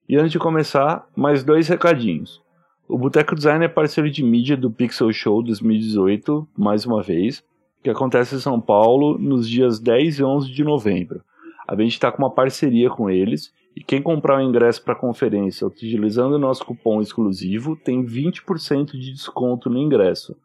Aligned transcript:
E 0.08 0.16
antes 0.16 0.32
de 0.32 0.38
começar, 0.38 1.08
mais 1.14 1.44
dois 1.44 1.68
recadinhos. 1.68 2.42
O 2.88 2.98
Boteco 2.98 3.34
Design 3.36 3.64
é 3.64 3.68
parceiro 3.68 4.10
de 4.10 4.22
mídia 4.24 4.56
do 4.56 4.70
Pixel 4.70 5.12
Show 5.12 5.42
2018, 5.42 6.48
mais 6.58 6.84
uma 6.84 7.02
vez, 7.02 7.44
que 7.82 7.90
acontece 7.90 8.34
em 8.34 8.40
São 8.40 8.60
Paulo 8.60 9.16
nos 9.16 9.48
dias 9.48 9.78
10 9.78 10.18
e 10.18 10.24
11 10.24 10.50
de 10.50 10.64
novembro. 10.64 11.22
A 11.68 11.76
gente 11.76 11.92
está 11.92 12.10
com 12.10 12.22
uma 12.22 12.34
parceria 12.34 12.90
com 12.90 13.08
eles 13.08 13.52
e 13.76 13.84
quem 13.84 14.02
comprar 14.02 14.38
o 14.38 14.42
ingresso 14.42 14.82
para 14.82 14.94
a 14.94 14.98
conferência 14.98 15.66
utilizando 15.66 16.34
o 16.34 16.38
nosso 16.38 16.64
cupom 16.64 17.00
exclusivo 17.00 17.76
tem 17.76 18.04
20% 18.04 18.98
de 18.98 19.12
desconto 19.12 19.70
no 19.70 19.78
ingresso. 19.78 20.36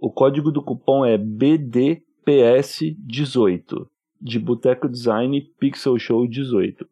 O 0.00 0.10
código 0.10 0.52
do 0.52 0.62
cupom 0.62 1.04
é 1.04 1.18
BD 1.18 2.02
PS18, 2.26 3.86
de 4.20 4.38
Boteco 4.38 4.88
Design 4.88 5.40
Pixel 5.58 5.98
Show 5.98 6.26
18. 6.26 6.86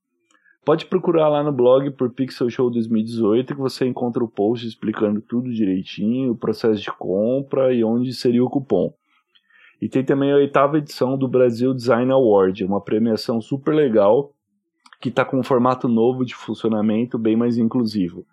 Pode 0.64 0.86
procurar 0.86 1.28
lá 1.28 1.42
no 1.42 1.52
blog 1.52 1.90
por 1.92 2.10
Pixel 2.10 2.50
Show 2.50 2.70
2018 2.70 3.54
que 3.54 3.60
você 3.60 3.86
encontra 3.86 4.22
o 4.22 4.28
post 4.28 4.66
explicando 4.66 5.20
tudo 5.20 5.52
direitinho, 5.52 6.32
o 6.32 6.36
processo 6.36 6.80
de 6.82 6.92
compra 6.92 7.72
e 7.72 7.82
onde 7.84 8.12
seria 8.12 8.44
o 8.44 8.50
cupom. 8.50 8.92
E 9.80 9.88
tem 9.88 10.04
também 10.04 10.32
a 10.32 10.36
oitava 10.36 10.78
edição 10.78 11.16
do 11.16 11.26
Brasil 11.26 11.72
Design 11.72 12.12
Award, 12.12 12.64
uma 12.64 12.80
premiação 12.80 13.40
super 13.40 13.74
legal 13.74 14.34
que 15.00 15.08
está 15.08 15.24
com 15.24 15.38
um 15.38 15.42
formato 15.42 15.88
novo 15.88 16.24
de 16.24 16.34
funcionamento 16.34 17.18
bem 17.18 17.36
mais 17.36 17.56
inclusivo. 17.56 18.26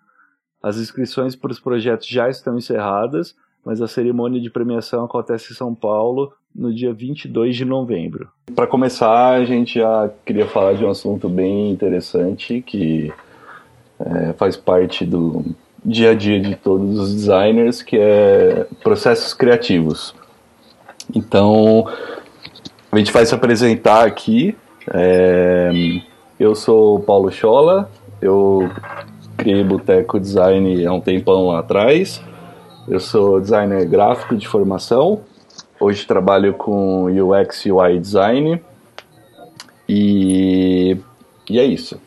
As 0.62 0.76
inscrições 0.76 1.34
para 1.34 1.52
os 1.52 1.60
projetos 1.60 2.06
já 2.06 2.28
estão 2.28 2.58
encerradas, 2.58 3.34
mas 3.68 3.82
a 3.82 3.86
cerimônia 3.86 4.40
de 4.40 4.48
premiação 4.48 5.04
acontece 5.04 5.52
em 5.52 5.54
São 5.54 5.74
Paulo 5.74 6.32
no 6.56 6.74
dia 6.74 6.90
22 6.90 7.54
de 7.54 7.66
novembro. 7.66 8.30
Para 8.56 8.66
começar, 8.66 9.34
a 9.34 9.44
gente 9.44 9.78
já 9.78 10.10
queria 10.24 10.46
falar 10.46 10.72
de 10.72 10.86
um 10.86 10.88
assunto 10.88 11.28
bem 11.28 11.70
interessante 11.70 12.62
que 12.66 13.12
é, 14.00 14.32
faz 14.38 14.56
parte 14.56 15.04
do 15.04 15.44
dia 15.84 16.12
a 16.12 16.14
dia 16.14 16.40
de 16.40 16.56
todos 16.56 16.98
os 16.98 17.14
designers, 17.14 17.82
que 17.82 17.98
é 17.98 18.66
processos 18.82 19.34
criativos. 19.34 20.14
Então, 21.14 21.86
a 22.90 22.96
gente 22.96 23.12
vai 23.12 23.26
se 23.26 23.34
apresentar 23.34 24.06
aqui. 24.06 24.56
É, 24.94 25.70
eu 26.40 26.54
sou 26.54 26.96
o 26.96 27.00
Paulo 27.00 27.30
Chola, 27.30 27.90
eu 28.22 28.70
criei 29.36 29.62
Boteco 29.62 30.18
Design 30.18 30.86
há 30.86 30.92
um 30.94 31.02
tempão 31.02 31.50
atrás. 31.50 32.26
Eu 32.90 33.00
sou 33.00 33.40
designer 33.40 33.84
gráfico 33.86 34.36
de 34.36 34.48
formação 34.48 35.22
Hoje 35.80 36.04
trabalho 36.04 36.54
com 36.54 37.04
UX 37.04 37.64
e 37.64 37.70
UI 37.70 38.00
Design. 38.00 38.60
E, 39.88 40.96
e 41.48 41.58
é 41.58 41.64
isso. 41.64 42.00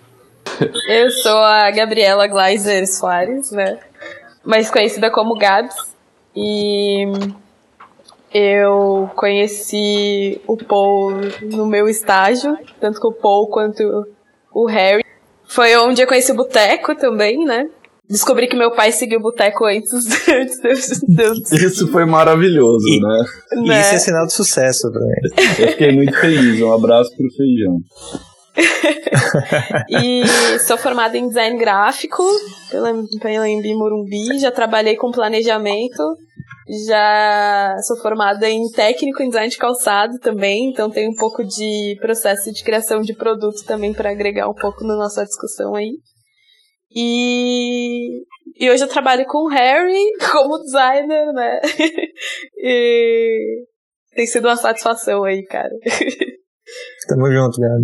Eu 0.89 1.09
sou 1.09 1.37
a 1.37 1.71
Gabriela 1.71 2.27
Gleiser 2.27 2.85
Soares, 2.85 3.49
né? 3.51 3.79
Mais 4.43 4.69
conhecida 4.69 5.09
como 5.09 5.37
Gabs. 5.37 5.95
E 6.35 7.05
eu 8.33 9.09
conheci 9.15 10.41
o 10.45 10.57
Paul 10.57 11.13
no 11.41 11.65
meu 11.65 11.87
estágio, 11.87 12.57
tanto 12.81 12.99
o 13.07 13.13
Paul 13.13 13.47
quanto 13.47 14.05
o 14.53 14.65
Harry. 14.65 15.05
Foi 15.45 15.77
onde 15.77 16.01
eu 16.01 16.07
conheci 16.07 16.33
o 16.33 16.35
Boteco 16.35 16.93
também, 16.93 17.45
né? 17.45 17.69
Descobri 18.11 18.47
que 18.47 18.57
meu 18.57 18.71
pai 18.71 18.91
seguiu 18.91 19.19
o 19.19 19.21
boteco 19.21 19.63
antes, 19.63 19.93
antes 20.27 20.99
de, 20.99 21.55
Isso 21.65 21.87
foi 21.87 22.05
maravilhoso, 22.05 22.85
e, 22.85 22.99
né? 22.99 23.23
né? 23.67 23.81
Isso 23.81 23.95
é 23.95 23.99
sinal 23.99 24.27
de 24.27 24.33
sucesso 24.33 24.91
também. 24.91 25.15
Eu 25.59 25.67
fiquei 25.69 25.95
muito 25.95 26.19
feliz. 26.19 26.61
Um 26.61 26.73
abraço 26.73 27.09
pro 27.15 27.31
feijão. 27.31 27.77
e 30.03 30.23
sou 30.67 30.77
formada 30.77 31.17
em 31.17 31.29
design 31.29 31.57
gráfico 31.57 32.21
pela, 32.69 32.91
pela 33.21 33.47
Embi 33.47 33.73
Morumbi, 33.73 34.39
já 34.39 34.51
trabalhei 34.51 34.97
com 34.97 35.09
planejamento, 35.09 36.03
já 36.85 37.77
sou 37.87 37.95
formada 38.01 38.49
em 38.49 38.69
técnico 38.71 39.23
em 39.23 39.29
design 39.29 39.49
de 39.49 39.57
calçado 39.57 40.19
também, 40.19 40.69
então 40.69 40.89
tenho 40.89 41.11
um 41.11 41.15
pouco 41.15 41.45
de 41.45 41.97
processo 42.01 42.51
de 42.51 42.61
criação 42.61 42.99
de 42.99 43.13
produto 43.13 43.63
também 43.65 43.93
para 43.93 44.11
agregar 44.11 44.49
um 44.49 44.53
pouco 44.53 44.83
na 44.83 44.97
nossa 44.97 45.23
discussão 45.23 45.73
aí. 45.73 45.93
E, 46.93 48.23
e 48.57 48.69
hoje 48.69 48.83
eu 48.83 48.89
trabalho 48.89 49.25
com 49.25 49.45
o 49.45 49.49
Harry 49.49 50.11
como 50.31 50.59
designer, 50.59 51.31
né? 51.33 51.61
e 52.57 53.65
tem 54.13 54.25
sido 54.25 54.47
uma 54.47 54.57
satisfação 54.57 55.23
aí, 55.23 55.43
cara. 55.45 55.69
Tamo 57.07 57.31
junto, 57.31 57.59
Gabi. 57.59 57.83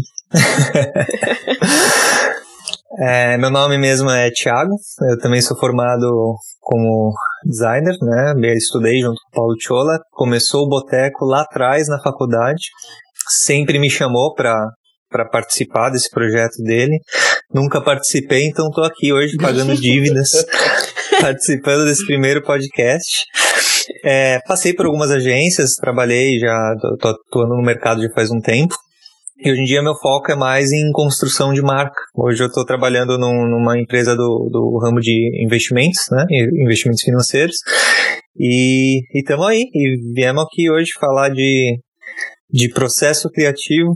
é, 3.00 3.38
meu 3.38 3.50
nome 3.50 3.78
mesmo 3.78 4.10
é 4.10 4.30
Thiago, 4.32 4.76
eu 5.10 5.18
também 5.20 5.42
sou 5.42 5.58
formado 5.58 6.36
como 6.62 7.14
designer, 7.46 7.96
né? 8.02 8.34
Eu 8.38 8.54
estudei 8.54 9.00
junto 9.02 9.20
com 9.22 9.30
o 9.30 9.36
Paulo 9.36 9.56
Chola. 9.60 10.00
Começou 10.12 10.66
o 10.66 10.70
Boteco 10.70 11.26
lá 11.26 11.42
atrás 11.42 11.88
na 11.88 12.02
faculdade. 12.02 12.62
Sempre 13.30 13.80
me 13.80 13.90
chamou 13.90 14.34
para 14.34 14.70
para 15.10 15.26
participar 15.26 15.90
desse 15.90 16.10
projeto 16.10 16.62
dele. 16.64 17.00
Nunca 17.54 17.82
participei, 17.82 18.46
então 18.46 18.68
estou 18.68 18.84
aqui 18.84 19.14
hoje 19.14 19.38
pagando 19.42 19.76
dívidas, 19.76 20.46
participando 21.22 21.86
desse 21.86 22.06
primeiro 22.06 22.44
podcast. 22.44 23.24
É, 24.04 24.40
passei 24.46 24.74
por 24.74 24.86
algumas 24.86 25.12
agências, 25.12 25.76
trabalhei 25.76 26.40
já, 26.40 26.76
tô 27.00 27.08
atuando 27.08 27.56
no 27.56 27.64
mercado 27.64 28.02
já 28.02 28.10
faz 28.14 28.30
um 28.30 28.40
tempo. 28.40 28.76
E 29.40 29.52
hoje 29.52 29.62
em 29.62 29.66
dia 29.66 29.84
meu 29.84 29.94
foco 29.96 30.32
é 30.32 30.36
mais 30.36 30.72
em 30.72 30.92
construção 30.92 31.54
de 31.54 31.62
marca. 31.62 31.96
Hoje 32.16 32.44
eu 32.44 32.48
estou 32.48 32.66
trabalhando 32.66 33.18
num, 33.20 33.48
numa 33.48 33.80
empresa 33.80 34.16
do, 34.16 34.50
do 34.52 34.80
ramo 34.84 35.00
de 35.00 35.44
investimentos, 35.44 36.02
né? 36.12 36.26
Investimentos 36.64 37.04
financeiros. 37.04 37.56
E 38.36 39.00
estamos 39.14 39.46
aí. 39.48 39.64
E 39.74 40.14
viemos 40.14 40.44
aqui 40.44 40.72
hoje 40.72 40.90
falar 41.00 41.30
de, 41.30 41.80
de 42.50 42.70
processo 42.70 43.30
criativo 43.30 43.96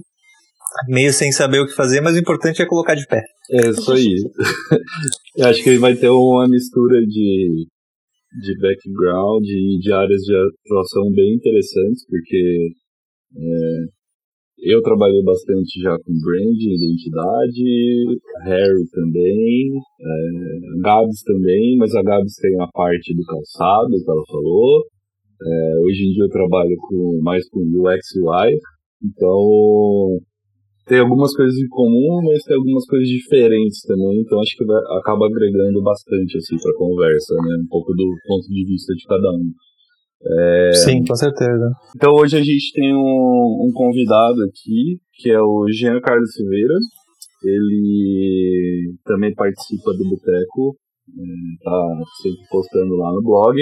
meio 0.88 1.12
sem 1.14 1.32
saber 1.32 1.60
o 1.60 1.66
que 1.66 1.76
fazer, 1.76 2.02
mas 2.02 2.16
o 2.16 2.20
importante 2.20 2.62
é 2.62 2.66
colocar 2.66 2.96
de 2.96 3.06
pé. 3.08 3.22
É 3.52 3.70
isso 3.70 3.92
aí. 3.92 4.16
Eu 5.38 5.48
acho 5.48 5.64
que 5.64 5.70
ele 5.70 5.80
vai 5.80 5.96
ter 5.96 6.10
uma 6.10 6.48
mistura 6.48 7.00
de, 7.02 7.66
de 8.42 8.60
background 8.60 9.44
e 9.46 9.80
de 9.80 9.94
áreas 9.94 10.22
de 10.22 10.36
atuação 10.36 11.12
bem 11.12 11.36
interessantes, 11.36 12.06
porque 12.08 12.70
é, 13.38 13.86
eu 14.64 14.82
trabalhei 14.82 15.24
bastante 15.24 15.82
já 15.82 15.98
com 15.98 16.14
brand, 16.22 16.62
identidade, 16.62 18.20
Harry 18.44 18.88
também, 18.92 19.72
é, 20.00 20.82
Gabs 20.82 21.24
também, 21.24 21.78
mas 21.78 21.96
a 21.96 22.04
Gabs 22.04 22.36
tem 22.36 22.62
a 22.62 22.68
parte 22.68 23.16
do 23.16 23.24
calçado 23.24 23.90
que 23.90 24.12
ela 24.12 24.24
falou. 24.28 24.84
É, 25.42 25.80
hoje 25.80 26.04
em 26.04 26.12
dia 26.14 26.26
eu 26.26 26.30
trabalho 26.30 26.76
com, 26.78 27.20
mais 27.24 27.48
com 27.50 27.62
UX 27.62 28.16
UI, 28.18 28.56
então 29.04 30.20
tem 30.86 31.00
algumas 31.00 31.34
coisas 31.36 31.56
em 31.58 31.68
comum, 31.68 32.22
mas 32.24 32.44
tem 32.44 32.56
algumas 32.56 32.86
coisas 32.86 33.08
diferentes 33.08 33.82
também, 33.84 34.22
então 34.22 34.40
acho 34.40 34.58
que 34.58 34.66
vai, 34.66 34.82
acaba 35.00 35.28
agregando 35.28 35.82
bastante 35.82 36.38
assim 36.38 36.58
para 36.62 36.72
a 36.72 36.78
conversa, 36.78 37.36
né? 37.36 37.58
Um 37.64 37.68
pouco 37.68 37.94
do 37.94 38.06
ponto 38.28 38.48
de 38.48 38.66
vista 38.66 38.94
de 38.94 39.04
cada 39.06 39.32
um. 39.32 39.52
É... 40.24 40.74
Sim, 40.74 41.04
com 41.04 41.16
certeza. 41.16 41.72
Então 41.96 42.14
hoje 42.14 42.38
a 42.38 42.44
gente 42.44 42.74
tem 42.74 42.94
um, 42.94 43.68
um 43.68 43.72
convidado 43.74 44.44
aqui, 44.44 45.00
que 45.16 45.30
é 45.30 45.42
o 45.42 45.66
Jean 45.72 46.00
Carlos 46.00 46.32
Silveira. 46.34 46.76
Ele 47.44 48.94
também 49.04 49.34
participa 49.34 49.92
do 49.94 50.10
Boteco, 50.10 50.76
é, 51.10 51.64
tá 51.64 51.98
sempre 52.22 52.48
postando 52.52 52.96
lá 52.98 53.12
no 53.12 53.24
blog. 53.24 53.60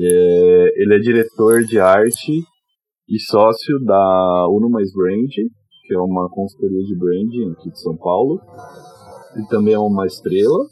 É, 0.00 0.82
ele 0.82 0.94
é 0.94 0.98
diretor 0.98 1.64
de 1.64 1.78
arte 1.78 2.32
e 3.08 3.18
sócio 3.18 3.78
da 3.84 4.46
Uno 4.48 4.70
Mais 4.70 4.90
Brand, 4.92 5.30
que 5.84 5.94
é 5.94 5.98
uma 5.98 6.28
consultoria 6.30 6.82
de 6.82 6.96
branding 6.96 7.52
aqui 7.52 7.70
de 7.70 7.80
São 7.80 7.96
Paulo. 7.96 8.40
E 9.36 9.46
também 9.48 9.74
é 9.74 9.78
uma 9.78 10.06
estrela. 10.06 10.66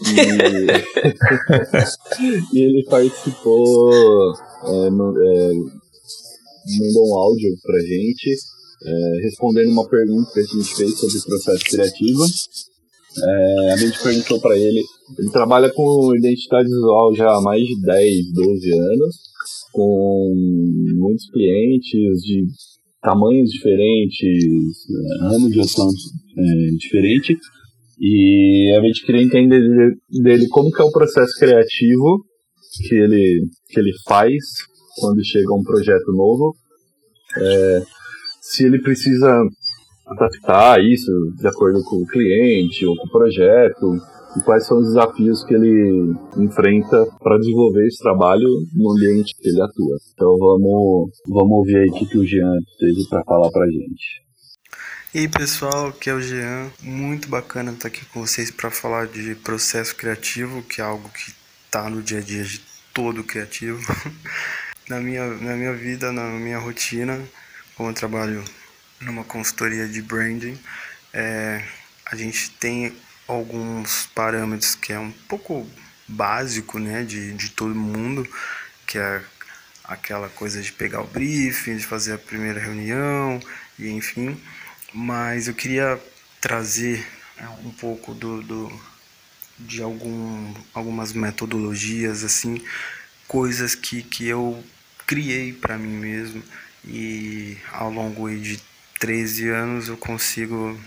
E, 0.00 0.10
e 2.58 2.62
ele 2.62 2.84
participou 2.84 3.90
é, 4.64 4.90
no, 4.90 5.16
é, 5.16 5.52
mandou 6.78 7.08
um 7.08 7.18
áudio 7.18 7.56
pra 7.62 7.78
gente, 7.80 8.34
é, 8.84 9.22
respondendo 9.22 9.70
uma 9.70 9.88
pergunta 9.88 10.30
que 10.34 10.40
a 10.40 10.44
gente 10.44 10.74
fez 10.74 10.98
sobre 10.98 11.20
processo 11.20 11.64
criativo. 11.64 12.24
É, 13.18 13.72
a 13.72 13.76
gente 13.76 14.02
perguntou 14.02 14.40
para 14.40 14.58
ele, 14.58 14.82
ele 15.18 15.30
trabalha 15.30 15.72
com 15.72 16.14
identidade 16.14 16.68
visual 16.68 17.14
já 17.14 17.30
há 17.30 17.40
mais 17.40 17.62
de 17.62 17.80
10, 17.80 18.32
12 18.34 18.72
anos, 18.72 19.16
com 19.72 20.34
muitos 20.96 21.30
clientes 21.30 22.20
de 22.20 22.46
tamanhos 23.06 23.50
diferentes, 23.50 24.74
anos 25.20 25.52
de 25.52 25.60
ação 25.60 25.86
é, 25.86 26.76
diferente, 26.76 27.38
e 28.00 28.76
a 28.76 28.84
gente 28.84 29.06
queria 29.06 29.22
entender 29.22 29.62
dele 30.10 30.48
como 30.48 30.72
que 30.72 30.82
é 30.82 30.84
o 30.84 30.90
processo 30.90 31.38
criativo 31.38 32.24
que 32.88 32.96
ele, 32.96 33.46
que 33.68 33.78
ele 33.78 33.92
faz 34.08 34.34
quando 34.98 35.24
chega 35.24 35.54
um 35.54 35.62
projeto 35.62 36.10
novo, 36.12 36.52
é, 37.38 37.82
se 38.40 38.64
ele 38.64 38.82
precisa 38.82 39.40
adaptar 40.06 40.82
isso 40.82 41.12
de 41.38 41.46
acordo 41.46 41.82
com 41.84 41.96
o 41.96 42.06
cliente 42.06 42.84
ou 42.84 42.96
com 42.96 43.06
o 43.06 43.10
projeto, 43.10 43.94
e 44.36 44.40
quais 44.42 44.66
são 44.66 44.78
os 44.78 44.88
desafios 44.88 45.44
que 45.44 45.54
ele 45.54 46.14
enfrenta 46.36 47.06
para 47.20 47.38
desenvolver 47.38 47.86
esse 47.86 47.98
trabalho 47.98 48.48
no 48.74 48.92
ambiente 48.92 49.34
que 49.34 49.48
ele 49.48 49.62
atua. 49.62 49.96
Então 50.12 50.36
vamos, 50.38 51.10
vamos 51.26 51.52
ouvir 51.52 51.76
aí 51.76 51.88
o 51.88 52.08
que, 52.08 52.18
o 52.18 52.26
Jean 52.26 52.58
teve 52.78 53.08
para 53.08 53.24
falar 53.24 53.50
para 53.50 53.66
gente. 53.66 54.22
E 55.14 55.20
aí 55.20 55.28
pessoal, 55.28 55.88
aqui 55.88 56.10
é 56.10 56.14
o 56.14 56.20
Jean. 56.20 56.70
Muito 56.82 57.28
bacana 57.28 57.72
estar 57.72 57.88
aqui 57.88 58.04
com 58.06 58.20
vocês 58.20 58.50
para 58.50 58.70
falar 58.70 59.06
de 59.06 59.34
processo 59.36 59.96
criativo, 59.96 60.62
que 60.62 60.80
é 60.80 60.84
algo 60.84 61.08
que 61.08 61.32
está 61.64 61.88
no 61.88 62.02
dia 62.02 62.18
a 62.18 62.22
dia 62.22 62.44
de 62.44 62.60
todo 62.92 63.24
criativo. 63.24 63.80
na, 64.88 65.00
minha, 65.00 65.26
na 65.26 65.56
minha 65.56 65.72
vida, 65.72 66.12
na 66.12 66.28
minha 66.30 66.58
rotina, 66.58 67.18
como 67.74 67.88
eu 67.88 67.94
trabalho 67.94 68.44
numa 69.00 69.24
consultoria 69.24 69.86
de 69.86 70.02
branding, 70.02 70.58
é, 71.12 71.62
a 72.10 72.16
gente 72.16 72.50
tem 72.52 72.92
alguns 73.26 74.06
parâmetros 74.14 74.74
que 74.74 74.92
é 74.92 74.98
um 74.98 75.12
pouco 75.28 75.68
básico 76.06 76.78
né, 76.78 77.02
de, 77.02 77.32
de 77.34 77.50
todo 77.50 77.74
mundo, 77.74 78.26
que 78.86 78.98
é 78.98 79.22
aquela 79.84 80.28
coisa 80.28 80.62
de 80.62 80.72
pegar 80.72 81.00
o 81.00 81.06
briefing, 81.06 81.76
de 81.76 81.86
fazer 81.86 82.14
a 82.14 82.18
primeira 82.18 82.60
reunião, 82.60 83.40
e 83.78 83.88
enfim. 83.88 84.40
Mas 84.92 85.48
eu 85.48 85.54
queria 85.54 86.00
trazer 86.40 87.06
é, 87.38 87.48
um 87.64 87.70
pouco 87.70 88.14
do, 88.14 88.42
do, 88.42 88.80
de 89.58 89.82
algum, 89.82 90.54
algumas 90.72 91.12
metodologias, 91.12 92.24
assim, 92.24 92.62
coisas 93.26 93.74
que, 93.74 94.02
que 94.02 94.26
eu 94.26 94.62
criei 95.06 95.52
para 95.52 95.78
mim 95.78 95.98
mesmo 95.98 96.42
e 96.84 97.56
ao 97.72 97.90
longo 97.90 98.28
de 98.30 98.60
13 98.98 99.48
anos 99.48 99.88
eu 99.88 99.96
consigo 99.96 100.78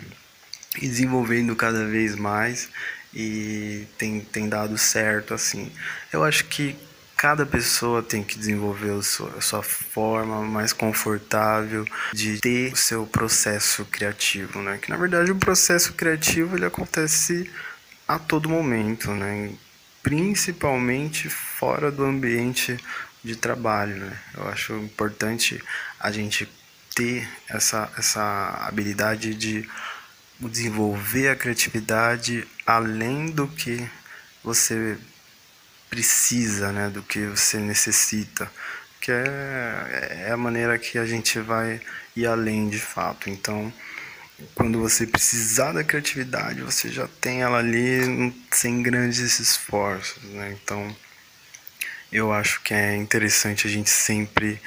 e 0.81 0.87
desenvolvendo 0.87 1.55
cada 1.55 1.85
vez 1.85 2.15
mais 2.15 2.69
e 3.13 3.87
tem, 3.97 4.21
tem 4.21 4.47
dado 4.47 4.77
certo 4.77 5.33
assim. 5.33 5.71
Eu 6.11 6.23
acho 6.23 6.45
que 6.45 6.75
cada 7.19 7.45
pessoa 7.45 8.01
tem 8.01 8.23
que 8.23 8.39
desenvolver 8.39 8.97
a 8.97 9.01
sua, 9.41 9.61
forma 9.61 10.41
mais 10.41 10.71
confortável 10.71 11.85
de 12.13 12.39
ter 12.39 12.71
o 12.71 12.77
seu 12.77 13.05
processo 13.05 13.83
criativo, 13.85 14.61
né? 14.61 14.77
Que 14.81 14.89
na 14.89 14.95
verdade 14.95 15.29
o 15.29 15.35
processo 15.35 15.91
criativo 15.93 16.55
ele 16.55 16.65
acontece 16.65 17.51
a 18.07 18.17
todo 18.17 18.47
momento, 18.47 19.11
né? 19.11 19.51
Principalmente 20.01 21.29
fora 21.29 21.91
do 21.91 22.05
ambiente 22.05 22.77
de 23.21 23.35
trabalho, 23.35 23.97
né? 23.97 24.17
Eu 24.37 24.47
acho 24.47 24.73
importante 24.77 25.61
a 25.99 26.11
gente 26.11 26.47
ter 26.95 27.27
essa, 27.49 27.91
essa 27.97 28.65
habilidade 28.65 29.33
de 29.35 29.67
desenvolver 30.47 31.29
a 31.29 31.35
criatividade 31.35 32.47
além 32.65 33.31
do 33.31 33.47
que 33.47 33.89
você 34.43 34.97
precisa, 35.89 36.71
né, 36.71 36.89
do 36.89 37.01
que 37.01 37.25
você 37.25 37.57
necessita, 37.57 38.49
que 39.01 39.11
é, 39.11 40.25
é 40.27 40.31
a 40.31 40.37
maneira 40.37 40.77
que 40.77 40.97
a 40.97 41.05
gente 41.05 41.39
vai 41.39 41.81
ir 42.15 42.27
além 42.27 42.69
de 42.69 42.79
fato. 42.79 43.29
Então, 43.29 43.73
quando 44.55 44.79
você 44.79 45.05
precisar 45.05 45.73
da 45.73 45.83
criatividade, 45.83 46.61
você 46.61 46.89
já 46.89 47.07
tem 47.19 47.41
ela 47.41 47.57
ali 47.57 48.33
sem 48.51 48.81
grandes 48.81 49.39
esforços, 49.39 50.23
né? 50.23 50.57
Então, 50.61 50.95
eu 52.11 52.31
acho 52.31 52.61
que 52.61 52.73
é 52.73 52.95
interessante 52.95 53.67
a 53.67 53.69
gente 53.69 53.89
sempre 53.89 54.61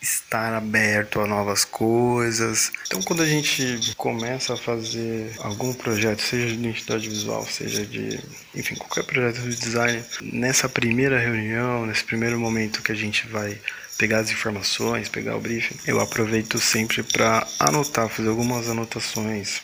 estar 0.00 0.54
aberto 0.54 1.20
a 1.20 1.26
novas 1.26 1.64
coisas. 1.64 2.72
Então, 2.86 3.02
quando 3.02 3.22
a 3.22 3.26
gente 3.26 3.94
começa 3.96 4.54
a 4.54 4.56
fazer 4.56 5.34
algum 5.38 5.72
projeto, 5.72 6.22
seja 6.22 6.48
de 6.48 6.54
identidade 6.54 7.08
visual, 7.08 7.44
seja 7.46 7.84
de, 7.84 8.20
enfim, 8.54 8.74
qualquer 8.76 9.04
projeto 9.04 9.40
de 9.40 9.56
design, 9.56 10.04
nessa 10.22 10.68
primeira 10.68 11.18
reunião, 11.18 11.86
nesse 11.86 12.04
primeiro 12.04 12.38
momento 12.38 12.82
que 12.82 12.92
a 12.92 12.96
gente 12.96 13.26
vai 13.26 13.58
pegar 13.98 14.18
as 14.18 14.30
informações, 14.30 15.08
pegar 15.08 15.36
o 15.36 15.40
briefing, 15.40 15.76
eu 15.86 16.00
aproveito 16.00 16.58
sempre 16.58 17.02
para 17.02 17.46
anotar, 17.58 18.08
fazer 18.08 18.28
algumas 18.28 18.68
anotações. 18.68 19.62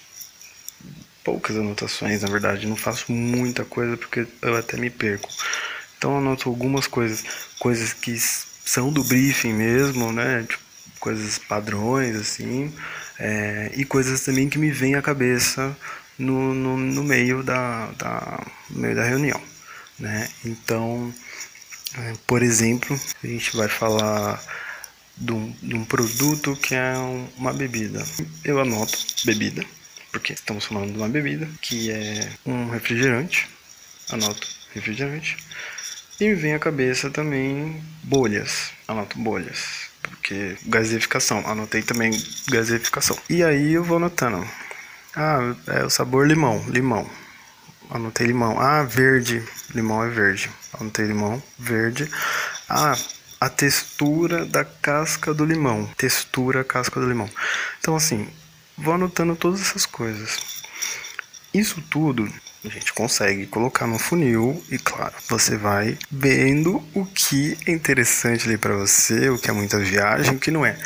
Poucas 1.22 1.56
anotações, 1.56 2.22
na 2.22 2.28
verdade, 2.28 2.66
não 2.66 2.74
faço 2.74 3.12
muita 3.12 3.64
coisa 3.64 3.96
porque 3.96 4.26
eu 4.40 4.56
até 4.56 4.76
me 4.76 4.90
perco. 4.90 5.28
Então 5.96 6.18
anoto 6.18 6.48
algumas 6.48 6.88
coisas, 6.88 7.24
coisas 7.60 7.92
que 7.92 8.10
são 8.64 8.92
do 8.92 9.04
briefing 9.04 9.52
mesmo, 9.52 10.12
né? 10.12 10.44
Tipo, 10.48 10.62
coisas 11.00 11.38
padrões, 11.38 12.14
assim, 12.16 12.72
é, 13.18 13.72
e 13.74 13.84
coisas 13.84 14.20
também 14.22 14.48
que 14.48 14.58
me 14.58 14.70
vêm 14.70 14.94
à 14.94 15.02
cabeça 15.02 15.76
no, 16.18 16.54
no, 16.54 16.76
no 16.76 17.02
meio 17.02 17.42
da, 17.42 17.86
da, 17.92 18.46
no 18.70 18.80
meio 18.80 18.94
da 18.94 19.04
reunião, 19.04 19.40
né? 19.98 20.28
Então, 20.44 21.12
é, 21.94 22.12
por 22.26 22.42
exemplo, 22.42 22.98
a 23.22 23.26
gente 23.26 23.56
vai 23.56 23.68
falar 23.68 24.42
de 25.16 25.32
um, 25.32 25.54
de 25.62 25.74
um 25.74 25.84
produto 25.84 26.56
que 26.56 26.74
é 26.74 26.96
um, 26.96 27.28
uma 27.36 27.52
bebida. 27.52 28.04
Eu 28.44 28.60
anoto 28.60 28.96
bebida, 29.24 29.64
porque 30.10 30.32
estamos 30.32 30.64
falando 30.64 30.92
de 30.92 30.98
uma 30.98 31.08
bebida, 31.08 31.48
que 31.60 31.90
é 31.90 32.28
um 32.46 32.70
refrigerante, 32.70 33.48
anoto 34.10 34.48
refrigerante, 34.74 35.36
e 36.20 36.28
me 36.28 36.34
vem 36.34 36.54
à 36.54 36.58
cabeça 36.58 37.10
também 37.10 37.82
bolhas. 38.02 38.70
Anoto 38.86 39.18
bolhas. 39.18 39.90
Porque 40.02 40.56
gaseificação. 40.66 41.46
Anotei 41.46 41.82
também 41.82 42.12
gaseificação. 42.48 43.18
E 43.28 43.42
aí 43.42 43.72
eu 43.72 43.84
vou 43.84 43.96
anotando. 43.96 44.46
Ah, 45.16 45.54
é 45.68 45.84
o 45.84 45.90
sabor 45.90 46.26
limão. 46.26 46.64
Limão. 46.68 47.08
Anotei 47.90 48.26
limão. 48.26 48.60
Ah, 48.60 48.82
verde. 48.82 49.42
Limão 49.74 50.04
é 50.04 50.08
verde. 50.08 50.50
Anotei 50.72 51.06
limão. 51.06 51.42
Verde. 51.58 52.10
Ah, 52.68 52.96
a 53.40 53.48
textura 53.48 54.46
da 54.46 54.64
casca 54.64 55.34
do 55.34 55.44
limão. 55.44 55.86
Textura, 55.96 56.62
casca 56.62 57.00
do 57.00 57.08
limão. 57.08 57.28
Então, 57.80 57.96
assim, 57.96 58.28
vou 58.76 58.94
anotando 58.94 59.34
todas 59.34 59.60
essas 59.60 59.84
coisas. 59.84 60.38
Isso 61.52 61.82
tudo 61.90 62.32
a 62.64 62.68
gente 62.68 62.92
consegue 62.92 63.46
colocar 63.46 63.86
no 63.86 63.98
funil 63.98 64.62
e 64.70 64.78
claro, 64.78 65.14
você 65.28 65.56
vai 65.56 65.98
vendo 66.10 66.82
o 66.94 67.04
que 67.04 67.56
é 67.66 67.72
interessante 67.72 68.46
ali 68.46 68.56
para 68.56 68.74
você, 68.74 69.28
o 69.30 69.38
que 69.38 69.50
é 69.50 69.52
muita 69.52 69.78
viagem, 69.78 70.36
o 70.36 70.38
que 70.38 70.50
não 70.50 70.64
é. 70.64 70.78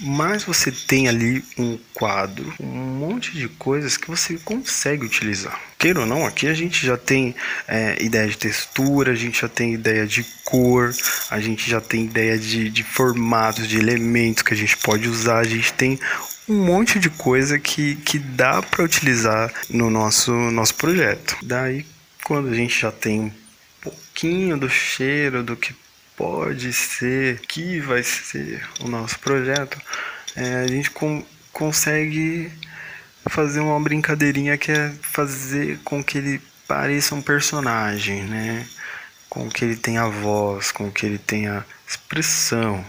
Mas 0.00 0.42
você 0.42 0.72
tem 0.72 1.08
ali 1.08 1.44
um 1.56 1.78
quadro, 1.94 2.52
um 2.58 2.66
monte 2.66 3.32
de 3.32 3.48
coisas 3.48 3.96
que 3.96 4.08
você 4.08 4.38
consegue 4.38 5.04
utilizar. 5.04 5.60
Queira 5.78 6.00
ou 6.00 6.06
não, 6.06 6.26
aqui 6.26 6.46
a 6.46 6.54
gente 6.54 6.84
já 6.84 6.96
tem 6.96 7.34
é, 7.68 8.02
ideia 8.02 8.26
de 8.26 8.38
textura, 8.38 9.12
a 9.12 9.14
gente 9.14 9.40
já 9.40 9.48
tem 9.48 9.74
ideia 9.74 10.06
de 10.06 10.24
cor, 10.44 10.94
a 11.30 11.40
gente 11.40 11.70
já 11.70 11.80
tem 11.80 12.04
ideia 12.04 12.38
de, 12.38 12.70
de 12.70 12.82
formatos, 12.82 13.68
de 13.68 13.78
elementos 13.78 14.42
que 14.42 14.54
a 14.54 14.56
gente 14.56 14.76
pode 14.78 15.08
usar, 15.08 15.38
a 15.38 15.44
gente 15.44 15.72
tem 15.74 16.00
um 16.48 16.64
monte 16.64 16.98
de 16.98 17.08
coisa 17.08 17.58
que, 17.58 17.96
que 17.96 18.18
dá 18.18 18.62
para 18.62 18.84
utilizar 18.84 19.52
no 19.70 19.90
nosso, 19.90 20.32
nosso 20.32 20.74
projeto. 20.74 21.36
Daí, 21.42 21.86
quando 22.24 22.48
a 22.48 22.54
gente 22.54 22.80
já 22.80 22.90
tem 22.90 23.20
um 23.20 23.32
pouquinho 23.80 24.58
do 24.58 24.68
cheiro 24.68 25.42
do 25.42 25.56
que 25.56 25.74
pode 26.16 26.72
ser, 26.72 27.40
que 27.40 27.80
vai 27.80 28.02
ser 28.02 28.66
o 28.80 28.88
nosso 28.88 29.18
projeto, 29.18 29.80
é, 30.36 30.56
a 30.56 30.66
gente 30.66 30.90
com, 30.90 31.24
consegue 31.52 32.50
fazer 33.28 33.60
uma 33.60 33.78
brincadeirinha 33.80 34.58
que 34.58 34.72
é 34.72 34.92
fazer 35.00 35.78
com 35.84 36.02
que 36.02 36.18
ele 36.18 36.40
pareça 36.66 37.14
um 37.14 37.22
personagem, 37.22 38.24
né? 38.24 38.66
Com 39.28 39.48
que 39.48 39.64
ele 39.64 39.76
tenha 39.76 40.08
voz, 40.08 40.72
com 40.72 40.90
que 40.90 41.06
ele 41.06 41.18
tenha 41.18 41.64
expressão 41.86 42.84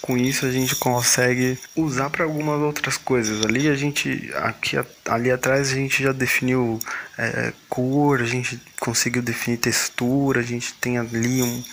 com 0.00 0.16
isso 0.16 0.46
a 0.46 0.50
gente 0.50 0.76
consegue 0.76 1.58
usar 1.74 2.10
para 2.10 2.24
algumas 2.24 2.60
outras 2.60 2.96
coisas. 2.96 3.44
Ali 3.44 3.68
a 3.68 3.74
gente, 3.74 4.30
aqui, 4.36 4.76
ali 5.06 5.30
atrás 5.30 5.70
a 5.70 5.74
gente 5.74 6.02
já 6.02 6.12
definiu 6.12 6.78
é, 7.18 7.52
cor, 7.68 8.20
a 8.20 8.26
gente 8.26 8.60
conseguiu 8.78 9.22
definir 9.22 9.58
textura, 9.58 10.40
a 10.40 10.44
gente 10.44 10.74
tem 10.74 10.98
ali 10.98 11.42
um, 11.42 11.64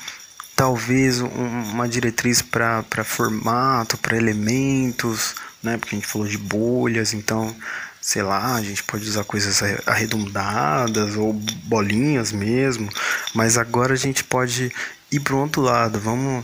talvez 0.55 1.21
um, 1.21 1.27
uma 1.27 1.87
diretriz 1.87 2.41
para 2.41 3.03
formato, 3.03 3.97
para 3.97 4.17
elementos, 4.17 5.35
né? 5.61 5.77
Porque 5.77 5.95
a 5.95 5.99
gente 5.99 6.07
falou 6.07 6.27
de 6.27 6.37
bolhas, 6.37 7.13
então, 7.13 7.55
sei 8.01 8.23
lá, 8.23 8.55
a 8.55 8.61
gente 8.61 8.83
pode 8.83 9.07
usar 9.07 9.23
coisas 9.23 9.61
arredondadas 9.85 11.15
ou 11.15 11.33
bolinhas 11.33 12.31
mesmo, 12.31 12.89
mas 13.33 13.57
agora 13.57 13.93
a 13.93 13.97
gente 13.97 14.23
pode 14.23 14.71
ir 15.11 15.19
para 15.19 15.35
o 15.35 15.39
outro 15.39 15.61
lado, 15.61 15.99
vamos 15.99 16.43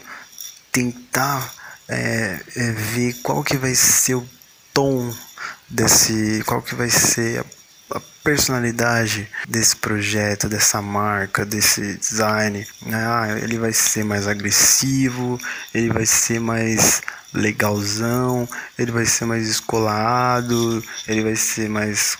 tentar 0.71 1.58
é, 1.89 2.39
é, 2.55 2.72
ver 2.72 3.13
qual 3.22 3.43
que 3.43 3.58
vai 3.58 3.75
ser 3.75 4.15
o 4.15 4.29
tom 4.74 5.13
desse, 5.69 6.43
qual 6.46 6.62
que 6.62 6.75
vai 6.75 6.89
ser 6.89 7.39
a 7.39 7.46
a 7.91 8.01
personalidade 8.24 9.27
desse 9.48 9.75
projeto, 9.75 10.48
dessa 10.48 10.81
marca, 10.81 11.46
desse 11.46 11.98
design. 11.98 12.65
Né? 12.86 12.98
Ah, 12.98 13.39
ele 13.41 13.58
vai 13.58 13.74
ser 13.74 14.03
mais 14.03 14.27
agressivo, 14.27 15.39
ele 15.74 15.89
vai 15.89 16.05
ser 16.05 16.39
mais 16.39 17.01
legalzão, 17.34 18.48
ele 18.77 18.91
vai 18.91 19.05
ser 19.05 19.25
mais 19.25 19.48
escolado, 19.48 20.84
ele 21.08 21.24
vai 21.24 21.36
ser 21.36 21.69
mais 21.69 22.17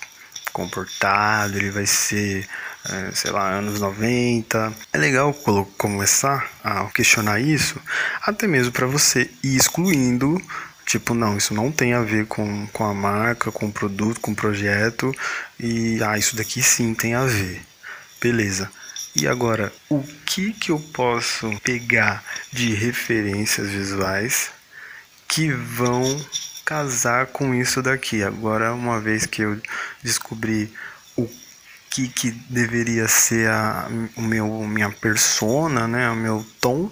comportado, 0.52 1.58
ele 1.58 1.70
vai 1.70 1.86
ser, 1.86 2.48
é, 2.92 3.12
sei 3.14 3.32
lá, 3.32 3.50
anos 3.50 3.80
90. 3.80 4.74
É 4.94 4.98
legal 4.98 5.34
começar 5.78 6.50
a 6.64 6.86
questionar 6.86 7.40
isso, 7.40 7.80
até 8.22 8.48
mesmo 8.48 8.72
para 8.72 8.88
você 8.88 9.30
ir 9.44 9.56
excluindo 9.56 10.42
Tipo, 10.90 11.14
não, 11.14 11.38
isso 11.38 11.54
não 11.54 11.72
tem 11.72 11.94
a 11.94 12.02
ver 12.02 12.26
com, 12.26 12.66
com 12.74 12.84
a 12.84 12.96
marca, 12.96 13.52
com 13.52 13.68
o 13.68 13.72
produto, 13.72 14.20
com 14.20 14.32
o 14.32 14.36
projeto. 14.36 15.16
E, 15.60 16.02
ah, 16.02 16.18
isso 16.18 16.36
daqui 16.36 16.64
sim 16.64 16.96
tem 16.96 17.14
a 17.14 17.26
ver. 17.26 17.62
Beleza. 18.20 18.72
E 19.16 19.28
agora, 19.28 19.72
o 19.88 20.04
que 20.26 20.52
que 20.52 20.72
eu 20.72 20.80
posso 20.80 21.48
pegar 21.64 22.24
de 22.52 22.74
referências 22.74 23.70
visuais 23.70 24.50
que 25.28 25.52
vão 25.52 26.26
casar 26.66 27.28
com 27.28 27.54
isso 27.54 27.84
daqui? 27.84 28.24
Agora, 28.24 28.74
uma 28.74 29.00
vez 29.00 29.28
que 29.28 29.44
eu 29.44 29.62
descobri 30.02 30.74
que 31.90 32.08
que 32.08 32.32
deveria 32.50 33.08
ser 33.08 33.50
a 33.50 33.88
o 34.16 34.22
meu 34.22 34.48
minha 34.68 34.90
persona, 34.90 35.88
né, 35.88 36.10
o 36.10 36.16
meu 36.16 36.46
tom, 36.62 36.90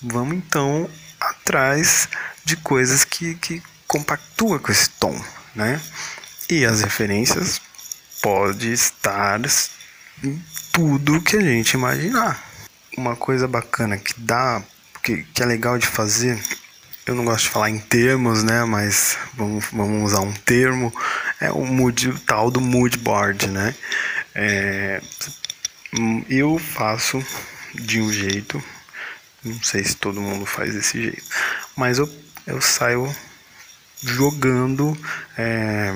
vamos 0.00 0.36
então 0.36 0.88
atrás 1.20 2.08
de 2.44 2.56
coisas 2.56 3.04
que, 3.04 3.34
que 3.36 3.62
compactua 3.86 4.58
com 4.58 4.72
esse 4.72 4.90
tom, 4.90 5.14
né? 5.54 5.80
E 6.50 6.64
as 6.64 6.80
referências 6.82 7.60
pode 8.20 8.72
estar 8.72 9.40
em 10.22 10.42
tudo 10.72 11.20
que 11.20 11.36
a 11.36 11.40
gente 11.40 11.74
imaginar. 11.74 12.42
Uma 12.96 13.16
coisa 13.16 13.46
bacana 13.46 13.96
que 13.96 14.18
dá, 14.18 14.62
que, 15.02 15.22
que 15.24 15.42
é 15.42 15.46
legal 15.46 15.78
de 15.78 15.86
fazer, 15.86 16.40
eu 17.06 17.14
não 17.14 17.24
gosto 17.24 17.44
de 17.44 17.50
falar 17.50 17.70
em 17.70 17.78
termos, 17.78 18.42
né? 18.42 18.64
Mas 18.64 19.16
vamos, 19.34 19.64
vamos 19.72 20.12
usar 20.12 20.20
um 20.20 20.32
termo, 20.32 20.92
é 21.40 21.50
o 21.50 21.64
mood, 21.64 22.12
tal 22.26 22.50
do 22.50 22.60
mood 22.60 22.98
board, 22.98 23.48
né? 23.48 23.74
É, 24.34 25.00
eu 26.28 26.58
faço 26.58 27.24
de 27.74 28.00
um 28.00 28.12
jeito, 28.12 28.62
não 29.44 29.62
sei 29.62 29.84
se 29.84 29.96
todo 29.96 30.20
mundo 30.20 30.46
faz 30.46 30.74
desse 30.74 31.02
jeito, 31.02 31.24
mas 31.76 31.98
eu 31.98 32.08
eu 32.46 32.60
saio 32.60 33.14
jogando 34.02 34.96
é, 35.38 35.94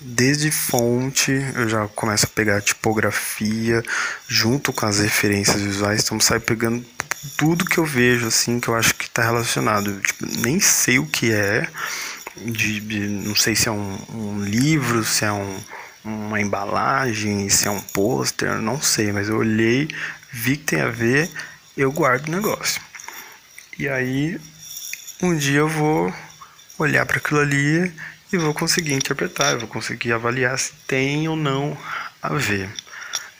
desde 0.00 0.50
fonte, 0.50 1.32
eu 1.54 1.68
já 1.68 1.88
começo 1.88 2.26
a 2.26 2.28
pegar 2.28 2.60
tipografia 2.60 3.82
junto 4.28 4.72
com 4.72 4.86
as 4.86 5.00
referências 5.00 5.60
visuais, 5.60 6.02
então 6.02 6.20
saio 6.20 6.40
pegando 6.40 6.84
tudo 7.36 7.64
que 7.64 7.78
eu 7.78 7.84
vejo 7.84 8.26
assim 8.26 8.60
que 8.60 8.68
eu 8.68 8.74
acho 8.74 8.94
que 8.94 9.04
está 9.04 9.22
relacionado. 9.22 10.00
Tipo, 10.00 10.26
nem 10.38 10.60
sei 10.60 10.98
o 10.98 11.06
que 11.06 11.32
é, 11.32 11.68
de, 12.36 12.80
de, 12.80 13.00
não 13.00 13.34
sei 13.34 13.56
se 13.56 13.68
é 13.68 13.72
um, 13.72 13.98
um 14.14 14.44
livro, 14.44 15.04
se 15.04 15.24
é 15.24 15.32
um, 15.32 15.60
uma 16.04 16.40
embalagem, 16.40 17.48
se 17.48 17.68
é 17.68 17.70
um 17.70 17.80
pôster, 17.80 18.60
não 18.60 18.80
sei, 18.80 19.12
mas 19.12 19.28
eu 19.28 19.36
olhei, 19.38 19.88
vi 20.32 20.56
que 20.56 20.64
tem 20.64 20.80
a 20.80 20.88
ver, 20.88 21.30
eu 21.76 21.92
guardo 21.92 22.28
o 22.28 22.30
negócio. 22.30 22.80
E 23.78 23.88
aí 23.88 24.40
um 25.22 25.36
dia 25.36 25.58
eu 25.58 25.68
vou 25.68 26.12
olhar 26.78 27.04
para 27.04 27.18
aquilo 27.18 27.40
ali 27.40 27.92
e 28.32 28.36
vou 28.38 28.54
conseguir 28.54 28.94
interpretar, 28.94 29.58
vou 29.58 29.68
conseguir 29.68 30.12
avaliar 30.12 30.58
se 30.58 30.72
tem 30.86 31.28
ou 31.28 31.36
não 31.36 31.76
a 32.22 32.30
ver. 32.34 32.70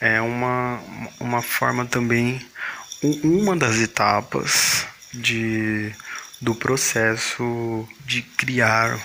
É 0.00 0.21
uma, 0.21 0.81
uma 1.19 1.43
forma 1.43 1.85
também, 1.87 2.45
uma 3.23 3.57
das 3.57 3.76
etapas 3.76 4.87
de, 5.12 5.93
do 6.40 6.55
processo 6.55 7.88
de 8.05 8.23
criar 8.23 8.99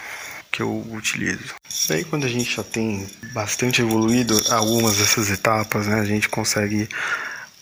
que 0.56 0.62
eu 0.62 0.88
utilizo. 0.92 1.56
Daí 1.90 2.06
quando 2.06 2.26
a 2.26 2.30
gente 2.30 2.56
já 2.56 2.64
tem 2.64 3.06
bastante 3.34 3.82
evoluído 3.82 4.42
algumas 4.50 4.96
dessas 4.96 5.30
etapas, 5.30 5.86
né, 5.86 6.00
a 6.00 6.06
gente 6.06 6.30
consegue 6.30 6.88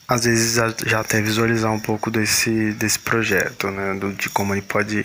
às 0.06 0.24
vezes 0.24 0.54
já 0.86 1.00
até 1.00 1.20
visualizar 1.20 1.72
um 1.72 1.80
pouco 1.80 2.10
desse, 2.10 2.72
desse 2.72 2.98
projeto, 2.98 3.70
né? 3.70 3.94
Do, 3.94 4.12
de 4.12 4.28
como 4.28 4.54
ele 4.54 4.62
pode, 4.62 5.04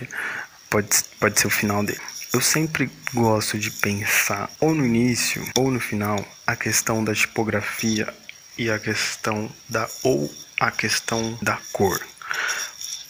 pode, 0.68 0.88
pode 1.18 1.40
ser 1.40 1.46
o 1.46 1.50
final 1.50 1.82
dele. 1.82 2.00
Eu 2.32 2.40
sempre 2.40 2.88
gosto 3.12 3.58
de 3.58 3.70
pensar 3.70 4.48
ou 4.60 4.74
no 4.74 4.86
início 4.86 5.44
ou 5.56 5.70
no 5.70 5.80
final 5.80 6.22
a 6.46 6.54
questão 6.54 7.02
da 7.02 7.14
tipografia 7.14 8.12
e 8.56 8.70
a 8.70 8.78
questão 8.78 9.50
da 9.68 9.88
ou 10.04 10.32
a 10.60 10.70
questão 10.70 11.36
da 11.42 11.58
cor. 11.72 11.98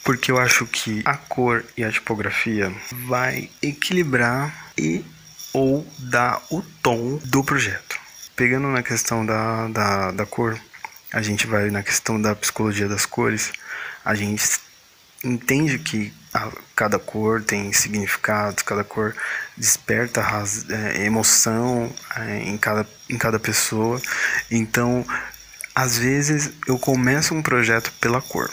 Porque 0.05 0.31
eu 0.31 0.39
acho 0.39 0.67
que 0.67 1.03
a 1.05 1.17
cor 1.17 1.65
e 1.77 1.85
a 1.85 1.91
tipografia 1.91 2.75
vai 3.07 3.51
equilibrar 3.63 4.73
e 4.77 5.05
ou 5.53 5.87
dar 5.99 6.43
o 6.51 6.63
tom 6.83 7.19
do 7.25 7.45
projeto. 7.45 7.99
Pegando 8.35 8.69
na 8.69 8.83
questão 8.83 9.27
da, 9.27 9.69
da, 9.69 10.11
da 10.13 10.27
cor, 10.27 10.59
a 11.13 11.21
gente 11.21 11.47
vai 11.47 11.71
na 11.71 11.83
questão 11.83 12.21
da 12.21 12.35
psicologia 12.35 12.89
das 12.89 13.05
cores, 13.05 13.53
a 14.05 14.15
gente 14.15 14.61
entende 15.25 15.79
que 15.79 16.13
a, 16.33 16.51
cada 16.75 16.99
cor 16.99 17.43
tem 17.43 17.73
significado, 17.73 18.65
cada 18.65 18.85
cor 18.85 19.15
desperta 19.57 20.21
raz, 20.21 20.69
é, 20.71 21.05
emoção 21.05 21.93
é, 22.17 22.43
em, 22.45 22.57
cada, 22.57 22.87
em 23.09 23.19
cada 23.19 23.39
pessoa. 23.39 24.01
Então, 24.51 25.05
às 25.75 25.99
vezes 25.99 26.51
eu 26.67 26.79
começo 26.79 27.35
um 27.35 27.43
projeto 27.43 27.93
pela 28.01 28.23
cor, 28.23 28.51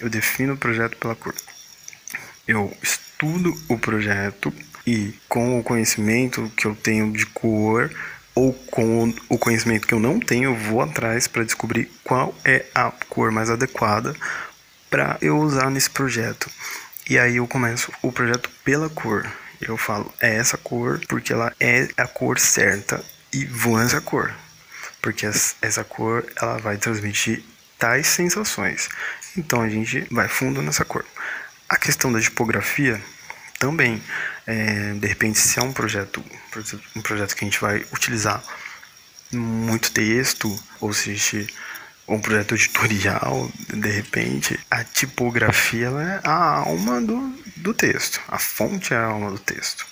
eu 0.00 0.08
defino 0.08 0.54
o 0.54 0.58
projeto 0.58 0.96
pela 0.96 1.14
cor, 1.14 1.34
eu 2.46 2.76
estudo 2.82 3.54
o 3.68 3.78
projeto 3.78 4.52
e 4.86 5.14
com 5.28 5.58
o 5.58 5.62
conhecimento 5.62 6.50
que 6.56 6.66
eu 6.66 6.74
tenho 6.74 7.12
de 7.12 7.26
cor 7.26 7.90
ou 8.34 8.52
com 8.52 9.12
o 9.28 9.38
conhecimento 9.38 9.86
que 9.86 9.94
eu 9.94 9.98
não 9.98 10.20
tenho, 10.20 10.50
eu 10.50 10.54
vou 10.54 10.82
atrás 10.82 11.26
para 11.26 11.42
descobrir 11.42 11.90
qual 12.04 12.34
é 12.44 12.66
a 12.74 12.92
cor 13.08 13.32
mais 13.32 13.48
adequada 13.48 14.14
para 14.90 15.16
eu 15.22 15.38
usar 15.38 15.70
nesse 15.70 15.90
projeto. 15.90 16.50
E 17.08 17.18
aí 17.18 17.36
eu 17.36 17.46
começo 17.46 17.90
o 18.02 18.12
projeto 18.12 18.50
pela 18.62 18.88
cor. 18.90 19.26
Eu 19.60 19.76
falo, 19.76 20.12
é 20.20 20.36
essa 20.36 20.58
cor 20.58 21.00
porque 21.08 21.32
ela 21.32 21.52
é 21.58 21.88
a 21.96 22.06
cor 22.06 22.38
certa 22.38 23.02
e 23.32 23.44
vou 23.46 23.78
nessa 23.78 24.00
cor. 24.00 24.32
Porque 25.00 25.24
essa 25.24 25.84
cor 25.84 26.24
ela 26.40 26.58
vai 26.58 26.76
transmitir 26.76 27.42
tais 27.78 28.06
sensações. 28.06 28.88
Então 29.36 29.62
a 29.62 29.68
gente 29.68 30.06
vai 30.10 30.28
fundo 30.28 30.62
nessa 30.62 30.84
cor. 30.84 31.04
A 31.68 31.76
questão 31.76 32.12
da 32.12 32.20
tipografia 32.20 33.00
também. 33.58 34.02
É, 34.46 34.92
de 34.94 35.06
repente, 35.06 35.38
se 35.38 35.58
é 35.58 35.62
um 35.62 35.72
projeto, 35.72 36.24
um 36.94 37.02
projeto 37.02 37.34
que 37.34 37.44
a 37.44 37.48
gente 37.48 37.60
vai 37.60 37.84
utilizar 37.92 38.42
muito 39.32 39.90
texto, 39.90 40.56
ou 40.80 40.92
se 40.92 41.10
a 41.10 41.14
gente 41.14 41.54
um 42.08 42.20
projeto 42.20 42.54
editorial, 42.54 43.50
de 43.68 43.90
repente, 43.90 44.58
a 44.70 44.84
tipografia 44.84 45.88
é 45.88 46.20
a 46.22 46.58
alma 46.58 47.00
do, 47.00 47.34
do 47.56 47.74
texto, 47.74 48.20
a 48.28 48.38
fonte 48.38 48.94
é 48.94 48.96
a 48.96 49.06
alma 49.06 49.30
do 49.30 49.38
texto. 49.38 49.84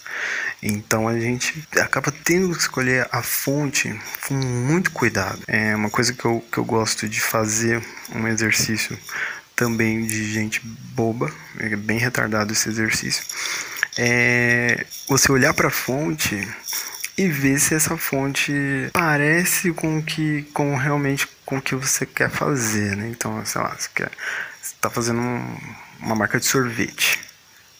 Então 0.66 1.06
a 1.06 1.20
gente 1.20 1.62
acaba 1.78 2.10
tendo 2.10 2.54
que 2.54 2.62
escolher 2.62 3.06
a 3.12 3.22
fonte 3.22 3.94
com 4.26 4.32
muito 4.32 4.90
cuidado. 4.92 5.38
É 5.46 5.76
uma 5.76 5.90
coisa 5.90 6.14
que 6.14 6.24
eu, 6.24 6.42
que 6.50 6.56
eu 6.56 6.64
gosto 6.64 7.06
de 7.06 7.20
fazer, 7.20 7.84
um 8.14 8.26
exercício 8.26 8.98
também 9.54 10.06
de 10.06 10.32
gente 10.32 10.60
boba, 10.64 11.30
é 11.58 11.76
bem 11.76 11.98
retardado 11.98 12.52
esse 12.52 12.68
exercício, 12.68 13.22
é 13.98 14.86
você 15.06 15.30
olhar 15.30 15.52
para 15.52 15.68
a 15.68 15.70
fonte 15.70 16.48
e 17.16 17.28
ver 17.28 17.60
se 17.60 17.74
essa 17.74 17.96
fonte 17.96 18.52
parece 18.92 19.70
com 19.72 20.02
que 20.02 20.42
com 20.54 20.74
realmente 20.76 21.28
com 21.44 21.58
o 21.58 21.62
que 21.62 21.74
você 21.74 22.06
quer 22.06 22.30
fazer, 22.30 22.96
né? 22.96 23.06
Então, 23.08 23.44
sei 23.44 23.60
lá, 23.60 23.76
você 23.78 23.88
quer 23.94 24.10
você 24.62 24.74
tá 24.80 24.88
fazendo 24.88 25.20
um, 25.20 25.58
uma 26.00 26.16
marca 26.16 26.40
de 26.40 26.46
sorvete. 26.46 27.20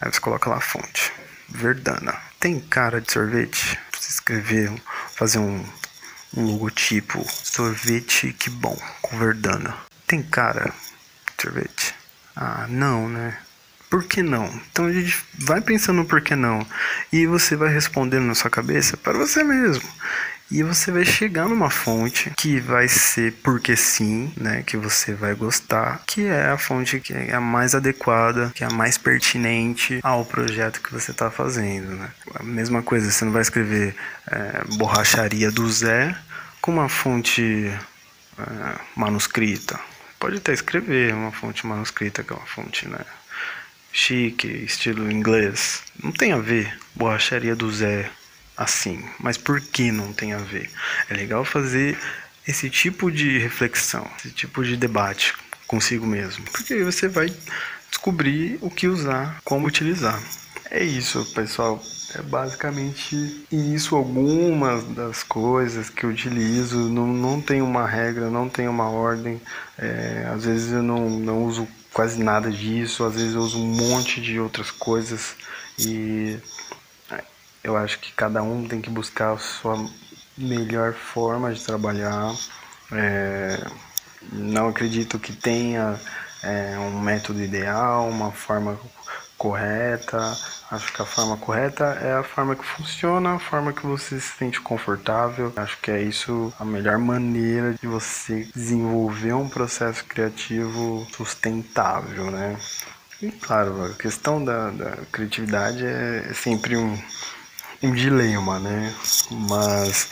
Aí 0.01 0.13
você 0.13 0.21
coloca 0.21 0.51
lá 0.51 0.57
a 0.57 0.61
fonte, 0.61 1.11
Verdana. 1.49 2.15
Tem 2.45 2.61
cara 2.61 3.01
de 3.01 3.11
sorvete? 3.11 3.79
Você 3.91 4.11
escrever, 4.11 4.71
fazer 5.15 5.39
um, 5.39 5.65
um 6.37 6.45
logotipo, 6.45 7.25
sorvete 7.27 8.35
que 8.35 8.51
bom, 8.51 8.79
com 9.01 9.19
Verdana. 9.19 9.75
Tem 10.07 10.23
cara 10.23 10.71
sorvete. 11.41 11.95
Ah, 12.37 12.67
não, 12.69 13.09
né? 13.09 13.39
Por 13.89 14.05
que 14.05 14.23
não? 14.23 14.45
Então 14.71 14.85
a 14.85 14.93
gente 14.93 15.25
vai 15.39 15.63
pensando 15.63 15.97
no 15.97 16.05
por 16.05 16.21
que 16.21 16.37
não. 16.37 16.67
E 17.11 17.27
você 17.27 17.57
vai 17.57 17.73
respondendo 17.73 18.27
na 18.27 18.35
sua 18.35 18.51
cabeça 18.51 18.95
para 18.99 19.17
você 19.17 19.43
mesmo. 19.43 19.89
E 20.51 20.63
você 20.63 20.93
vai 20.93 21.05
chegar 21.05 21.49
numa 21.49 21.71
fonte 21.71 22.31
que 22.37 22.61
vai 22.61 22.87
ser 22.87 23.33
porque 23.43 23.77
sim, 23.77 24.33
né? 24.37 24.63
Que 24.63 24.77
você 24.77 25.15
vai 25.15 25.35
gostar, 25.35 26.03
que 26.07 26.27
é 26.27 26.51
a 26.51 26.59
fonte 26.59 27.01
que 27.01 27.13
é 27.13 27.35
a 27.35 27.41
mais 27.41 27.75
adequada, 27.75 28.53
que 28.55 28.63
é 28.63 28.67
a 28.67 28.71
mais 28.71 28.99
pertinente 28.99 30.01
ao 30.03 30.25
projeto 30.25 30.81
que 30.81 30.93
você 30.93 31.13
está 31.13 31.31
fazendo, 31.31 31.97
né? 31.97 32.11
A 32.35 32.43
mesma 32.43 32.83
coisa, 32.83 33.11
você 33.11 33.25
não 33.25 33.33
vai 33.33 33.43
escrever 33.43 33.97
é, 34.31 34.65
borracharia 34.77 35.51
do 35.51 35.69
Zé 35.71 36.15
com 36.61 36.73
uma 36.73 36.89
fonte 36.89 37.73
é, 38.39 38.79
manuscrita. 38.95 39.81
Pode 40.21 40.37
até 40.37 40.53
escrever 40.53 41.15
uma 41.15 41.33
fonte 41.33 41.67
manuscrita, 41.67 42.23
que 42.23 42.33
é 42.33 42.37
uma 42.37 42.47
fonte, 42.47 42.87
né? 42.89 43.01
Chique, 43.93 44.49
estilo 44.49 45.11
inglês. 45.11 45.83
Não 46.03 46.13
tem 46.13 46.33
a 46.33 46.39
ver 46.39 46.79
borracharia 46.95 47.57
do 47.57 47.71
Zé 47.73 48.11
assim. 48.57 49.03
Mas 49.19 49.37
por 49.37 49.61
que 49.61 49.91
não 49.91 50.13
tem 50.13 50.33
a 50.33 50.39
ver? 50.39 50.71
É 51.09 51.15
legal 51.15 51.45
fazer 51.45 51.99
esse 52.47 52.69
tipo 52.69 53.11
de 53.11 53.39
reflexão, 53.39 54.07
esse 54.19 54.31
tipo 54.31 54.65
de 54.65 54.77
debate 54.77 55.35
consigo 55.67 56.07
mesmo. 56.07 56.45
Porque 56.53 56.75
aí 56.75 56.85
você 56.85 57.09
vai 57.09 57.33
descobrir 57.91 58.59
o 58.61 58.71
que 58.71 58.87
usar, 58.87 59.41
como 59.45 59.67
utilizar. 59.67 60.21
É 60.71 60.83
isso, 60.83 61.25
pessoal. 61.35 61.83
É 62.15 62.23
basicamente 62.23 63.45
isso. 63.51 63.97
Algumas 63.97 64.85
das 64.85 65.23
coisas 65.23 65.91
que 65.91 66.05
eu 66.05 66.11
utilizo 66.11 66.89
não, 66.89 67.07
não 67.07 67.41
tem 67.41 67.61
uma 67.63 67.87
regra, 67.87 68.31
não 68.31 68.49
tem 68.49 68.69
uma 68.69 68.89
ordem. 68.89 69.41
É, 69.79 70.29
às 70.33 70.45
vezes 70.45 70.73
eu 70.73 70.83
não, 70.83 71.11
não 71.11 71.45
uso 71.45 71.67
quase 71.93 72.23
nada 72.23 72.51
disso, 72.51 73.05
às 73.05 73.15
vezes 73.15 73.35
eu 73.35 73.41
uso 73.41 73.59
um 73.59 73.67
monte 73.67 74.21
de 74.21 74.41
outras 74.41 74.71
coisas 74.73 75.37
e 75.79 76.37
eu 77.65 77.77
acho 77.79 77.99
que 77.99 78.13
cada 78.13 78.43
um 78.43 78.69
tem 78.69 78.81
que 78.81 78.91
buscar 78.91 79.33
a 79.33 79.39
sua 79.39 79.75
melhor 80.37 80.93
forma 80.93 81.53
de 81.53 81.65
trabalhar. 81.65 82.33
É, 82.93 83.59
não 84.31 84.69
acredito 84.69 85.19
que 85.19 85.33
tenha 85.33 85.99
é, 86.43 86.79
um 86.79 87.01
método 87.01 87.43
ideal, 87.43 88.07
uma 88.09 88.31
forma 88.31 88.79
correta. 89.39 90.37
Acho 90.71 90.93
que 90.93 91.03
a 91.03 91.07
forma 91.07 91.37
correta 91.39 91.85
é 92.03 92.15
a 92.15 92.23
forma 92.23 92.55
que 92.55 92.65
funciona, 92.65 93.35
a 93.35 93.39
forma 93.39 93.73
que 93.73 93.87
você 93.87 94.21
se 94.21 94.37
sente 94.39 94.61
confortável. 94.61 95.53
Acho 95.57 95.79
que 95.81 95.91
é 95.91 96.03
isso 96.03 96.53
a 96.59 96.65
melhor 96.65 96.99
maneira 96.99 97.75
de 97.81 97.87
você 97.87 98.47
desenvolver 98.55 99.33
um 99.33 99.49
processo 99.49 100.05
criativo 100.05 101.07
sustentável, 101.17 102.31
né? 102.31 102.59
E 103.23 103.31
claro, 103.31 103.85
a 103.85 103.95
questão 103.95 104.45
da, 104.45 104.71
da 104.71 104.97
criatividade 105.11 105.85
é 105.87 106.33
sempre 106.35 106.77
um, 106.77 106.99
um 107.85 107.93
dilema, 107.93 108.59
né? 108.59 108.93
Mas 109.31 110.11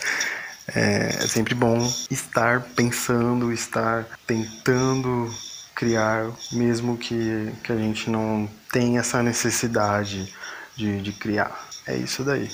é, 0.75 1.07
é 1.07 1.27
sempre 1.27 1.55
bom 1.55 1.79
estar 2.09 2.61
pensando, 2.75 3.51
estar 3.51 4.05
tentando 4.27 5.29
criar, 5.75 6.29
mesmo 6.51 6.97
que, 6.97 7.51
que 7.63 7.71
a 7.71 7.75
gente 7.75 8.09
não 8.09 8.47
tenha 8.71 8.99
essa 8.99 9.23
necessidade 9.23 10.31
de, 10.75 11.01
de 11.01 11.11
criar. 11.11 11.67
É 11.87 11.95
isso 11.95 12.23
daí. 12.23 12.49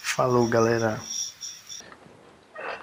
Falou, 0.00 0.48
galera. 0.48 0.98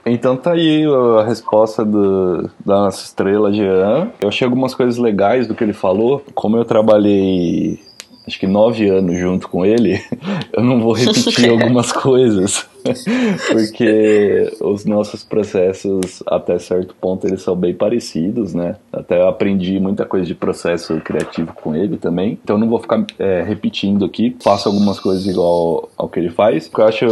Então 0.05 0.37
tá 0.37 0.53
aí 0.53 0.85
a 1.19 1.23
resposta 1.23 1.83
do, 1.83 2.49
da 2.65 2.75
nossa 2.75 3.03
estrela 3.03 3.51
Jean. 3.51 4.11
Eu 4.21 4.29
achei 4.29 4.45
algumas 4.45 4.73
coisas 4.73 4.97
legais 4.97 5.47
do 5.47 5.55
que 5.55 5.63
ele 5.63 5.73
falou. 5.73 6.23
Como 6.33 6.55
eu 6.55 6.63
trabalhei 6.63 7.86
acho 8.27 8.37
que 8.37 8.45
nove 8.45 8.89
anos 8.89 9.17
junto 9.17 9.47
com 9.47 9.65
ele, 9.65 10.01
eu 10.51 10.63
não 10.63 10.81
vou 10.81 10.91
repetir 10.91 11.49
algumas 11.49 11.93
coisas, 11.93 12.67
porque 13.49 14.51
os 14.59 14.83
nossos 14.83 15.23
processos, 15.23 16.21
até 16.27 16.59
certo 16.59 16.93
ponto, 16.99 17.25
eles 17.25 17.41
são 17.41 17.55
bem 17.55 17.73
parecidos, 17.73 18.53
né? 18.53 18.75
Até 18.91 19.25
aprendi 19.25 19.79
muita 19.79 20.05
coisa 20.05 20.25
de 20.25 20.35
processo 20.35 20.99
criativo 21.01 21.53
com 21.53 21.73
ele 21.73 21.97
também, 21.97 22.37
então 22.43 22.57
não 22.57 22.67
vou 22.67 22.79
ficar 22.79 23.05
é, 23.17 23.43
repetindo 23.43 24.03
aqui, 24.03 24.35
faço 24.43 24.67
algumas 24.67 24.99
coisas 24.99 25.25
igual 25.25 25.89
ao 25.97 26.09
que 26.09 26.19
ele 26.19 26.29
faz. 26.29 26.67
O 26.67 26.71
que 26.71 26.81
eu 26.81 26.85
acho 26.85 27.05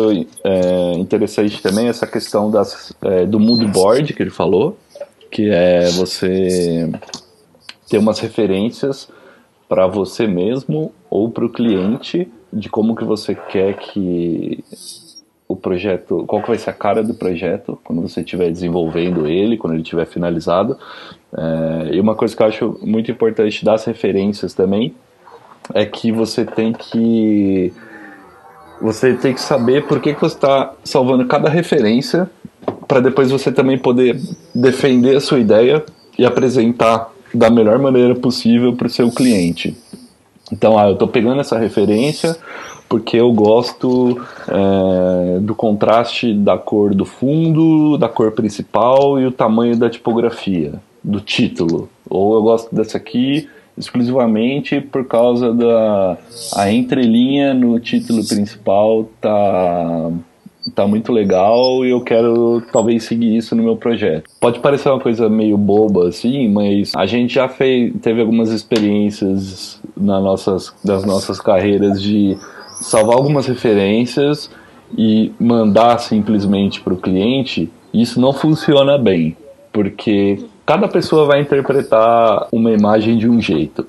é, 0.43 0.93
interessante 0.97 1.61
também 1.61 1.87
é 1.87 1.89
essa 1.89 2.05
questão 2.05 2.51
das, 2.51 2.93
é, 3.01 3.25
do 3.25 3.39
mood 3.39 3.65
board 3.67 4.13
que 4.13 4.21
ele 4.21 4.29
falou, 4.29 4.77
que 5.31 5.49
é 5.49 5.89
você 5.91 6.89
ter 7.89 7.99
umas 7.99 8.19
referências 8.19 9.07
para 9.67 9.87
você 9.87 10.27
mesmo 10.27 10.91
ou 11.09 11.29
para 11.29 11.45
o 11.45 11.49
cliente 11.49 12.27
de 12.51 12.69
como 12.69 12.95
que 12.95 13.03
você 13.03 13.35
quer 13.35 13.75
que 13.75 14.63
o 15.47 15.55
projeto, 15.55 16.23
qual 16.27 16.41
que 16.41 16.47
vai 16.47 16.57
ser 16.57 16.71
a 16.71 16.73
cara 16.73 17.03
do 17.03 17.13
projeto 17.13 17.77
quando 17.83 18.01
você 18.01 18.21
estiver 18.21 18.51
desenvolvendo 18.51 19.27
ele, 19.27 19.57
quando 19.57 19.73
ele 19.73 19.83
estiver 19.83 20.05
finalizado. 20.05 20.77
É, 21.37 21.95
e 21.95 21.99
uma 21.99 22.15
coisa 22.15 22.35
que 22.35 22.41
eu 22.41 22.47
acho 22.47 22.79
muito 22.81 23.11
importante 23.11 23.63
das 23.63 23.85
referências 23.85 24.53
também 24.53 24.95
é 25.73 25.85
que 25.85 26.11
você 26.11 26.45
tem 26.45 26.73
que 26.73 27.73
você 28.81 29.13
tem 29.13 29.33
que 29.33 29.41
saber 29.41 29.85
por 29.85 30.01
que, 30.01 30.13
que 30.13 30.19
você 30.19 30.35
está 30.35 30.73
salvando 30.83 31.25
cada 31.27 31.49
referência 31.49 32.29
para 32.87 32.99
depois 32.99 33.31
você 33.31 33.51
também 33.51 33.77
poder 33.77 34.19
defender 34.53 35.15
a 35.15 35.21
sua 35.21 35.39
ideia 35.39 35.83
e 36.17 36.25
apresentar 36.25 37.09
da 37.33 37.49
melhor 37.49 37.79
maneira 37.79 38.15
possível 38.15 38.73
para 38.73 38.87
o 38.87 38.89
seu 38.89 39.11
cliente. 39.11 39.75
Então, 40.51 40.77
ah, 40.77 40.87
eu 40.87 40.93
estou 40.93 41.07
pegando 41.07 41.41
essa 41.41 41.57
referência 41.57 42.37
porque 42.87 43.17
eu 43.17 43.31
gosto 43.33 44.21
é, 44.47 45.39
do 45.39 45.55
contraste 45.55 46.33
da 46.33 46.57
cor 46.57 46.93
do 46.93 47.03
fundo, 47.03 47.97
da 47.97 48.07
cor 48.07 48.31
principal 48.31 49.19
e 49.19 49.25
o 49.25 49.31
tamanho 49.31 49.75
da 49.75 49.89
tipografia, 49.89 50.73
do 51.03 51.19
título. 51.19 51.89
Ou 52.07 52.35
eu 52.35 52.43
gosto 52.43 52.73
dessa 52.73 52.97
aqui 52.97 53.49
exclusivamente 53.77 54.79
por 54.79 55.05
causa 55.05 55.53
da 55.53 56.17
a 56.55 56.71
entrelinha 56.71 57.53
no 57.53 57.79
título 57.79 58.25
principal 58.25 59.09
tá 59.19 60.11
tá 60.73 60.87
muito 60.87 61.11
legal 61.11 61.85
e 61.85 61.91
eu 61.91 62.01
quero 62.01 62.61
talvez 62.71 63.03
seguir 63.03 63.35
isso 63.35 63.55
no 63.55 63.63
meu 63.63 63.75
projeto. 63.75 64.29
Pode 64.39 64.59
parecer 64.59 64.89
uma 64.89 64.99
coisa 64.99 65.29
meio 65.29 65.57
boba 65.57 66.07
assim, 66.07 66.49
mas 66.49 66.91
a 66.95 67.05
gente 67.05 67.33
já 67.33 67.47
fez, 67.47 67.93
teve 68.01 68.21
algumas 68.21 68.49
experiências 68.49 69.81
na 69.95 70.19
nossas, 70.19 70.73
das 70.83 71.05
nossas 71.05 71.39
carreiras 71.39 72.01
de 72.01 72.37
salvar 72.81 73.17
algumas 73.17 73.47
referências 73.47 74.49
e 74.97 75.31
mandar 75.39 75.99
simplesmente 75.99 76.81
para 76.81 76.93
o 76.93 76.97
cliente. 76.97 77.69
Isso 77.93 78.19
não 78.19 78.33
funciona 78.33 78.97
bem, 78.97 79.35
porque 79.71 80.39
cada 80.65 80.87
pessoa 80.87 81.25
vai 81.25 81.41
interpretar 81.41 82.47
uma 82.51 82.71
imagem 82.71 83.17
de 83.17 83.29
um 83.29 83.39
jeito. 83.39 83.85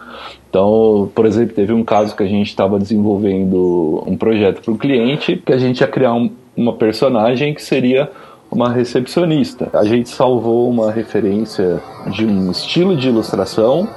Então, 0.49 1.11
por 1.15 1.27
exemplo, 1.27 1.55
teve 1.55 1.73
um 1.73 1.85
caso 1.85 2.15
que 2.15 2.23
a 2.23 2.27
gente 2.27 2.49
estava 2.49 2.79
desenvolvendo 2.79 4.03
um 4.07 4.17
projeto 4.17 4.63
para 4.63 4.73
o 4.73 4.79
cliente 4.79 5.37
que 5.45 5.53
a 5.53 5.59
gente 5.59 5.81
ia 5.81 5.87
criar 5.87 6.15
um, 6.15 6.31
uma 6.57 6.73
personagem 6.73 7.55
que 7.55 7.63
seria 7.63 8.11
uma 8.51 8.73
recepcionista. 8.73 9.69
A 9.73 9.85
gente 9.85 10.09
salvou 10.09 10.69
uma 10.71 10.91
referência 10.91 11.81
de 12.09 12.25
um 12.25 12.51
estilo 12.51 12.97
de 12.97 13.09
ilustração, 13.09 13.89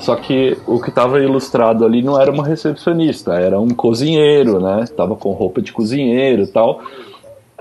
só 0.00 0.16
que 0.16 0.58
o 0.66 0.80
que 0.80 0.90
estava 0.90 1.20
ilustrado 1.20 1.84
ali 1.84 2.02
não 2.02 2.20
era 2.20 2.30
uma 2.30 2.44
recepcionista, 2.44 3.34
era 3.34 3.58
um 3.58 3.68
cozinheiro, 3.68 4.60
né? 4.60 4.84
Tava 4.96 5.14
com 5.16 5.32
roupa 5.32 5.62
de 5.62 5.72
cozinheiro 5.72 6.42
e 6.42 6.46
tal. 6.46 6.80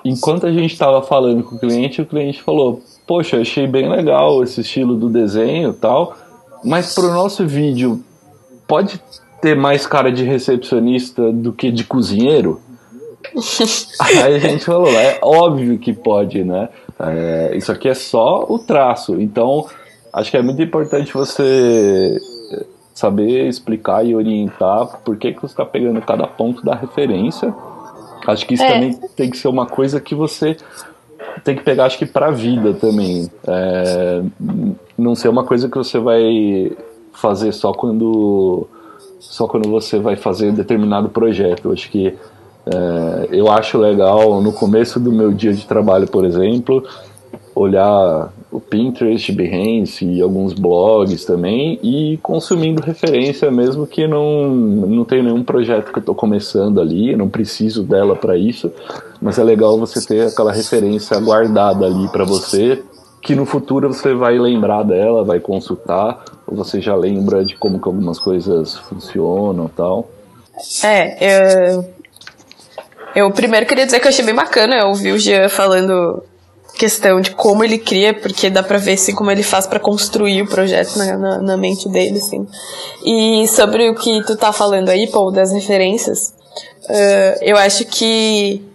Enquanto 0.03 0.45
a 0.45 0.51
gente 0.51 0.73
estava 0.73 1.01
falando 1.01 1.43
com 1.43 1.55
o 1.55 1.59
cliente, 1.59 2.01
o 2.01 2.05
cliente 2.05 2.41
falou: 2.41 2.81
Poxa, 3.07 3.39
achei 3.39 3.67
bem 3.67 3.89
legal 3.89 4.43
esse 4.43 4.61
estilo 4.61 4.95
do 4.95 5.09
desenho 5.09 5.69
e 5.69 5.73
tal, 5.73 6.15
mas 6.63 6.93
para 6.93 7.05
o 7.05 7.13
nosso 7.13 7.45
vídeo 7.47 8.03
pode 8.67 8.99
ter 9.41 9.55
mais 9.55 9.85
cara 9.85 10.11
de 10.11 10.23
recepcionista 10.23 11.31
do 11.31 11.53
que 11.53 11.71
de 11.71 11.83
cozinheiro? 11.83 12.59
Aí 13.99 14.35
a 14.35 14.39
gente 14.39 14.65
falou, 14.65 14.89
é 14.89 15.19
óbvio 15.21 15.77
que 15.77 15.93
pode, 15.93 16.43
né? 16.43 16.69
É, 16.99 17.55
isso 17.55 17.71
aqui 17.71 17.87
é 17.89 17.93
só 17.93 18.45
o 18.47 18.59
traço. 18.59 19.19
Então, 19.19 19.67
acho 20.11 20.29
que 20.29 20.37
é 20.37 20.41
muito 20.41 20.61
importante 20.61 21.13
você 21.13 22.19
saber 22.93 23.47
explicar 23.47 24.05
e 24.05 24.15
orientar 24.15 25.01
por 25.03 25.17
que, 25.17 25.33
que 25.33 25.41
você 25.41 25.53
está 25.53 25.65
pegando 25.65 26.01
cada 26.01 26.27
ponto 26.27 26.63
da 26.63 26.75
referência. 26.75 27.53
Acho 28.25 28.45
que 28.45 28.53
isso 28.53 28.63
é. 28.63 28.71
também 28.71 28.99
tem 29.15 29.29
que 29.29 29.37
ser 29.37 29.47
uma 29.47 29.65
coisa 29.65 29.99
que 29.99 30.13
você 30.13 30.55
tem 31.43 31.55
que 31.55 31.63
pegar, 31.63 31.85
acho 31.85 31.97
que, 31.97 32.05
para 32.05 32.27
a 32.27 32.31
vida 32.31 32.73
também. 32.73 33.29
É, 33.47 34.21
não 34.97 35.15
ser 35.15 35.29
uma 35.29 35.43
coisa 35.43 35.67
que 35.67 35.77
você 35.77 35.97
vai 35.97 36.71
fazer 37.13 37.51
só 37.51 37.73
quando 37.73 38.67
só 39.19 39.47
quando 39.47 39.69
você 39.69 39.99
vai 39.99 40.15
fazer 40.15 40.51
determinado 40.51 41.09
projeto. 41.09 41.71
Acho 41.71 41.89
que 41.89 42.15
é, 42.65 43.27
eu 43.31 43.51
acho 43.51 43.77
legal 43.77 44.41
no 44.41 44.53
começo 44.53 44.99
do 44.99 45.11
meu 45.11 45.31
dia 45.31 45.53
de 45.53 45.65
trabalho, 45.65 46.07
por 46.07 46.23
exemplo, 46.23 46.83
olhar 47.55 48.31
o 48.51 48.59
Pinterest, 48.59 49.31
Behance 49.31 50.05
e 50.05 50.21
alguns 50.21 50.53
blogs 50.53 51.25
também 51.25 51.79
e 51.83 52.17
consumindo 52.21 52.81
referência 52.81 53.51
mesmo 53.51 53.85
que 53.85 54.07
não 54.07 54.49
não 54.49 55.03
tenho 55.03 55.23
nenhum 55.23 55.43
projeto 55.43 55.91
que 55.91 55.97
eu 55.97 56.01
estou 56.01 56.15
começando 56.15 56.79
ali, 56.79 57.15
não 57.15 57.29
preciso 57.29 57.83
dela 57.83 58.15
para 58.15 58.37
isso, 58.37 58.71
mas 59.21 59.37
é 59.37 59.43
legal 59.43 59.77
você 59.77 60.05
ter 60.05 60.27
aquela 60.27 60.51
referência 60.51 61.19
guardada 61.19 61.85
ali 61.85 62.07
para 62.09 62.23
você, 62.23 62.81
que 63.21 63.35
no 63.35 63.45
futuro 63.45 63.91
você 63.91 64.13
vai 64.13 64.37
lembrar 64.37 64.83
dela, 64.83 65.23
vai 65.23 65.39
consultar, 65.39 66.23
ou 66.45 66.55
você 66.55 66.81
já 66.81 66.95
lembra 66.95 67.43
de 67.43 67.55
como 67.55 67.79
que 67.79 67.87
algumas 67.87 68.19
coisas 68.19 68.77
funcionam, 68.77 69.69
tal. 69.75 70.09
É, 70.83 71.77
eu, 71.77 71.85
eu 73.15 73.29
primeiro 73.31 73.65
queria 73.65 73.85
dizer 73.85 73.99
que 73.99 74.07
eu 74.07 74.09
achei 74.09 74.25
bem 74.25 74.35
bacana 74.35 74.85
ouvir 74.85 75.11
o 75.11 75.19
Jean 75.19 75.49
falando 75.49 76.23
questão 76.75 77.21
de 77.21 77.31
como 77.31 77.63
ele 77.63 77.77
cria, 77.77 78.13
porque 78.13 78.49
dá 78.49 78.63
pra 78.63 78.77
ver 78.77 78.93
assim 78.93 79.13
como 79.13 79.29
ele 79.29 79.43
faz 79.43 79.67
para 79.67 79.79
construir 79.79 80.41
o 80.41 80.47
projeto 80.47 80.97
na, 80.97 81.17
na, 81.17 81.37
na, 81.39 81.57
mente 81.57 81.87
dele, 81.87 82.17
assim. 82.17 82.47
E 83.05 83.47
sobre 83.47 83.89
o 83.89 83.95
que 83.95 84.23
tu 84.23 84.35
tá 84.35 84.51
falando 84.51 84.89
aí, 84.89 85.07
Paul, 85.07 85.31
das 85.31 85.51
referências, 85.51 86.33
uh, 86.89 87.39
eu 87.41 87.57
acho 87.57 87.85
que 87.85 88.65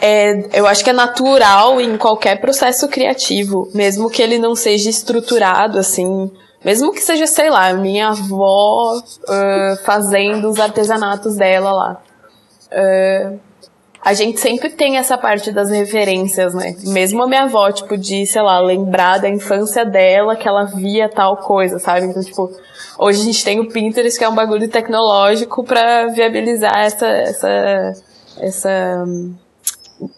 é, 0.00 0.58
eu 0.58 0.66
acho 0.66 0.82
que 0.82 0.90
é 0.90 0.94
natural 0.94 1.80
em 1.80 1.96
qualquer 1.96 2.40
processo 2.40 2.88
criativo, 2.88 3.68
mesmo 3.74 4.08
que 4.08 4.22
ele 4.22 4.38
não 4.38 4.54
seja 4.54 4.88
estruturado 4.88 5.78
assim, 5.78 6.30
mesmo 6.64 6.92
que 6.92 7.00
seja, 7.00 7.26
sei 7.26 7.50
lá, 7.50 7.72
minha 7.74 8.08
avó 8.08 8.96
uh, 8.96 9.84
fazendo 9.84 10.48
os 10.48 10.58
artesanatos 10.58 11.36
dela 11.36 11.72
lá. 11.72 12.02
Uh, 12.72 13.38
a 14.02 14.14
gente 14.14 14.40
sempre 14.40 14.70
tem 14.70 14.96
essa 14.96 15.18
parte 15.18 15.52
das 15.52 15.70
referências, 15.70 16.54
né? 16.54 16.74
Mesmo 16.84 17.22
a 17.22 17.28
minha 17.28 17.42
avó, 17.42 17.70
tipo, 17.70 17.98
de, 17.98 18.24
sei 18.24 18.40
lá, 18.40 18.58
lembrar 18.58 19.18
da 19.18 19.28
infância 19.28 19.84
dela, 19.84 20.36
que 20.36 20.48
ela 20.48 20.64
via 20.64 21.08
tal 21.08 21.36
coisa, 21.36 21.78
sabe? 21.78 22.06
Então, 22.06 22.22
tipo, 22.22 22.50
hoje 22.98 23.20
a 23.20 23.24
gente 23.24 23.44
tem 23.44 23.60
o 23.60 23.68
Pinterest, 23.68 24.18
que 24.18 24.24
é 24.24 24.28
um 24.28 24.34
bagulho 24.34 24.66
tecnológico 24.68 25.62
para 25.62 26.06
viabilizar 26.06 26.78
essa, 26.78 27.06
essa, 27.06 27.92
essa, 28.38 29.04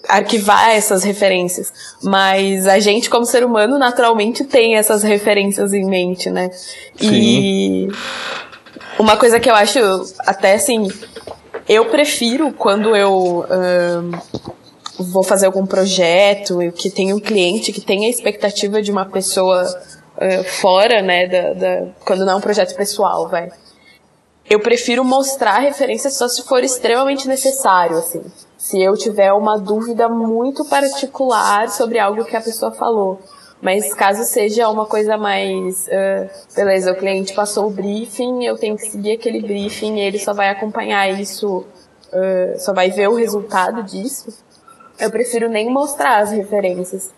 arquivar 0.09 0.71
essas 0.71 1.03
referências. 1.03 1.73
Mas 2.05 2.69
a 2.69 2.79
gente, 2.79 3.11
como 3.11 3.25
ser 3.25 3.45
humano, 3.45 3.79
naturalmente 3.79 4.45
tem 4.45 4.77
essas 4.77 5.03
referências 5.03 5.73
em 5.73 5.85
mente, 5.85 6.31
né? 6.31 6.51
Sim. 6.53 7.11
E 7.11 7.89
uma 8.97 9.17
coisa 9.17 9.41
que 9.41 9.51
eu 9.51 9.55
acho 9.57 9.81
até 10.21 10.55
assim 10.55 10.89
eu 11.73 11.87
prefiro 11.87 12.53
quando 12.53 12.95
eu 12.95 13.47
um, 13.49 14.11
vou 14.99 15.23
fazer 15.23 15.47
algum 15.47 15.67
projeto 15.67 16.59
que 16.77 16.91
tem 16.91 17.13
um 17.13 17.21
cliente 17.21 17.73
que 17.73 17.81
tem 17.81 18.07
a 18.07 18.09
expectativa 18.09 18.83
de 18.83 18.91
uma 18.91 19.07
pessoa 19.07 19.65
uh, 19.65 20.45
fora, 20.61 21.03
né, 21.03 21.27
da, 21.27 21.53
da, 21.55 21.87
quando 22.05 22.25
não 22.25 22.35
é 22.35 22.37
um 22.37 22.41
projeto 22.41 22.77
pessoal, 22.77 23.29
vai. 23.29 23.51
Eu 24.49 24.61
prefiro 24.61 25.05
mostrar 25.05 25.61
referências 25.61 26.15
só 26.15 26.29
se 26.29 26.43
for 26.43 26.63
extremamente 26.63 27.27
necessário, 27.27 27.97
assim. 27.97 28.23
Se 28.59 28.81
eu 28.81 28.95
tiver 28.97 29.33
uma 29.33 29.59
dúvida 29.59 30.09
muito 30.09 30.65
particular 30.67 31.69
sobre 31.69 31.99
algo 31.99 32.25
que 32.25 32.37
a 32.37 32.41
pessoa 32.41 32.71
falou. 32.73 33.21
Mas 33.63 33.95
caso 33.95 34.25
seja 34.25 34.69
uma 34.69 34.87
coisa 34.87 35.17
mais, 35.17 35.87
uh, 35.87 36.29
beleza, 36.57 36.91
o 36.91 36.97
cliente 36.97 37.33
passou 37.33 37.69
o 37.69 37.71
briefing, 37.71 38.43
eu 38.45 38.59
tenho 38.59 38.77
que 38.77 38.91
seguir 38.91 39.13
aquele 39.13 39.41
briefing, 39.41 40.01
ele 40.01 40.19
só 40.19 40.35
vai 40.35 40.49
acompanhar 40.49 41.09
isso, 41.09 41.59
uh, 41.59 42.59
só 42.59 42.75
vai 42.75 42.91
ver 42.91 43.09
o 43.09 43.15
resultado 43.15 43.85
disso. 43.85 44.37
Eu 44.99 45.13
prefiro 45.13 45.49
nem 45.49 45.71
mostrar 45.71 46.19
as 46.19 46.33
referências, 46.33 47.11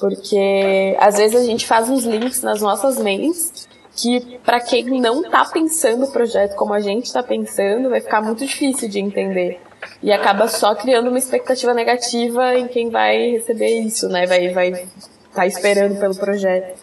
porque 0.00 0.96
às 0.98 1.18
vezes 1.18 1.40
a 1.40 1.44
gente 1.44 1.68
faz 1.68 1.88
uns 1.88 2.02
links 2.02 2.42
nas 2.42 2.60
nossas 2.60 2.98
mentes 2.98 3.68
que 3.94 4.40
para 4.44 4.58
quem 4.58 5.00
não 5.00 5.22
tá 5.22 5.44
pensando 5.44 6.06
o 6.06 6.10
projeto 6.10 6.56
como 6.56 6.74
a 6.74 6.80
gente 6.80 7.04
está 7.04 7.22
pensando, 7.22 7.90
vai 7.90 8.00
ficar 8.00 8.20
muito 8.20 8.44
difícil 8.44 8.88
de 8.88 8.98
entender. 8.98 9.60
E 10.02 10.10
acaba 10.10 10.48
só 10.48 10.74
criando 10.74 11.10
uma 11.10 11.18
expectativa 11.18 11.72
negativa 11.72 12.56
em 12.56 12.66
quem 12.66 12.90
vai 12.90 13.32
receber 13.32 13.80
isso, 13.80 14.08
né? 14.08 14.26
Vai, 14.26 14.48
vai 14.48 14.86
tá 15.34 15.46
esperando 15.46 15.98
pelo 15.98 16.14
projeto. 16.14 16.78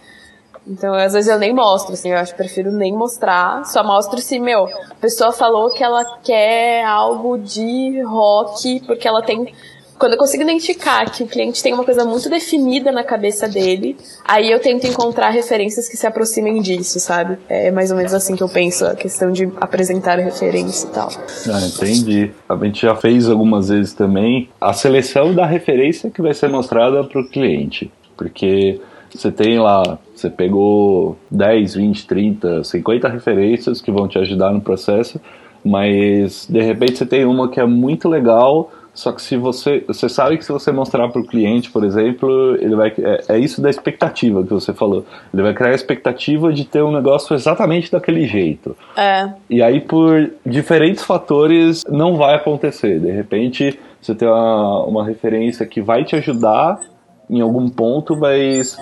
Então, 0.67 0.93
às 0.93 1.13
vezes 1.13 1.29
eu 1.29 1.39
nem 1.39 1.53
mostro, 1.53 1.93
assim, 1.93 2.11
eu 2.11 2.17
acho 2.17 2.35
prefiro 2.35 2.71
nem 2.71 2.93
mostrar. 2.93 3.65
Só 3.65 3.83
mostro 3.83 4.19
se, 4.19 4.39
meu, 4.39 4.65
a 4.65 4.95
pessoa 5.01 5.31
falou 5.31 5.71
que 5.71 5.83
ela 5.83 6.05
quer 6.23 6.85
algo 6.85 7.39
de 7.39 8.01
rock, 8.03 8.81
porque 8.85 9.07
ela 9.07 9.23
tem. 9.23 9.53
Quando 9.97 10.13
eu 10.13 10.17
consigo 10.17 10.43
identificar 10.43 11.11
que 11.11 11.23
o 11.23 11.27
cliente 11.27 11.61
tem 11.61 11.73
uma 11.73 11.83
coisa 11.83 12.05
muito 12.05 12.29
definida 12.29 12.89
na 12.89 13.03
cabeça 13.03 13.49
dele, 13.49 13.97
aí 14.23 14.49
eu 14.49 14.57
tento 14.57 14.87
encontrar 14.87 15.29
referências 15.29 15.89
que 15.89 15.97
se 15.97 16.07
aproximem 16.07 16.61
disso, 16.61 17.01
sabe? 17.01 17.37
É 17.49 17.69
mais 17.69 17.91
ou 17.91 17.97
menos 17.97 18.13
assim 18.13 18.33
que 18.33 18.41
eu 18.41 18.47
penso, 18.47 18.85
a 18.85 18.95
questão 18.95 19.29
de 19.29 19.51
apresentar 19.59 20.17
referência 20.17 20.87
e 20.87 20.91
tal. 20.91 21.09
Ah, 21.51 21.59
entendi. 21.65 22.31
A 22.47 22.55
gente 22.55 22.81
já 22.81 22.95
fez 22.95 23.27
algumas 23.27 23.67
vezes 23.67 23.91
também 23.91 24.49
a 24.61 24.71
seleção 24.71 25.35
da 25.35 25.45
referência 25.45 26.09
que 26.09 26.21
vai 26.21 26.33
ser 26.33 26.47
mostrada 26.47 27.03
para 27.03 27.19
o 27.19 27.29
cliente. 27.29 27.91
Porque 28.19 28.81
você 29.09 29.31
tem 29.31 29.57
lá, 29.57 29.97
você 30.13 30.29
pegou 30.29 31.17
10, 31.31 31.75
20, 31.75 32.05
30, 32.05 32.63
50 32.65 33.07
referências 33.07 33.79
que 33.79 33.89
vão 33.89 34.09
te 34.09 34.19
ajudar 34.19 34.51
no 34.51 34.59
processo, 34.59 35.21
mas 35.63 36.45
de 36.49 36.61
repente 36.61 36.97
você 36.97 37.05
tem 37.05 37.25
uma 37.25 37.49
que 37.49 37.61
é 37.61 37.65
muito 37.65 38.09
legal, 38.09 38.69
só 38.93 39.13
que 39.13 39.21
se 39.21 39.37
você, 39.37 39.81
você 39.87 40.09
sabe 40.09 40.37
que 40.37 40.43
se 40.43 40.51
você 40.51 40.69
mostrar 40.69 41.07
para 41.07 41.21
o 41.21 41.25
cliente, 41.25 41.71
por 41.71 41.85
exemplo, 41.85 42.55
ele 42.55 42.75
vai 42.75 42.93
é, 42.97 43.35
é, 43.35 43.39
isso 43.39 43.61
da 43.61 43.69
expectativa 43.69 44.43
que 44.43 44.49
você 44.49 44.73
falou. 44.73 45.05
Ele 45.33 45.43
vai 45.43 45.53
criar 45.53 45.69
a 45.69 45.75
expectativa 45.75 46.51
de 46.51 46.65
ter 46.65 46.83
um 46.83 46.91
negócio 46.91 47.33
exatamente 47.33 47.89
daquele 47.89 48.27
jeito. 48.27 48.75
É. 48.97 49.31
E 49.49 49.63
aí 49.63 49.79
por 49.79 50.29
diferentes 50.45 51.05
fatores 51.05 51.85
não 51.87 52.17
vai 52.17 52.35
acontecer. 52.35 52.99
De 52.99 53.11
repente 53.11 53.79
você 54.01 54.13
tem 54.13 54.27
uma, 54.27 54.83
uma 54.83 55.05
referência 55.05 55.65
que 55.65 55.81
vai 55.81 56.03
te 56.03 56.17
ajudar 56.17 56.81
em 57.29 57.41
algum 57.41 57.69
ponto, 57.69 58.15
mas 58.15 58.77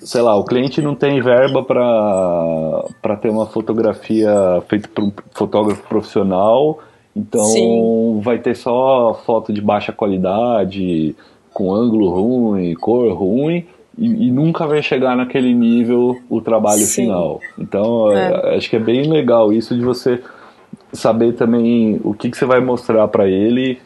sei 0.00 0.20
lá, 0.22 0.36
o 0.36 0.44
cliente 0.44 0.80
não 0.80 0.94
tem 0.94 1.20
verba 1.20 1.62
para 1.62 3.16
ter 3.20 3.30
uma 3.30 3.46
fotografia 3.46 4.62
feita 4.68 4.88
por 4.94 5.04
um 5.04 5.12
fotógrafo 5.32 5.82
profissional, 5.88 6.78
então 7.16 7.44
Sim. 7.44 8.20
vai 8.22 8.38
ter 8.38 8.54
só 8.54 9.20
foto 9.26 9.52
de 9.52 9.60
baixa 9.60 9.92
qualidade, 9.92 11.16
com 11.52 11.74
ângulo 11.74 12.10
ruim, 12.10 12.74
cor 12.74 13.12
ruim, 13.12 13.66
e, 13.96 14.28
e 14.28 14.30
nunca 14.30 14.66
vai 14.66 14.80
chegar 14.82 15.16
naquele 15.16 15.52
nível 15.52 16.16
o 16.30 16.40
trabalho 16.40 16.82
Sim. 16.82 17.02
final. 17.02 17.40
Então, 17.58 18.12
é. 18.12 18.56
acho 18.56 18.70
que 18.70 18.76
é 18.76 18.80
bem 18.80 19.02
legal 19.10 19.52
isso 19.52 19.74
de 19.74 19.84
você 19.84 20.22
saber 20.92 21.34
também 21.34 22.00
o 22.04 22.14
que, 22.14 22.30
que 22.30 22.36
você 22.36 22.46
vai 22.46 22.60
mostrar 22.60 23.08
para 23.08 23.26
ele 23.26 23.78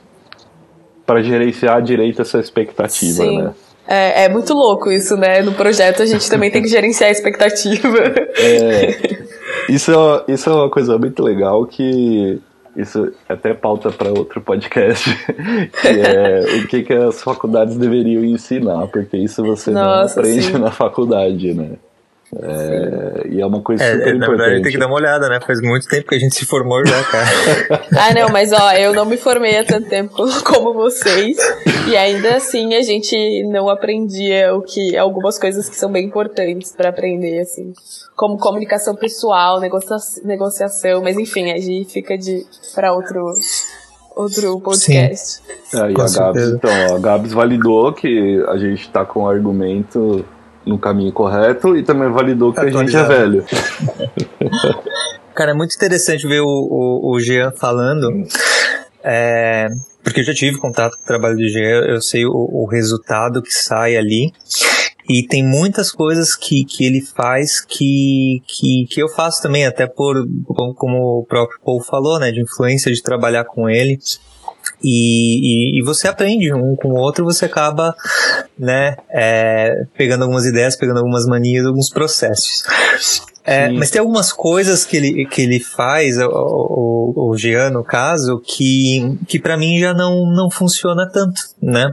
para 1.06 1.22
gerenciar 1.22 1.82
direito 1.82 2.22
essa 2.22 2.38
expectativa, 2.38 3.24
Sim. 3.24 3.38
né? 3.38 3.54
É, 3.86 4.24
é, 4.24 4.28
muito 4.28 4.54
louco 4.54 4.90
isso, 4.90 5.16
né? 5.16 5.42
No 5.42 5.52
projeto 5.52 6.02
a 6.02 6.06
gente 6.06 6.28
também 6.30 6.50
tem 6.50 6.62
que 6.62 6.68
gerenciar 6.68 7.08
a 7.08 7.12
expectativa. 7.12 7.98
É, 8.36 9.22
isso, 9.68 9.92
é, 9.92 10.32
isso 10.32 10.48
é 10.48 10.52
uma 10.52 10.70
coisa 10.70 10.96
muito 10.98 11.22
legal 11.22 11.64
que 11.66 12.40
isso 12.76 13.12
até 13.28 13.52
pauta 13.52 13.90
para 13.90 14.10
outro 14.10 14.40
podcast, 14.40 15.10
que 15.82 15.88
é 15.88 16.40
o 16.58 16.66
que, 16.66 16.82
que 16.82 16.92
as 16.92 17.22
faculdades 17.22 17.76
deveriam 17.76 18.24
ensinar, 18.24 18.86
porque 18.86 19.16
isso 19.16 19.42
você 19.44 19.70
Nossa, 19.70 20.20
não 20.20 20.28
aprende 20.28 20.52
sim. 20.52 20.58
na 20.58 20.70
faculdade, 20.70 21.52
né? 21.52 21.72
É, 22.40 23.28
e 23.28 23.40
é 23.40 23.46
uma 23.46 23.60
coisa 23.60 23.84
é, 23.84 23.92
super 23.92 24.06
é, 24.06 24.16
importante. 24.16 24.20
Na 24.20 24.44
verdade, 24.44 24.62
tem 24.62 24.72
que 24.72 24.78
dar 24.78 24.86
uma 24.86 24.96
olhada, 24.96 25.28
né? 25.28 25.38
Faz 25.40 25.60
muito 25.60 25.86
tempo 25.86 26.08
que 26.08 26.14
a 26.14 26.18
gente 26.18 26.34
se 26.34 26.46
formou 26.46 26.84
já, 26.86 27.04
cara. 27.04 27.28
ah, 27.98 28.14
não, 28.14 28.30
mas 28.30 28.52
ó, 28.52 28.72
eu 28.72 28.94
não 28.94 29.04
me 29.04 29.18
formei 29.18 29.58
há 29.58 29.64
tanto 29.64 29.88
tempo 29.88 30.14
como 30.44 30.72
vocês. 30.72 31.36
E 31.86 31.96
ainda 31.96 32.36
assim 32.36 32.74
a 32.74 32.80
gente 32.80 33.42
não 33.44 33.68
aprendia 33.68 34.54
o 34.54 34.62
que. 34.62 34.96
algumas 34.96 35.38
coisas 35.38 35.68
que 35.68 35.76
são 35.76 35.92
bem 35.92 36.06
importantes 36.06 36.72
para 36.74 36.88
aprender, 36.88 37.40
assim. 37.40 37.74
Como 38.16 38.38
comunicação 38.38 38.96
pessoal, 38.96 39.60
negocia, 39.60 39.96
negociação, 40.24 41.02
mas 41.02 41.18
enfim, 41.18 41.50
a 41.50 41.58
gente 41.58 41.92
fica 41.92 42.16
de 42.16 42.46
para 42.74 42.94
outro 42.94 43.34
outro 44.16 44.58
podcast. 44.60 45.42
É, 45.74 45.90
e 45.90 46.00
a 46.00 46.08
Gabs, 46.08 46.48
então, 46.48 46.96
a 46.96 46.98
Gabs 46.98 47.32
validou 47.32 47.92
que 47.92 48.42
a 48.48 48.56
gente 48.56 48.88
tá 48.90 49.04
com 49.04 49.24
um 49.24 49.28
argumento 49.28 50.24
no 50.66 50.78
caminho 50.78 51.12
correto 51.12 51.76
e 51.76 51.82
também 51.82 52.10
validou 52.10 52.52
que 52.52 52.60
a 52.60 52.70
gente 52.70 52.96
é 52.96 53.02
velho. 53.04 53.44
Cara, 55.34 55.52
é 55.52 55.54
muito 55.54 55.74
interessante 55.74 56.26
ver 56.26 56.40
o, 56.40 56.46
o, 56.46 57.14
o 57.14 57.20
Jean 57.20 57.52
falando. 57.52 58.24
É, 59.02 59.68
porque 60.04 60.20
eu 60.20 60.24
já 60.24 60.34
tive 60.34 60.58
contato 60.58 60.96
com 60.96 61.02
o 61.02 61.06
trabalho 61.06 61.36
do 61.36 61.48
Jean, 61.48 61.84
eu 61.86 62.00
sei 62.00 62.26
o, 62.26 62.32
o 62.32 62.66
resultado 62.66 63.42
que 63.42 63.52
sai 63.52 63.96
ali. 63.96 64.32
E 65.08 65.26
tem 65.26 65.44
muitas 65.44 65.90
coisas 65.90 66.36
que, 66.36 66.64
que 66.64 66.84
ele 66.84 67.00
faz 67.00 67.60
que, 67.60 68.40
que, 68.46 68.86
que 68.88 69.02
eu 69.02 69.08
faço 69.08 69.42
também, 69.42 69.66
até 69.66 69.86
por, 69.86 70.24
como 70.76 71.20
o 71.20 71.24
próprio 71.24 71.58
Paul 71.64 71.82
falou, 71.82 72.20
né, 72.20 72.30
de 72.30 72.40
influência 72.40 72.92
de 72.92 73.02
trabalhar 73.02 73.44
com 73.44 73.68
ele. 73.68 73.98
E, 74.84 75.76
e, 75.76 75.78
e, 75.78 75.82
você 75.82 76.08
aprende 76.08 76.52
um 76.52 76.74
com 76.74 76.88
o 76.88 76.96
outro, 76.96 77.24
você 77.24 77.44
acaba 77.44 77.94
né? 78.58 78.96
É, 79.10 79.84
pegando 79.96 80.22
algumas 80.22 80.44
ideias, 80.46 80.76
pegando 80.76 80.98
algumas 80.98 81.26
manias, 81.26 81.66
alguns 81.66 81.90
processos. 81.90 82.62
É, 83.44 83.68
mas 83.70 83.90
tem 83.90 84.00
algumas 84.00 84.32
coisas 84.32 84.84
que 84.84 84.96
ele, 84.96 85.26
que 85.26 85.42
ele 85.42 85.58
faz, 85.58 86.16
o, 86.18 86.28
o, 86.28 87.30
o 87.30 87.36
Jean, 87.36 87.70
no 87.70 87.82
caso, 87.82 88.40
que, 88.44 89.18
que 89.26 89.40
para 89.40 89.56
mim 89.56 89.80
já 89.80 89.92
não, 89.92 90.26
não 90.26 90.48
funciona 90.48 91.08
tanto, 91.10 91.40
né? 91.60 91.92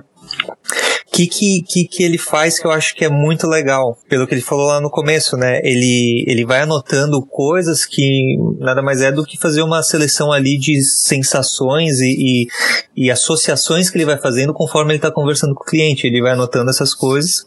Que, 1.12 1.28
que, 1.28 1.63
que, 1.67 1.84
que 1.86 2.04
ele 2.04 2.17
faz 2.17 2.60
que 2.60 2.65
eu 2.65 2.72
acho 2.72 2.95
que 2.95 3.04
é 3.04 3.10
muito 3.10 3.48
legal? 3.48 3.98
Pelo 4.08 4.28
que 4.28 4.34
ele 4.34 4.41
falou 4.41 4.67
lá 4.67 4.80
no 4.80 4.89
começo, 4.89 5.36
né? 5.36 5.60
Ele, 5.63 6.24
ele 6.28 6.45
vai 6.45 6.62
anotando 6.62 7.22
coisas 7.26 7.86
que 7.86 8.38
nada 8.60 8.82
mais 8.82 9.02
é 9.02 9.12
do 9.12 9.26
que 9.26 9.38
fazer 9.38 9.62
uma 9.62 9.82
seleção 9.84 10.32
ali 10.32 10.58
de 10.58 10.82
sensações 10.84 12.00
e, 12.00 12.48
e, 12.95 13.06
e 13.06 13.12
associações 13.12 13.89
que 13.89 13.98
ele 13.98 14.06
vai 14.06 14.17
fazendo 14.17 14.54
conforme 14.54 14.91
ele 14.91 14.98
está 15.00 15.12
conversando 15.12 15.54
com 15.54 15.63
o 15.63 15.67
cliente. 15.67 16.08
Ele 16.08 16.22
vai 16.22 16.34
anotando 16.34 16.69
essas 16.69 16.93
coisas 16.93 17.45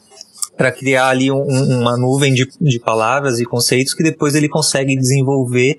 para 0.57 0.71
criar 0.71 1.09
ali 1.09 1.31
um, 1.31 1.43
uma 1.43 1.97
nuvem 1.97 2.33
de, 2.35 2.47
de 2.61 2.79
palavras 2.79 3.41
e 3.41 3.45
conceitos 3.45 3.95
que 3.95 4.03
depois 4.03 4.35
ele 4.35 4.49
consegue 4.49 4.97
desenvolver 4.97 5.79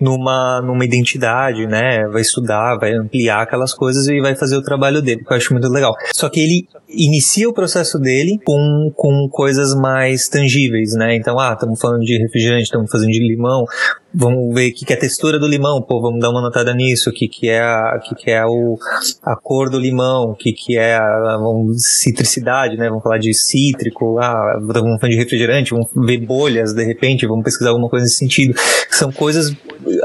numa, 0.00 0.62
numa 0.62 0.84
identidade, 0.84 1.66
né? 1.66 2.08
Vai 2.08 2.22
estudar, 2.22 2.76
vai 2.78 2.92
ampliar 2.94 3.42
aquelas 3.42 3.74
coisas 3.74 4.06
e 4.08 4.20
vai 4.20 4.34
fazer 4.34 4.56
o 4.56 4.62
trabalho 4.62 5.02
dele, 5.02 5.22
que 5.22 5.32
eu 5.32 5.36
acho 5.36 5.52
muito 5.52 5.68
legal. 5.68 5.94
Só 6.14 6.28
que 6.28 6.40
ele 6.40 6.66
inicia 6.88 7.48
o 7.48 7.52
processo 7.52 7.98
dele 7.98 8.38
com, 8.44 8.90
com 8.94 9.28
coisas 9.30 9.74
mais 9.74 10.28
tangíveis, 10.28 10.94
né? 10.94 11.14
Então, 11.14 11.38
ah, 11.38 11.52
estamos 11.52 11.78
falando 11.80 12.04
de 12.04 12.18
refrigerante, 12.18 12.64
estamos 12.64 12.90
fazendo 12.90 13.10
de 13.10 13.20
limão, 13.20 13.64
vamos 14.14 14.54
ver 14.54 14.70
o 14.70 14.74
que, 14.74 14.84
que 14.84 14.92
é 14.92 14.96
a 14.96 15.00
textura 15.00 15.38
do 15.38 15.46
limão, 15.46 15.82
pô, 15.82 16.00
vamos 16.00 16.20
dar 16.20 16.30
uma 16.30 16.40
notada 16.40 16.74
nisso, 16.74 17.10
o 17.10 17.12
que, 17.12 17.28
que 17.28 17.48
é, 17.48 17.60
a, 17.60 18.00
que, 18.02 18.14
que 18.14 18.30
é 18.30 18.44
o, 18.44 18.78
a 19.22 19.36
cor 19.36 19.70
do 19.70 19.78
limão, 19.78 20.30
o 20.30 20.34
que, 20.34 20.52
que 20.52 20.76
é 20.76 20.96
a, 20.96 21.36
vamos, 21.38 21.82
citricidade, 21.82 22.76
né? 22.76 22.88
Vamos 22.88 23.02
falar 23.02 23.18
de 23.18 23.32
cítrico, 23.34 24.18
ah, 24.18 24.58
vamos 24.60 25.00
falar 25.00 25.10
de 25.10 25.16
refrigerante, 25.16 25.70
vamos 25.70 25.88
ver 25.94 26.18
bolhas 26.18 26.72
de 26.72 26.84
repente, 26.84 27.26
vamos 27.26 27.44
pesquisar 27.44 27.70
alguma 27.70 27.88
coisa 27.88 28.04
nesse 28.04 28.16
sentido. 28.16 28.54
São 28.90 29.12
coisas, 29.12 29.54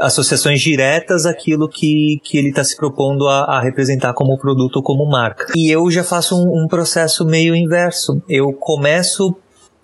associações 0.00 0.60
diretas 0.60 1.26
àquilo 1.26 1.68
que, 1.68 2.20
que 2.22 2.38
ele 2.38 2.48
está 2.48 2.64
se 2.64 2.76
propondo 2.76 3.26
a, 3.28 3.56
a, 3.56 3.60
representar 3.60 4.12
como 4.14 4.38
produto 4.38 4.76
ou 4.76 4.82
como 4.82 5.08
marca. 5.08 5.52
E 5.54 5.70
eu 5.70 5.90
já 5.90 6.04
faço 6.04 6.36
um, 6.36 6.64
um 6.64 6.68
processo 6.68 7.24
meio 7.24 7.54
inverso. 7.54 8.22
Eu 8.28 8.52
começo 8.52 9.34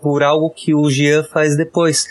por 0.02 0.22
algo 0.22 0.50
que 0.50 0.74
o 0.74 0.90
Jean 0.90 1.22
faz 1.22 1.56
depois, 1.56 2.06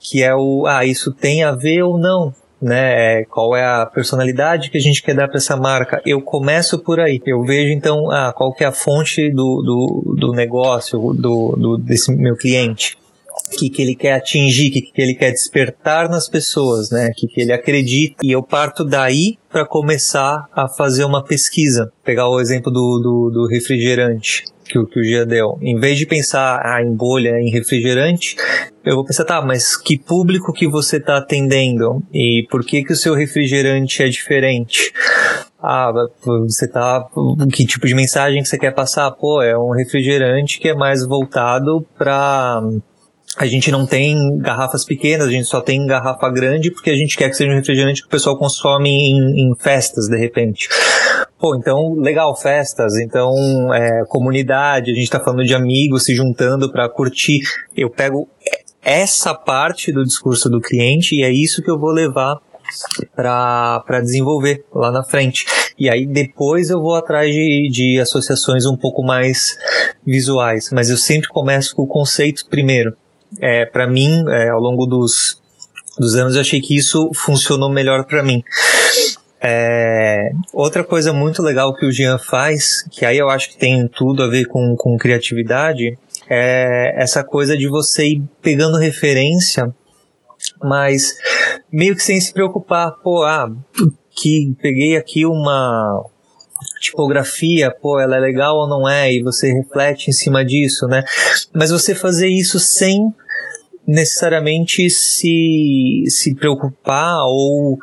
que 0.00 0.22
é 0.22 0.34
o, 0.34 0.66
ah, 0.66 0.84
isso 0.84 1.12
tem 1.12 1.44
a 1.44 1.52
ver 1.52 1.82
ou 1.82 1.98
não, 1.98 2.34
né? 2.60 3.24
Qual 3.26 3.54
é 3.54 3.64
a 3.64 3.84
personalidade 3.86 4.70
que 4.70 4.78
a 4.78 4.80
gente 4.80 5.02
quer 5.02 5.14
dar 5.14 5.28
para 5.28 5.36
essa 5.36 5.56
marca? 5.56 6.00
Eu 6.06 6.22
começo 6.22 6.78
por 6.78 6.98
aí. 6.98 7.20
Eu 7.26 7.42
vejo 7.42 7.72
então, 7.72 8.10
ah, 8.10 8.32
qual 8.34 8.54
que 8.54 8.64
é 8.64 8.66
a 8.66 8.72
fonte 8.72 9.30
do, 9.30 9.62
do, 9.62 10.16
do 10.18 10.32
negócio, 10.32 10.98
do, 11.12 11.54
do, 11.56 11.76
desse 11.76 12.10
meu 12.12 12.36
cliente? 12.36 12.96
O 13.46 13.56
que, 13.56 13.68
que 13.68 13.82
ele 13.82 13.94
quer 13.94 14.14
atingir, 14.14 14.70
o 14.70 14.72
que, 14.72 14.80
que 14.80 15.02
ele 15.02 15.14
quer 15.14 15.30
despertar 15.30 16.08
nas 16.08 16.28
pessoas, 16.28 16.90
né? 16.90 17.08
O 17.08 17.12
que, 17.12 17.26
que 17.26 17.42
ele 17.42 17.52
acredita. 17.52 18.16
E 18.22 18.32
eu 18.32 18.42
parto 18.42 18.82
daí 18.84 19.36
para 19.50 19.66
começar 19.66 20.46
a 20.52 20.66
fazer 20.66 21.04
uma 21.04 21.22
pesquisa. 21.22 21.92
Pegar 22.02 22.28
o 22.28 22.40
exemplo 22.40 22.72
do, 22.72 22.98
do, 22.98 23.30
do 23.30 23.46
refrigerante 23.46 24.44
que, 24.64 24.78
o, 24.78 24.86
que 24.86 25.00
o 25.00 25.04
Gia 25.04 25.26
deu. 25.26 25.58
Em 25.60 25.78
vez 25.78 25.98
de 25.98 26.06
pensar 26.06 26.60
ah, 26.64 26.82
em 26.82 26.94
bolha, 26.94 27.38
em 27.40 27.50
refrigerante, 27.50 28.36
eu 28.84 28.96
vou 28.96 29.04
pensar, 29.04 29.24
tá, 29.24 29.42
mas 29.42 29.76
que 29.76 29.98
público 29.98 30.52
que 30.52 30.66
você 30.66 30.96
está 30.96 31.18
atendendo? 31.18 32.02
E 32.12 32.46
por 32.50 32.64
que 32.64 32.82
que 32.82 32.92
o 32.92 32.96
seu 32.96 33.14
refrigerante 33.14 34.02
é 34.02 34.08
diferente? 34.08 34.92
Ah, 35.62 35.90
você 36.24 36.68
tá. 36.68 37.06
Que 37.52 37.64
tipo 37.64 37.86
de 37.86 37.94
mensagem 37.94 38.42
que 38.42 38.48
você 38.48 38.58
quer 38.58 38.74
passar? 38.74 39.10
Pô, 39.12 39.40
é 39.40 39.56
um 39.56 39.70
refrigerante 39.70 40.58
que 40.60 40.68
é 40.68 40.74
mais 40.74 41.06
voltado 41.06 41.86
para 41.96 42.62
a 43.36 43.46
gente 43.46 43.70
não 43.70 43.84
tem 43.84 44.38
garrafas 44.38 44.84
pequenas, 44.84 45.26
a 45.26 45.30
gente 45.30 45.46
só 45.46 45.60
tem 45.60 45.84
garrafa 45.86 46.30
grande 46.30 46.70
porque 46.70 46.90
a 46.90 46.94
gente 46.94 47.16
quer 47.16 47.28
que 47.28 47.36
seja 47.36 47.50
um 47.50 47.56
refrigerante 47.56 48.00
que 48.00 48.06
o 48.06 48.10
pessoal 48.10 48.38
consome 48.38 48.90
em, 48.90 49.42
em 49.42 49.54
festas, 49.56 50.06
de 50.06 50.16
repente. 50.16 50.68
Pô, 51.38 51.56
então, 51.56 51.94
legal, 51.94 52.34
festas, 52.36 52.96
então, 52.96 53.34
é, 53.74 54.04
comunidade, 54.08 54.92
a 54.92 54.94
gente 54.94 55.10
tá 55.10 55.18
falando 55.18 55.44
de 55.44 55.54
amigos 55.54 56.04
se 56.04 56.14
juntando 56.14 56.70
para 56.70 56.88
curtir. 56.88 57.40
Eu 57.76 57.90
pego 57.90 58.28
essa 58.80 59.34
parte 59.34 59.92
do 59.92 60.04
discurso 60.04 60.48
do 60.48 60.60
cliente 60.60 61.16
e 61.16 61.24
é 61.24 61.30
isso 61.30 61.62
que 61.62 61.70
eu 61.70 61.78
vou 61.78 61.90
levar 61.90 62.38
para 63.14 64.00
desenvolver 64.00 64.64
lá 64.72 64.92
na 64.92 65.02
frente. 65.02 65.44
E 65.78 65.90
aí 65.90 66.06
depois 66.06 66.70
eu 66.70 66.80
vou 66.80 66.94
atrás 66.94 67.30
de, 67.30 67.68
de 67.70 68.00
associações 68.00 68.64
um 68.64 68.76
pouco 68.76 69.02
mais 69.02 69.58
visuais, 70.06 70.70
mas 70.72 70.88
eu 70.88 70.96
sempre 70.96 71.28
começo 71.28 71.74
com 71.74 71.82
o 71.82 71.88
conceito 71.88 72.46
primeiro 72.48 72.96
é, 73.40 73.66
para 73.66 73.86
mim, 73.86 74.24
é, 74.28 74.48
ao 74.48 74.60
longo 74.60 74.86
dos, 74.86 75.40
dos 75.98 76.14
anos, 76.14 76.34
eu 76.34 76.40
achei 76.40 76.60
que 76.60 76.76
isso 76.76 77.10
funcionou 77.14 77.70
melhor 77.70 78.04
para 78.04 78.22
mim. 78.22 78.42
É, 79.40 80.30
outra 80.54 80.82
coisa 80.82 81.12
muito 81.12 81.42
legal 81.42 81.74
que 81.74 81.84
o 81.84 81.92
Jean 81.92 82.18
faz, 82.18 82.82
que 82.90 83.04
aí 83.04 83.18
eu 83.18 83.28
acho 83.28 83.50
que 83.50 83.58
tem 83.58 83.86
tudo 83.86 84.22
a 84.22 84.28
ver 84.28 84.46
com, 84.46 84.74
com 84.74 84.96
criatividade, 84.96 85.98
é 86.30 86.94
essa 86.96 87.22
coisa 87.22 87.56
de 87.56 87.68
você 87.68 88.06
ir 88.06 88.22
pegando 88.40 88.78
referência, 88.78 89.70
mas 90.62 91.14
meio 91.70 91.94
que 91.94 92.02
sem 92.02 92.18
se 92.18 92.32
preocupar, 92.32 92.92
pô, 93.02 93.22
ah, 93.22 93.52
que 94.16 94.54
peguei 94.62 94.96
aqui 94.96 95.26
uma 95.26 96.02
tipografia, 96.80 97.70
pô, 97.70 98.00
ela 98.00 98.16
é 98.16 98.20
legal 98.20 98.56
ou 98.56 98.68
não 98.68 98.88
é, 98.88 99.12
e 99.12 99.22
você 99.22 99.52
reflete 99.52 100.08
em 100.08 100.12
cima 100.12 100.44
disso, 100.44 100.86
né? 100.86 101.04
Mas 101.52 101.70
você 101.70 101.94
fazer 101.94 102.28
isso 102.28 102.58
sem 102.58 103.12
necessariamente 103.86 104.88
se, 104.88 106.04
se 106.08 106.34
preocupar 106.34 107.18
ou 107.26 107.78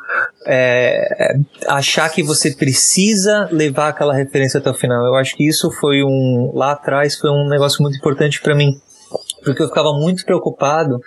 é, 0.46 1.36
achar 1.68 2.08
que 2.10 2.22
você 2.22 2.50
precisa 2.52 3.48
levar 3.52 3.88
aquela 3.88 4.14
referência 4.14 4.58
até 4.58 4.70
o 4.70 4.74
final. 4.74 5.04
Eu 5.06 5.14
acho 5.14 5.36
que 5.36 5.46
isso 5.46 5.70
foi 5.80 6.02
um 6.02 6.52
lá 6.54 6.72
atrás 6.72 7.16
foi 7.16 7.30
um 7.30 7.48
negócio 7.48 7.82
muito 7.82 7.96
importante 7.96 8.40
para 8.40 8.54
mim 8.54 8.80
porque 9.44 9.62
eu 9.62 9.68
ficava 9.68 9.92
muito 9.92 10.24
preocupado 10.24 11.00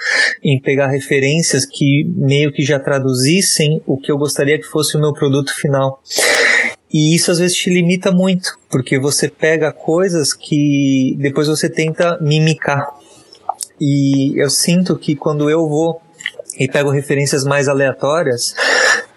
em 0.43 0.59
pegar 0.59 0.87
referências 0.87 1.65
que 1.65 2.03
meio 2.15 2.51
que 2.51 2.63
já 2.63 2.79
traduzissem 2.79 3.81
o 3.85 3.97
que 3.97 4.11
eu 4.11 4.17
gostaria 4.17 4.59
que 4.59 4.67
fosse 4.67 4.97
o 4.97 4.99
meu 4.99 5.13
produto 5.13 5.53
final. 5.55 6.01
E 6.93 7.15
isso 7.15 7.31
às 7.31 7.39
vezes 7.39 7.57
te 7.57 7.69
limita 7.69 8.11
muito, 8.11 8.57
porque 8.69 8.99
você 8.99 9.27
pega 9.27 9.71
coisas 9.71 10.33
que 10.33 11.15
depois 11.19 11.47
você 11.47 11.69
tenta 11.69 12.17
mimicar. 12.21 12.87
E 13.79 14.39
eu 14.41 14.49
sinto 14.49 14.97
que 14.97 15.15
quando 15.15 15.49
eu 15.49 15.67
vou 15.67 16.01
e 16.57 16.67
pego 16.67 16.89
referências 16.89 17.43
mais 17.43 17.67
aleatórias, 17.67 18.55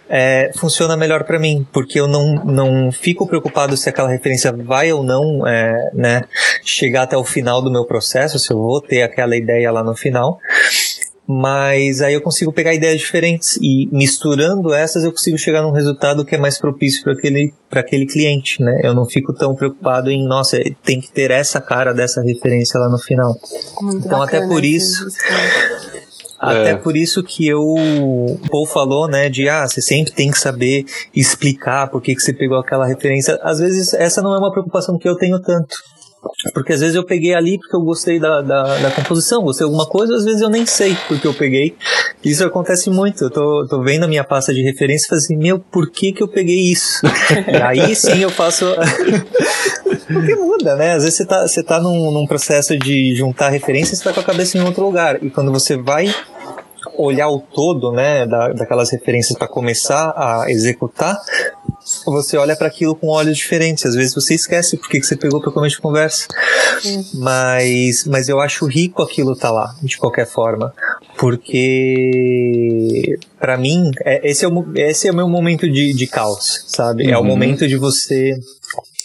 é, 0.08 0.50
funciona 0.56 0.96
melhor 0.96 1.24
para 1.24 1.38
mim, 1.38 1.66
porque 1.72 2.00
eu 2.00 2.08
não, 2.08 2.34
não 2.44 2.90
fico 2.90 3.26
preocupado 3.26 3.76
se 3.76 3.88
aquela 3.88 4.08
referência 4.08 4.50
vai 4.52 4.90
ou 4.92 5.04
não 5.04 5.46
é, 5.46 5.90
né, 5.92 6.22
chegar 6.64 7.02
até 7.02 7.16
o 7.16 7.24
final 7.24 7.60
do 7.60 7.70
meu 7.70 7.84
processo, 7.84 8.38
se 8.38 8.50
eu 8.50 8.56
vou 8.56 8.80
ter 8.80 9.02
aquela 9.02 9.36
ideia 9.36 9.70
lá 9.70 9.84
no 9.84 9.94
final 9.94 10.40
mas 11.30 12.00
aí 12.00 12.14
eu 12.14 12.22
consigo 12.22 12.50
pegar 12.50 12.72
ideias 12.72 12.98
diferentes 13.00 13.58
e 13.60 13.86
misturando 13.92 14.72
essas 14.72 15.04
eu 15.04 15.12
consigo 15.12 15.36
chegar 15.36 15.60
num 15.60 15.72
resultado 15.72 16.24
que 16.24 16.34
é 16.34 16.38
mais 16.38 16.58
propício 16.58 17.04
para 17.04 17.12
aquele 17.12 17.52
para 17.68 17.80
aquele 17.80 18.06
cliente, 18.06 18.62
né? 18.62 18.80
Eu 18.82 18.94
não 18.94 19.04
fico 19.04 19.34
tão 19.34 19.54
preocupado 19.54 20.10
em, 20.10 20.26
nossa, 20.26 20.58
tem 20.82 20.98
que 20.98 21.12
ter 21.12 21.30
essa 21.30 21.60
cara 21.60 21.92
dessa 21.92 22.22
referência 22.22 22.80
lá 22.80 22.88
no 22.88 22.98
final. 22.98 23.36
Muito 23.82 24.06
então 24.06 24.22
até 24.22 24.46
por 24.46 24.64
isso 24.64 25.06
até 26.38 26.70
é. 26.70 26.76
por 26.76 26.96
isso 26.96 27.22
que 27.22 27.46
eu, 27.46 27.60
o 27.60 28.38
Paul 28.48 28.64
falou, 28.64 29.08
né, 29.08 29.28
de 29.28 29.48
ah, 29.48 29.66
você 29.66 29.82
sempre 29.82 30.12
tem 30.12 30.30
que 30.30 30.38
saber 30.38 30.84
explicar 31.14 31.90
por 31.90 32.00
que, 32.00 32.14
que 32.14 32.22
você 32.22 32.32
pegou 32.32 32.58
aquela 32.58 32.86
referência. 32.86 33.38
Às 33.42 33.58
vezes 33.58 33.92
essa 33.92 34.22
não 34.22 34.32
é 34.32 34.38
uma 34.38 34.52
preocupação 34.52 34.96
que 34.96 35.08
eu 35.08 35.16
tenho 35.16 35.40
tanto. 35.40 35.76
Porque 36.52 36.72
às 36.72 36.80
vezes 36.80 36.96
eu 36.96 37.04
peguei 37.04 37.34
ali 37.34 37.58
porque 37.58 37.76
eu 37.76 37.80
gostei 37.80 38.18
da, 38.18 38.40
da, 38.40 38.78
da, 38.78 38.90
composição, 38.90 39.42
gostei 39.42 39.66
de 39.66 39.72
alguma 39.72 39.88
coisa, 39.88 40.14
às 40.14 40.24
vezes 40.24 40.40
eu 40.40 40.48
nem 40.48 40.66
sei 40.66 40.96
porque 41.06 41.26
eu 41.26 41.34
peguei. 41.34 41.76
Isso 42.24 42.44
acontece 42.44 42.90
muito. 42.90 43.24
Eu 43.24 43.30
tô, 43.30 43.66
tô 43.68 43.82
vendo 43.82 44.04
a 44.04 44.08
minha 44.08 44.24
pasta 44.24 44.52
de 44.52 44.62
referência 44.62 45.06
e 45.06 45.08
falo 45.08 45.18
assim, 45.18 45.36
meu, 45.36 45.58
por 45.58 45.90
que 45.90 46.12
que 46.12 46.22
eu 46.22 46.28
peguei 46.28 46.70
isso? 46.70 47.00
e 47.46 47.56
aí 47.56 47.94
sim 47.94 48.20
eu 48.20 48.30
faço. 48.30 48.64
porque 50.12 50.34
muda, 50.34 50.74
né? 50.76 50.94
Às 50.94 51.04
vezes 51.04 51.18
você 51.18 51.26
tá, 51.26 51.46
você 51.46 51.62
tá 51.62 51.80
num, 51.80 52.10
num 52.10 52.26
processo 52.26 52.76
de 52.76 53.14
juntar 53.14 53.50
referências 53.50 53.98
e 53.98 54.02
você 54.02 54.08
tá 54.08 54.12
com 54.12 54.20
a 54.20 54.24
cabeça 54.24 54.58
em 54.58 54.62
outro 54.62 54.84
lugar. 54.84 55.22
E 55.22 55.30
quando 55.30 55.52
você 55.52 55.76
vai 55.76 56.12
olhar 56.96 57.28
o 57.28 57.38
todo, 57.38 57.92
né, 57.92 58.26
da, 58.26 58.48
daquelas 58.48 58.90
referências 58.90 59.38
para 59.38 59.46
começar 59.46 60.12
a 60.16 60.50
executar, 60.50 61.16
você 62.06 62.36
olha 62.36 62.56
para 62.56 62.68
aquilo 62.68 62.94
com 62.94 63.08
olhos 63.08 63.36
diferentes. 63.36 63.86
Às 63.86 63.94
vezes 63.94 64.14
você 64.14 64.34
esquece 64.34 64.76
porque 64.76 65.00
que 65.00 65.06
você 65.06 65.16
pegou 65.16 65.40
para 65.40 65.52
começo 65.52 65.76
de 65.76 65.82
conversa. 65.82 66.26
Mas, 67.14 68.04
mas 68.04 68.28
eu 68.28 68.40
acho 68.40 68.66
rico 68.66 69.02
aquilo 69.02 69.36
tá 69.36 69.50
lá, 69.50 69.74
de 69.82 69.96
qualquer 69.96 70.26
forma. 70.26 70.72
Porque, 71.18 73.18
para 73.38 73.56
mim, 73.56 73.90
é, 74.04 74.28
esse, 74.28 74.44
é 74.44 74.48
o, 74.48 74.72
esse 74.76 75.08
é 75.08 75.12
o 75.12 75.16
meu 75.16 75.28
momento 75.28 75.70
de, 75.70 75.92
de 75.92 76.06
caos, 76.06 76.64
sabe? 76.66 77.06
Uhum. 77.06 77.12
É 77.12 77.16
o 77.16 77.20
uhum. 77.20 77.26
momento 77.26 77.66
de 77.66 77.76
você 77.76 78.34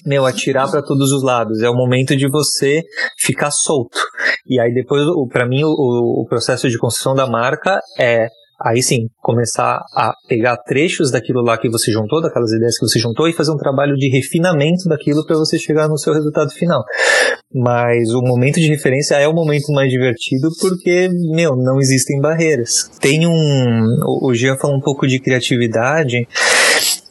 meu, 0.06 0.26
atirar 0.26 0.70
para 0.70 0.82
todos 0.82 1.12
os 1.12 1.24
lados. 1.24 1.62
É 1.62 1.70
o 1.70 1.76
momento 1.76 2.16
de 2.16 2.30
você 2.30 2.84
ficar 3.18 3.52
solto. 3.52 3.98
E 4.46 4.60
aí 4.60 4.74
depois, 4.74 5.04
para 5.32 5.48
mim, 5.48 5.64
o, 5.64 6.22
o 6.22 6.26
processo 6.28 6.70
de 6.70 6.78
construção 6.78 7.16
da 7.16 7.26
marca 7.26 7.80
é 8.00 8.28
aí 8.64 8.82
sim, 8.82 9.08
começar 9.22 9.84
a 9.94 10.14
pegar 10.28 10.58
trechos 10.58 11.12
daquilo 11.12 11.42
lá 11.42 11.58
que 11.58 11.70
você 11.70 11.92
juntou, 11.92 12.22
daquelas 12.22 12.52
ideias 12.52 12.78
que 12.78 12.88
você 12.88 13.00
juntou, 13.00 13.28
e 13.28 13.34
fazer 13.34 13.52
um 13.52 13.58
trabalho 13.58 13.96
de 13.96 14.10
refinamento 14.10 14.88
daquilo 14.88 15.26
para 15.26 15.36
você 15.36 15.60
chegar 15.60 15.88
no 15.88 15.98
seu 15.98 16.14
resultado 16.14 16.52
final. 16.52 16.84
Mas 17.54 18.10
o 18.14 18.22
momento 18.22 18.56
de 18.56 18.68
referência 18.68 19.16
é 19.16 19.28
o 19.28 19.34
momento 19.34 19.72
mais 19.74 19.90
divertido 19.90 20.50
porque, 20.60 21.10
meu, 21.32 21.56
não 21.56 21.80
existem 21.80 22.20
barreiras. 22.20 22.90
Tem 23.00 23.28
um. 23.28 24.00
O 24.22 24.34
Jean 24.34 24.58
falou 24.58 24.78
um 24.78 24.82
pouco 24.82 25.06
de 25.06 25.20
criatividade 25.20 26.28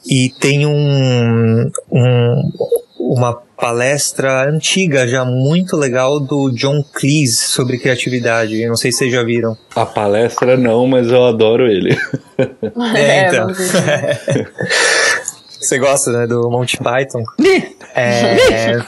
e 0.08 0.30
tem 0.40 0.66
um, 0.66 1.70
um 1.92 2.50
uma 3.12 3.42
palestra 3.62 4.50
antiga, 4.50 5.06
já 5.06 5.24
muito 5.24 5.76
legal, 5.76 6.18
do 6.18 6.50
John 6.50 6.82
Cleese 6.82 7.36
sobre 7.36 7.78
criatividade. 7.78 8.60
Eu 8.60 8.70
não 8.70 8.76
sei 8.76 8.90
se 8.90 8.98
vocês 8.98 9.12
já 9.12 9.22
viram. 9.22 9.56
A 9.76 9.86
palestra 9.86 10.56
não, 10.56 10.88
mas 10.88 11.12
eu 11.12 11.24
adoro 11.24 11.70
ele. 11.70 11.96
É, 12.96 13.28
então. 13.28 13.46
Você 15.60 15.78
gosta, 15.78 16.10
né, 16.10 16.26
do 16.26 16.50
Monty 16.50 16.76
Python? 16.78 17.22
é... 17.94 18.34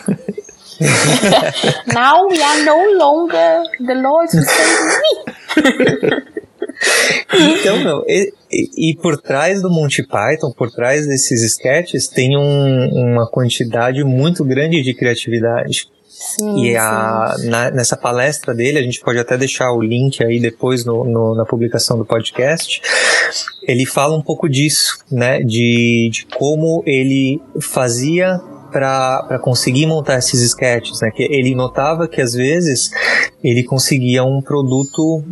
Now 1.94 2.26
we 2.26 2.42
are 2.42 2.64
no 2.64 2.98
longer 2.98 3.62
the 3.86 3.94
Lord's 3.94 4.34
me. 4.34 4.42
Então, 7.32 7.78
meu, 7.82 8.04
e, 8.06 8.32
e, 8.90 8.96
por 8.96 9.20
trás 9.20 9.60
do 9.60 9.70
Monty 9.70 10.02
Python, 10.02 10.52
por 10.56 10.70
trás 10.70 11.06
desses 11.06 11.42
sketches, 11.42 12.06
tem 12.08 12.36
um, 12.36 12.88
uma 12.88 13.28
quantidade 13.28 14.02
muito 14.04 14.44
grande 14.44 14.82
de 14.82 14.94
criatividade. 14.94 15.88
Sim, 16.06 16.64
e 16.64 16.76
a, 16.76 17.34
na, 17.44 17.70
nessa 17.72 17.96
palestra 17.96 18.54
dele, 18.54 18.78
a 18.78 18.82
gente 18.82 19.00
pode 19.00 19.18
até 19.18 19.36
deixar 19.36 19.72
o 19.72 19.82
link 19.82 20.22
aí 20.22 20.38
depois 20.38 20.84
no, 20.84 21.04
no, 21.04 21.34
na 21.34 21.44
publicação 21.44 21.98
do 21.98 22.04
podcast. 22.04 22.80
Ele 23.66 23.84
fala 23.84 24.16
um 24.16 24.22
pouco 24.22 24.48
disso, 24.48 24.98
né? 25.10 25.40
De, 25.40 26.08
de 26.12 26.26
como 26.38 26.82
ele 26.86 27.42
fazia 27.60 28.40
para 28.70 29.38
conseguir 29.40 29.86
montar 29.86 30.18
esses 30.18 30.40
sketches, 30.40 31.00
né? 31.00 31.10
Que 31.10 31.24
ele 31.24 31.54
notava 31.54 32.08
que 32.08 32.20
às 32.20 32.32
vezes 32.32 32.90
ele 33.42 33.62
conseguia 33.62 34.24
um 34.24 34.40
produto 34.40 35.24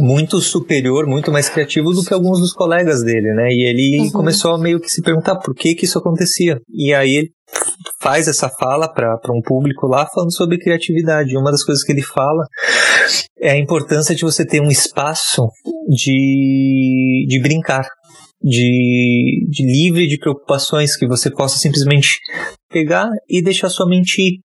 muito 0.00 0.40
superior, 0.40 1.06
muito 1.06 1.30
mais 1.30 1.48
criativo 1.48 1.92
do 1.92 2.02
que 2.02 2.14
alguns 2.14 2.40
dos 2.40 2.52
colegas 2.52 3.04
dele, 3.04 3.32
né? 3.34 3.48
E 3.50 3.62
ele 3.68 4.00
uhum. 4.00 4.10
começou 4.10 4.54
a 4.54 4.58
meio 4.58 4.80
que 4.80 4.88
se 4.88 5.02
perguntar 5.02 5.36
por 5.36 5.54
que 5.54 5.74
que 5.74 5.84
isso 5.84 5.98
acontecia. 5.98 6.58
E 6.68 6.92
aí 6.94 7.16
ele 7.16 7.30
faz 8.00 8.26
essa 8.26 8.48
fala 8.48 8.88
para 8.88 9.18
um 9.30 9.42
público 9.42 9.86
lá 9.86 10.06
falando 10.06 10.34
sobre 10.34 10.58
criatividade. 10.58 11.32
E 11.32 11.36
uma 11.36 11.50
das 11.50 11.62
coisas 11.62 11.84
que 11.84 11.92
ele 11.92 12.02
fala 12.02 12.44
é 13.40 13.50
a 13.50 13.58
importância 13.58 14.14
de 14.14 14.22
você 14.22 14.44
ter 14.44 14.60
um 14.60 14.70
espaço 14.70 15.46
de, 15.88 17.26
de 17.28 17.40
brincar, 17.40 17.86
de, 18.42 19.46
de 19.48 19.66
livre 19.66 20.06
de 20.06 20.18
preocupações, 20.18 20.96
que 20.96 21.06
você 21.06 21.30
possa 21.30 21.58
simplesmente 21.58 22.18
pegar 22.70 23.08
e 23.28 23.42
deixar 23.42 23.68
sua 23.68 23.88
mente 23.88 24.20
ir 24.20 24.40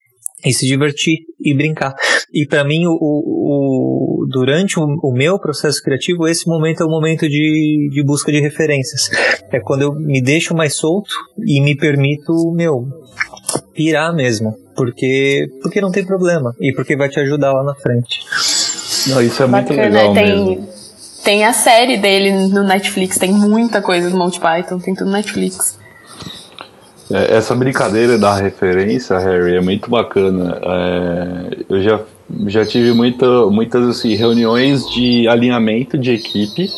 e 0.46 0.54
se 0.54 0.66
divertir 0.66 1.18
e 1.40 1.54
brincar. 1.56 1.94
E 2.36 2.46
para 2.46 2.66
mim, 2.66 2.86
o, 2.86 2.92
o, 3.00 4.28
durante 4.30 4.78
o, 4.78 4.84
o, 4.84 5.14
meu 5.14 5.40
processo 5.40 5.82
criativo, 5.82 6.28
esse 6.28 6.46
momento 6.46 6.84
é 6.84 6.86
o 6.86 6.90
momento 6.90 7.30
de, 7.30 7.90
de 7.90 8.04
busca 8.04 8.30
de 8.30 8.42
referências. 8.42 9.10
É 9.54 9.60
quando 9.62 9.84
eu 9.84 9.94
me 9.94 10.22
deixo 10.22 10.54
mais 10.54 10.76
solto 10.76 11.16
e 11.48 11.62
me 11.62 11.78
permito, 11.78 12.34
meu, 12.52 12.88
pirar 13.74 14.14
mesmo. 14.14 14.54
Porque, 14.76 15.48
porque 15.62 15.80
não 15.80 15.94
tem 15.94 16.06
problema. 16.06 16.54
E 16.60 16.74
porque 16.74 16.98
vai 16.98 17.08
te 17.08 17.22
ajudar 17.22 17.54
lá 17.54 17.64
na 17.64 17.76
frente. 17.76 18.20
Não, 19.08 19.22
isso 19.22 19.42
é 19.42 19.48
muito 19.48 19.70
Bacana, 19.70 19.84
legal 19.84 20.14
tem, 20.14 20.26
mesmo. 20.26 20.70
Tem 21.24 21.46
a 21.46 21.54
série 21.54 21.96
dele 21.96 22.50
no 22.50 22.64
Netflix, 22.64 23.18
tem 23.18 23.32
muita 23.32 23.82
coisa 23.82 24.10
do 24.10 24.18
Monty 24.18 24.42
Python, 24.42 24.78
tem 24.80 24.94
tudo 24.94 25.08
no 25.08 25.14
Netflix. 25.14 25.80
É, 27.10 27.38
essa 27.38 27.56
brincadeira 27.56 28.18
da 28.18 28.36
referência, 28.36 29.18
Harry, 29.20 29.56
é 29.56 29.62
muito 29.62 29.90
bacana. 29.90 30.60
É, 30.62 31.64
eu 31.70 31.82
já, 31.82 32.02
já 32.48 32.66
tive 32.66 32.94
muita, 32.94 33.46
muitas 33.48 33.88
assim, 33.88 34.16
reuniões 34.16 34.88
de 34.90 35.28
alinhamento 35.28 35.98
de 35.98 36.12
equipe, 36.12 36.70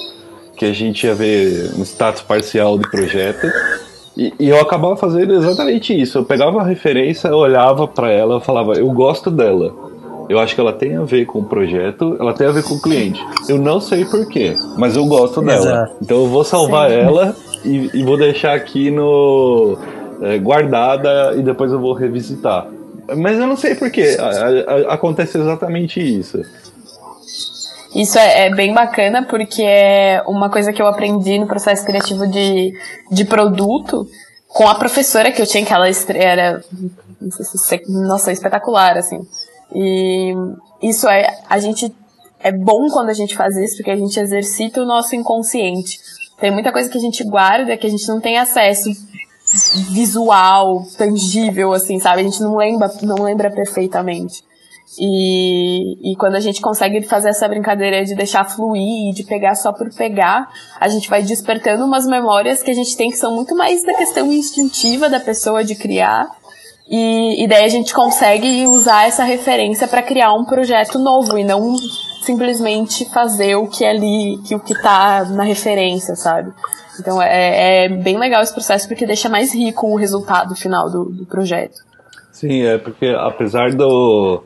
que 0.56 0.66
a 0.66 0.74
gente 0.74 1.06
ia 1.06 1.14
ver 1.14 1.72
um 1.78 1.84
status 1.84 2.22
parcial 2.22 2.78
do 2.78 2.90
projeto. 2.90 3.48
E, 4.16 4.34
e 4.40 4.50
eu 4.50 4.60
acabava 4.60 4.98
fazendo 4.98 5.34
exatamente 5.34 6.00
isso. 6.00 6.18
Eu 6.18 6.26
pegava 6.26 6.62
a 6.62 6.64
referência, 6.64 7.28
eu 7.28 7.38
olhava 7.38 7.88
para 7.88 8.12
ela, 8.12 8.40
e 8.40 8.42
falava, 8.42 8.74
eu 8.74 8.90
gosto 8.92 9.30
dela. 9.30 9.74
Eu 10.30 10.40
acho 10.40 10.56
que 10.56 10.60
ela 10.60 10.74
tem 10.74 10.98
a 10.98 11.04
ver 11.04 11.26
com 11.26 11.40
o 11.40 11.46
projeto, 11.46 12.18
ela 12.20 12.34
tem 12.34 12.48
a 12.48 12.52
ver 12.52 12.64
com 12.64 12.74
o 12.74 12.82
cliente. 12.82 13.24
Eu 13.48 13.58
não 13.58 13.80
sei 13.80 14.04
porquê, 14.04 14.54
mas 14.78 14.98
eu 14.98 15.06
gosto 15.06 15.42
dela. 15.42 15.66
Exato. 15.66 15.96
Então 16.02 16.18
eu 16.18 16.28
vou 16.28 16.44
salvar 16.44 16.90
Sim. 16.90 16.98
ela 16.98 17.36
e, 17.64 17.90
e, 17.94 18.04
vou 18.04 18.18
deixar 18.18 18.54
aqui 18.54 18.92
no 18.92 19.78
é, 20.22 20.38
guardada 20.38 21.34
e 21.38 21.42
depois 21.42 21.72
eu 21.72 21.80
vou 21.80 21.94
revisitar. 21.94 22.68
Mas 23.15 23.39
eu 23.39 23.48
não 23.48 23.56
sei 23.56 23.76
porquê. 23.76 24.17
Acontece 24.89 25.38
exatamente 25.38 26.00
isso. 26.00 26.41
Isso 27.96 28.17
é, 28.20 28.48
é, 28.48 28.56
bem 28.56 28.74
bacana 28.74 29.24
porque 29.24 29.63
é 29.63 30.22
uma 30.28 30.50
coisa 30.50 30.74
que 30.74 30.82
eu 30.82 30.88
aprendi 30.88 31.39
no 31.39 31.48
processo 31.48 31.86
criativo 31.86 32.28
de, 32.28 32.74
de 33.12 33.26
produto 33.26 34.08
com 34.50 34.67
a 34.67 34.76
professora 34.76 35.32
que 35.32 35.41
eu 35.41 35.48
tinha, 35.48 35.65
que 35.65 35.74
ela 35.74 35.88
era 36.13 36.63
nossa, 37.88 38.32
espetacular, 38.32 38.98
assim. 38.98 39.20
E 39.74 40.34
isso 40.82 41.08
é, 41.08 41.28
a 41.50 41.60
gente, 41.60 41.93
é 42.39 42.52
bom 42.52 42.88
quando 42.91 43.10
a 43.10 43.13
gente 43.13 43.36
faz 43.36 43.56
isso 43.58 43.78
porque 43.78 43.91
a 43.91 43.96
gente 43.96 44.20
exercita 44.20 44.82
o 44.82 44.86
nosso 44.86 45.15
inconsciente. 45.15 46.00
Tem 46.39 46.52
muita 46.52 46.72
coisa 46.72 46.89
que 46.89 46.98
a 46.98 47.02
gente 47.02 47.24
guarda 47.24 47.76
que 47.78 47.88
a 47.88 47.89
gente 47.89 48.08
não 48.08 48.22
tem 48.22 48.38
acesso 48.38 48.89
visual, 49.91 50.84
tangível, 50.98 51.74
assim, 51.74 52.00
sabe? 52.00 52.22
A 52.22 52.24
gente 52.24 52.41
não 52.41 52.56
lembra, 52.56 52.91
não 53.02 53.24
lembra 53.24 53.52
perfeitamente. 53.52 54.43
E, 55.00 56.12
e 56.12 56.15
quando 56.15 56.36
a 56.36 56.39
gente 56.39 56.62
consegue 56.62 57.02
fazer 57.04 57.30
essa 57.30 57.48
brincadeira 57.48 58.06
de 58.06 58.15
deixar 58.15 58.46
fluir, 58.46 59.13
de 59.13 59.24
pegar 59.24 59.56
só 59.56 59.74
por 59.74 59.93
pegar, 59.93 60.50
a 60.80 60.88
gente 60.88 61.10
vai 61.10 61.22
despertando 61.22 61.84
umas 61.84 62.08
memórias 62.08 62.63
que 62.63 62.72
a 62.72 62.74
gente 62.74 62.96
tem 62.96 63.10
que 63.10 63.17
são 63.17 63.36
muito 63.36 63.56
mais 63.56 63.84
da 63.84 63.93
questão 63.93 64.32
instintiva 64.32 65.10
da 65.10 65.20
pessoa 65.20 65.63
de 65.63 65.76
criar. 65.76 66.30
E, 66.89 67.43
e 67.43 67.47
daí 67.47 67.65
a 67.65 67.69
gente 67.69 67.93
consegue 67.93 68.65
usar 68.67 69.08
essa 69.08 69.23
referência 69.23 69.88
para 69.88 70.02
criar 70.02 70.34
um 70.34 70.45
projeto 70.45 70.97
novo 70.97 71.38
e 71.38 71.43
não 71.43 71.76
simplesmente 72.21 73.06
fazer 73.10 73.56
o 73.56 73.67
que 73.67 73.84
é 73.84 73.89
ali, 73.89 74.38
que 74.45 74.56
o 74.56 74.60
que 74.60 74.73
tá 74.82 75.26
na 75.26 75.43
referência, 75.43 76.15
sabe? 76.15 76.52
Então 77.00 77.21
é, 77.21 77.86
é, 77.86 77.89
bem 77.89 78.17
legal 78.17 78.41
esse 78.41 78.54
processo 78.54 78.88
porque 78.88 79.06
deixa 79.06 79.30
mais 79.30 79.54
rico 79.54 79.88
o 79.88 79.95
resultado 79.95 80.56
final 80.56 80.89
do, 80.89 81.06
do 81.06 81.26
projeto. 81.26 81.78
Sim, 82.32 82.63
é 82.63 82.78
porque 82.78 83.08
apesar 83.17 83.73
do 83.73 84.43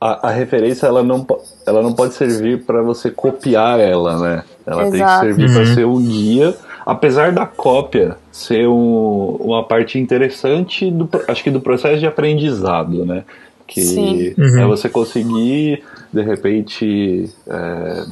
a, 0.00 0.28
a, 0.28 0.30
referência 0.30 0.86
ela 0.86 1.02
não, 1.02 1.26
ela 1.66 1.82
não 1.82 1.92
pode 1.92 2.14
servir 2.14 2.64
para 2.64 2.82
você 2.82 3.10
copiar 3.10 3.78
ela, 3.78 4.18
né? 4.18 4.44
Ela 4.66 4.88
Exato. 4.88 4.92
tem 4.92 5.04
que 5.04 5.20
servir 5.20 5.48
uhum. 5.48 5.54
para 5.54 5.74
ser 5.74 5.86
um 5.86 6.02
guia, 6.02 6.54
apesar 6.84 7.32
da 7.32 7.46
cópia 7.46 8.16
ser 8.30 8.68
um, 8.68 9.36
uma 9.40 9.64
parte 9.64 9.98
interessante 9.98 10.90
do 10.90 11.08
acho 11.28 11.42
que 11.42 11.50
do 11.50 11.60
processo 11.60 11.98
de 11.98 12.06
aprendizado, 12.06 13.04
né? 13.04 13.24
Que 13.66 14.34
uhum. 14.36 14.60
é 14.60 14.66
você 14.66 14.88
conseguir 14.88 15.82
de 16.12 16.22
repente 16.22 17.30
é, 17.46 18.04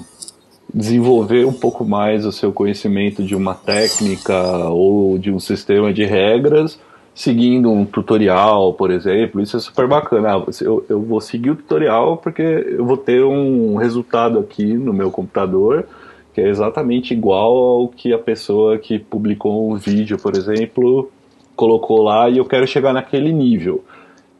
desenvolver 0.72 1.44
um 1.44 1.52
pouco 1.52 1.84
mais 1.84 2.24
o 2.24 2.32
seu 2.32 2.52
conhecimento 2.52 3.22
de 3.22 3.34
uma 3.34 3.54
técnica 3.54 4.68
ou 4.68 5.18
de 5.18 5.30
um 5.30 5.40
sistema 5.40 5.92
de 5.92 6.04
regras 6.04 6.78
seguindo 7.14 7.70
um 7.70 7.84
tutorial, 7.84 8.72
por 8.72 8.90
exemplo, 8.90 9.40
isso 9.40 9.56
é 9.56 9.60
super 9.60 9.86
bacana. 9.86 10.36
Ah, 10.36 10.44
eu, 10.62 10.84
eu 10.88 11.02
vou 11.02 11.20
seguir 11.20 11.50
o 11.50 11.56
tutorial 11.56 12.16
porque 12.16 12.42
eu 12.42 12.84
vou 12.84 12.96
ter 12.96 13.22
um 13.22 13.76
resultado 13.76 14.38
aqui 14.38 14.64
no 14.72 14.92
meu 14.92 15.10
computador 15.10 15.86
que 16.32 16.40
é 16.40 16.48
exatamente 16.48 17.12
igual 17.12 17.56
ao 17.56 17.88
que 17.88 18.12
a 18.12 18.18
pessoa 18.18 18.78
que 18.78 18.98
publicou 18.98 19.70
um 19.70 19.76
vídeo, 19.76 20.18
por 20.18 20.36
exemplo, 20.36 21.10
colocou 21.56 22.02
lá 22.02 22.28
e 22.28 22.38
eu 22.38 22.44
quero 22.44 22.66
chegar 22.66 22.92
naquele 22.92 23.32
nível. 23.32 23.84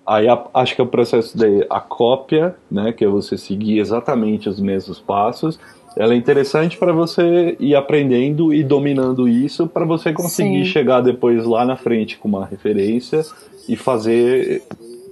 Aí 0.06 0.28
a, 0.28 0.42
acho 0.54 0.74
que 0.74 0.80
é 0.80 0.84
o 0.84 0.88
processo 0.88 1.36
de 1.36 1.66
a 1.68 1.80
cópia, 1.80 2.54
né, 2.70 2.92
que 2.92 3.04
é 3.04 3.08
você 3.08 3.36
seguir 3.36 3.78
exatamente 3.78 4.48
os 4.48 4.58
mesmos 4.58 4.98
passos, 4.98 5.58
ela 5.96 6.14
é 6.14 6.16
interessante 6.16 6.78
para 6.78 6.92
você 6.92 7.56
ir 7.58 7.74
aprendendo 7.74 8.54
e 8.54 8.62
dominando 8.62 9.28
isso 9.28 9.66
para 9.66 9.84
você 9.84 10.12
conseguir 10.12 10.64
Sim. 10.64 10.70
chegar 10.70 11.00
depois 11.00 11.44
lá 11.44 11.64
na 11.64 11.76
frente 11.76 12.16
com 12.16 12.28
uma 12.28 12.46
referência 12.46 13.24
e 13.68 13.76
fazer 13.76 14.62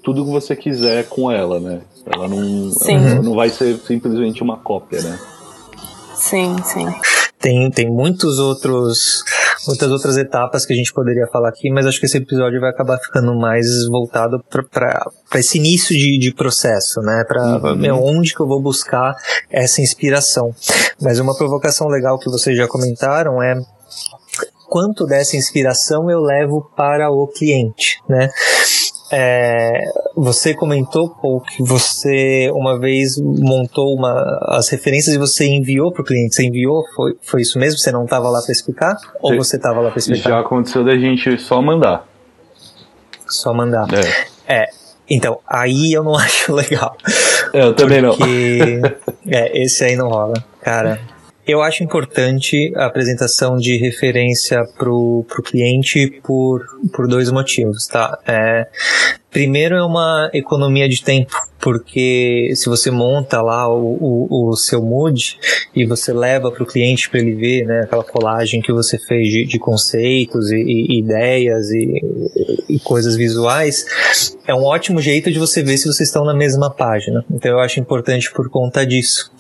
tudo 0.03 0.23
o 0.23 0.27
que 0.27 0.31
você 0.31 0.57
quiser 0.57 1.09
com 1.09 1.31
ela, 1.31 1.59
né? 1.61 1.81
Ela 2.07 2.29
não, 2.29 2.71
ela 2.89 3.23
não 3.23 3.35
vai 3.35 3.51
ser 3.51 3.77
simplesmente 3.79 4.43
uma 4.43 4.57
cópia, 4.57 5.03
né? 5.03 5.19
Sim, 6.29 6.57
sim. 6.63 6.87
Tem, 7.41 7.71
tem 7.71 7.89
muitos 7.89 8.39
outros 8.39 9.25
muitas 9.67 9.91
outras 9.91 10.17
etapas 10.17 10.67
que 10.67 10.73
a 10.73 10.77
gente 10.77 10.93
poderia 10.93 11.27
falar 11.27 11.51
aqui, 11.51 11.71
mas 11.71 11.87
acho 11.87 12.01
que 12.01 12.07
esse 12.07 12.19
episódio 12.19 12.61
vai 12.61 12.71
acabar 12.71 12.99
ficando 12.99 13.35
mais 13.35 13.87
voltado 13.89 14.43
para 14.71 15.11
esse 15.37 15.59
início 15.59 15.97
de, 15.97 16.19
de 16.19 16.35
processo, 16.35 17.01
né? 17.01 17.25
Para 17.27 17.43
uhum. 17.73 18.19
onde 18.19 18.35
que 18.35 18.41
eu 18.41 18.47
vou 18.47 18.61
buscar 18.61 19.15
essa 19.51 19.81
inspiração. 19.81 20.55
Mas 21.01 21.21
uma 21.21 21.37
provocação 21.37 21.89
legal 21.89 22.19
que 22.19 22.31
vocês 22.31 22.57
já 22.57 22.67
comentaram 22.67 23.43
é 23.43 23.55
quanto 24.69 25.07
dessa 25.07 25.37
inspiração 25.37 26.11
eu 26.11 26.21
levo 26.21 26.71
para 26.77 27.11
o 27.11 27.27
cliente, 27.27 28.01
né? 28.09 28.31
É, 29.11 29.85
você 30.15 30.55
comentou, 30.55 31.09
Paul, 31.11 31.41
que 31.41 31.63
você 31.63 32.51
uma 32.53 32.79
vez 32.79 33.19
montou 33.19 33.95
uma, 33.95 34.13
as 34.49 34.69
referências 34.69 35.15
e 35.15 35.19
você 35.19 35.47
enviou 35.47 35.93
para 35.93 36.03
o 36.03 36.05
cliente. 36.05 36.35
Você 36.35 36.47
enviou? 36.47 36.85
Foi, 36.95 37.17
foi 37.23 37.41
isso 37.43 37.59
mesmo? 37.59 37.79
Você 37.79 37.91
não 37.91 38.05
estava 38.05 38.29
lá 38.29 38.43
para 38.43 38.53
explicar? 38.53 38.97
Ou 39.21 39.37
você 39.37 39.57
estava 39.57 39.81
lá 39.81 39.91
para 39.91 39.99
explicar? 39.99 40.31
Já 40.31 40.41
aconteceu 40.41 40.85
da 40.85 40.97
gente 40.97 41.39
só 41.39 41.63
mandar. 41.63 42.07
Só 43.27 43.55
mandar. 43.55 43.87
É. 44.47 44.63
é. 44.63 44.67
Então, 45.11 45.39
aí 45.49 45.93
eu 45.93 46.05
não 46.05 46.15
acho 46.19 46.53
legal. 46.53 46.97
Eu 47.53 47.75
também 47.75 48.03
porque, 48.03 48.81
não. 48.83 48.91
é, 49.33 49.63
esse 49.63 49.85
aí 49.85 49.97
não 49.97 50.09
rola. 50.09 50.35
Cara, 50.61 51.01
eu 51.49 51.63
acho 51.63 51.83
importante 51.83 52.71
a 52.77 52.85
apresentação 52.85 53.57
de 53.57 53.79
referência 53.79 54.63
para 54.77 54.93
o 54.93 55.25
cliente 55.43 56.21
por, 56.23 56.63
por 56.93 57.09
dois 57.09 57.31
motivos, 57.33 57.87
tá? 57.87 58.19
É, 58.27 58.67
primeiro 59.31 59.75
é 59.75 59.83
uma 59.83 60.31
economia 60.35 60.87
de 60.87 61.03
tempo, 61.03 61.35
porque 61.59 62.53
se 62.55 62.69
você 62.69 62.91
monta 62.91 63.41
lá 63.41 63.67
o, 63.67 63.97
o, 64.29 64.51
o 64.51 64.57
seu 64.57 64.83
mood 64.83 65.39
e 65.75 65.87
você 65.87 66.13
leva 66.13 66.53
para 66.53 66.63
o 66.63 66.67
cliente 66.67 67.09
para 67.09 67.21
ele 67.21 67.35
ver 67.35 67.65
né, 67.65 67.81
aquela 67.85 68.05
colagem 68.05 68.61
que 68.61 68.73
você 68.73 68.99
fez 68.99 69.29
de, 69.31 69.47
de 69.47 69.59
conceitos 69.59 70.53
e, 70.53 70.57
e 70.57 70.99
ideias 70.99 71.71
e, 71.71 72.03
e, 72.69 72.79
coisas 72.81 73.17
visuais, 73.17 74.37
é 74.47 74.55
um 74.55 74.65
ótimo 74.65 75.01
jeito 75.01 75.31
de 75.31 75.39
você 75.39 75.63
ver 75.63 75.79
se 75.79 75.87
vocês 75.87 76.11
estão 76.11 76.27
na 76.27 76.35
mesma 76.35 76.69
página. 76.71 77.25
Então 77.31 77.53
eu 77.53 77.61
acho 77.61 77.81
importante 77.81 78.31
por 78.33 78.51
conta 78.51 78.85
disso 78.85 79.33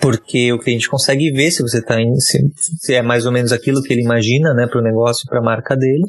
porque 0.00 0.52
o 0.52 0.58
cliente 0.58 0.88
consegue 0.88 1.30
ver 1.32 1.50
se 1.50 1.62
você 1.62 1.78
está 1.78 1.96
se, 2.18 2.38
se, 2.80 2.94
é 2.94 3.02
mais 3.02 3.26
ou 3.26 3.32
menos 3.32 3.52
aquilo 3.52 3.82
que 3.82 3.92
ele 3.92 4.02
imagina, 4.02 4.52
né, 4.54 4.66
para 4.66 4.80
o 4.80 4.84
negócio, 4.84 5.28
para 5.28 5.40
a 5.40 5.44
marca 5.44 5.76
dele, 5.76 6.04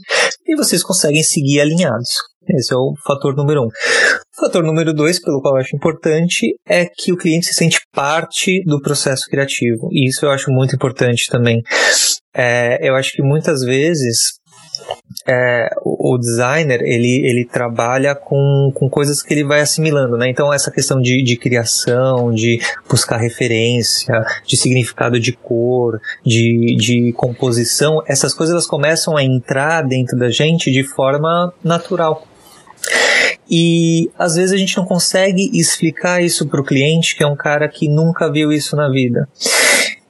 e 0.45 0.55
vocês 0.55 0.83
conseguem 0.83 1.23
seguir 1.23 1.61
alinhados. 1.61 2.09
Esse 2.47 2.73
é 2.73 2.77
o 2.77 2.93
fator 3.05 3.35
número 3.35 3.63
um. 3.63 3.67
O 3.67 4.45
fator 4.45 4.63
número 4.63 4.93
dois, 4.93 5.19
pelo 5.19 5.41
qual 5.41 5.55
eu 5.55 5.61
acho 5.61 5.75
importante, 5.75 6.55
é 6.67 6.85
que 6.85 7.11
o 7.11 7.17
cliente 7.17 7.47
se 7.47 7.53
sente 7.53 7.79
parte 7.91 8.63
do 8.65 8.79
processo 8.81 9.23
criativo. 9.29 9.89
E 9.91 10.07
isso 10.07 10.25
eu 10.25 10.29
acho 10.29 10.51
muito 10.51 10.75
importante 10.75 11.25
também. 11.27 11.61
É, 12.35 12.87
eu 12.87 12.95
acho 12.95 13.13
que 13.13 13.23
muitas 13.23 13.61
vezes 13.61 14.35
é, 15.27 15.69
o 15.83 16.17
designer 16.17 16.81
ele, 16.81 17.27
ele 17.27 17.45
trabalha 17.45 18.13
com, 18.13 18.71
com 18.73 18.89
coisas 18.89 19.21
que 19.21 19.33
ele 19.33 19.43
vai 19.43 19.61
assimilando, 19.61 20.17
né? 20.17 20.29
Então 20.29 20.53
essa 20.53 20.71
questão 20.71 21.01
de, 21.01 21.21
de 21.23 21.35
criação, 21.35 22.31
de 22.33 22.59
buscar 22.89 23.17
referência, 23.17 24.23
de 24.45 24.55
significado 24.55 25.19
de 25.19 25.31
cor, 25.31 25.99
de, 26.23 26.75
de 26.75 27.13
composição, 27.13 28.03
essas 28.07 28.33
coisas 28.33 28.53
elas 28.53 28.67
começam 28.67 29.17
a 29.17 29.23
entrar 29.23 29.81
dentro 29.81 30.17
da 30.17 30.29
gente 30.29 30.71
de 30.71 30.83
forma 30.83 31.53
natural. 31.63 32.27
E 33.49 34.09
às 34.17 34.35
vezes 34.35 34.53
a 34.53 34.57
gente 34.57 34.77
não 34.77 34.85
consegue 34.85 35.49
explicar 35.53 36.23
isso 36.23 36.47
para 36.47 36.61
o 36.61 36.63
cliente, 36.63 37.15
que 37.15 37.23
é 37.23 37.27
um 37.27 37.35
cara 37.35 37.67
que 37.67 37.87
nunca 37.87 38.31
viu 38.31 38.51
isso 38.51 38.75
na 38.75 38.89
vida. 38.89 39.27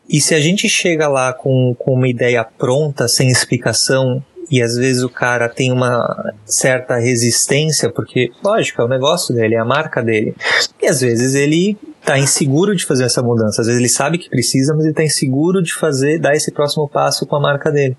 E 0.08 0.22
se 0.22 0.36
a 0.36 0.40
gente 0.40 0.70
chega 0.70 1.08
lá 1.08 1.34
com, 1.34 1.76
com 1.78 1.94
uma 1.94 2.08
ideia 2.08 2.44
pronta, 2.44 3.08
sem 3.08 3.28
explicação, 3.30 4.24
e 4.50 4.62
às 4.62 4.76
vezes 4.76 5.04
o 5.04 5.10
cara 5.10 5.50
tem 5.50 5.72
uma 5.72 6.34
certa 6.46 6.98
resistência, 6.98 7.90
porque, 7.90 8.32
lógico, 8.44 8.82
é 8.82 8.86
o 8.86 8.88
negócio 8.88 9.34
dele, 9.34 9.56
é 9.56 9.60
a 9.60 9.66
marca 9.66 10.04
dele. 10.04 10.36
E 10.82 10.88
às 10.88 11.02
vezes 11.02 11.34
ele 11.36 11.78
tá 12.04 12.20
inseguro 12.20 12.76
de 12.76 12.86
fazer 12.86 13.06
essa 13.06 13.24
mudança. 13.24 13.62
Às 13.62 13.68
vezes 13.68 13.80
ele 13.80 13.90
sabe 13.90 14.18
que 14.18 14.30
precisa, 14.30 14.74
mas 14.76 14.86
ele 14.86 14.94
tá 14.94 15.04
inseguro 15.04 15.64
de 15.64 15.74
fazer, 15.74 16.20
dar 16.20 16.36
esse 16.36 16.52
próximo 16.52 16.88
passo 16.88 17.26
com 17.26 17.36
a 17.36 17.40
marca 17.40 17.72
dele. 17.72 17.98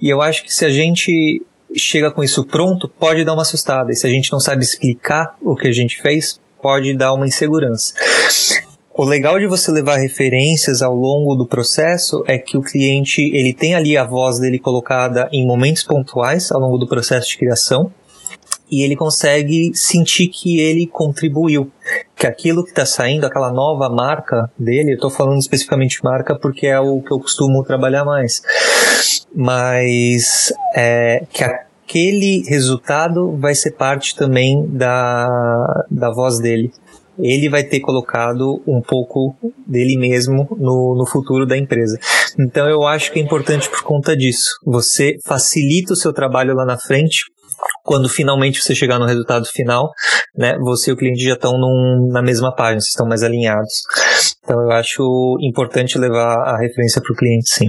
E 0.00 0.08
eu 0.08 0.20
acho 0.20 0.44
que 0.44 0.52
se 0.52 0.64
a 0.64 0.70
gente 0.70 1.42
chega 1.74 2.10
com 2.10 2.22
isso 2.22 2.44
pronto, 2.44 2.88
pode 2.88 3.24
dar 3.24 3.32
uma 3.32 3.42
assustada. 3.42 3.92
E 3.92 3.96
se 3.96 4.06
a 4.06 4.10
gente 4.10 4.30
não 4.32 4.40
sabe 4.40 4.62
explicar 4.62 5.36
o 5.40 5.56
que 5.56 5.68
a 5.68 5.72
gente 5.72 6.00
fez, 6.02 6.38
pode 6.60 6.94
dar 6.94 7.14
uma 7.14 7.26
insegurança. 7.26 7.94
O 9.00 9.04
legal 9.06 9.38
de 9.38 9.46
você 9.46 9.72
levar 9.72 9.96
referências 9.96 10.82
ao 10.82 10.94
longo 10.94 11.34
do 11.34 11.46
processo 11.46 12.22
é 12.26 12.36
que 12.36 12.58
o 12.58 12.60
cliente 12.60 13.22
ele 13.34 13.54
tem 13.54 13.74
ali 13.74 13.96
a 13.96 14.04
voz 14.04 14.38
dele 14.38 14.58
colocada 14.58 15.26
em 15.32 15.46
momentos 15.46 15.82
pontuais 15.82 16.52
ao 16.52 16.60
longo 16.60 16.76
do 16.76 16.86
processo 16.86 17.30
de 17.30 17.38
criação 17.38 17.90
e 18.70 18.82
ele 18.82 18.94
consegue 18.94 19.72
sentir 19.74 20.28
que 20.28 20.60
ele 20.60 20.86
contribuiu, 20.86 21.72
que 22.14 22.26
aquilo 22.26 22.62
que 22.62 22.72
está 22.72 22.84
saindo, 22.84 23.24
aquela 23.24 23.50
nova 23.50 23.88
marca 23.88 24.50
dele, 24.58 24.90
eu 24.90 24.96
estou 24.96 25.08
falando 25.08 25.38
especificamente 25.38 26.04
marca 26.04 26.38
porque 26.38 26.66
é 26.66 26.78
o 26.78 27.00
que 27.00 27.10
eu 27.10 27.18
costumo 27.18 27.64
trabalhar 27.64 28.04
mais, 28.04 28.42
mas 29.34 30.52
é, 30.76 31.24
que 31.32 31.42
aquele 31.42 32.44
resultado 32.46 33.34
vai 33.38 33.54
ser 33.54 33.70
parte 33.70 34.14
também 34.14 34.66
da, 34.66 35.86
da 35.90 36.10
voz 36.10 36.38
dele 36.38 36.70
ele 37.22 37.48
vai 37.48 37.62
ter 37.64 37.80
colocado 37.80 38.62
um 38.66 38.80
pouco 38.80 39.34
dele 39.66 39.96
mesmo 39.96 40.48
no, 40.58 40.94
no 40.96 41.06
futuro 41.06 41.46
da 41.46 41.56
empresa. 41.56 41.98
Então 42.38 42.68
eu 42.68 42.86
acho 42.86 43.12
que 43.12 43.18
é 43.18 43.22
importante 43.22 43.68
por 43.68 43.82
conta 43.82 44.16
disso. 44.16 44.48
Você 44.64 45.16
facilita 45.24 45.92
o 45.92 45.96
seu 45.96 46.12
trabalho 46.12 46.54
lá 46.54 46.64
na 46.64 46.78
frente, 46.78 47.24
quando 47.84 48.08
finalmente 48.08 48.60
você 48.60 48.74
chegar 48.74 48.98
no 48.98 49.06
resultado 49.06 49.46
final, 49.46 49.90
né, 50.36 50.56
você 50.58 50.90
e 50.90 50.94
o 50.94 50.96
cliente 50.96 51.22
já 51.22 51.34
estão 51.34 51.58
num, 51.58 52.08
na 52.10 52.22
mesma 52.22 52.54
página, 52.54 52.80
vocês 52.80 52.90
estão 52.90 53.06
mais 53.06 53.22
alinhados. 53.22 53.82
Então 54.42 54.60
eu 54.60 54.70
acho 54.72 55.36
importante 55.40 55.98
levar 55.98 56.34
a 56.48 56.58
referência 56.58 57.00
para 57.02 57.12
o 57.12 57.16
cliente, 57.16 57.48
sim. 57.48 57.66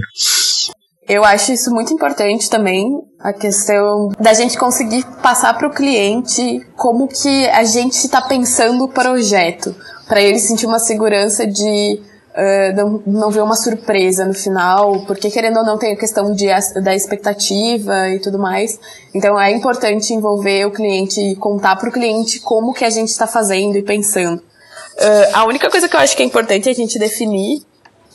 Eu 1.08 1.24
acho 1.24 1.52
isso 1.52 1.72
muito 1.72 1.92
importante 1.92 2.48
também, 2.48 2.86
a 3.18 3.32
questão 3.32 4.10
da 4.20 4.32
gente 4.34 4.56
conseguir 4.56 5.04
passar 5.20 5.52
para 5.58 5.66
o 5.66 5.74
cliente 5.74 6.64
como 6.76 7.08
que 7.08 7.48
a 7.48 7.64
gente 7.64 7.94
está 7.94 8.20
pensando 8.20 8.84
o 8.84 8.88
projeto, 8.88 9.74
para 10.06 10.22
ele 10.22 10.38
sentir 10.38 10.64
uma 10.64 10.78
segurança 10.78 11.44
de 11.44 12.00
uh, 12.32 12.76
não, 12.76 13.02
não 13.04 13.30
ver 13.30 13.42
uma 13.42 13.56
surpresa 13.56 14.24
no 14.24 14.32
final, 14.32 15.04
porque 15.04 15.28
querendo 15.28 15.58
ou 15.58 15.64
não 15.64 15.76
tem 15.76 15.92
a 15.92 15.96
questão 15.96 16.32
de, 16.32 16.46
da 16.82 16.94
expectativa 16.94 18.08
e 18.10 18.20
tudo 18.20 18.38
mais. 18.38 18.78
Então 19.12 19.40
é 19.40 19.50
importante 19.50 20.14
envolver 20.14 20.66
o 20.66 20.70
cliente 20.70 21.20
e 21.20 21.34
contar 21.34 21.76
para 21.76 21.88
o 21.88 21.92
cliente 21.92 22.38
como 22.40 22.72
que 22.72 22.84
a 22.84 22.90
gente 22.90 23.08
está 23.08 23.26
fazendo 23.26 23.76
e 23.76 23.82
pensando. 23.82 24.38
Uh, 24.38 25.30
a 25.32 25.44
única 25.46 25.68
coisa 25.68 25.88
que 25.88 25.96
eu 25.96 26.00
acho 26.00 26.16
que 26.16 26.22
é 26.22 26.26
importante 26.26 26.68
é 26.68 26.72
a 26.72 26.74
gente 26.74 26.96
definir 26.96 27.62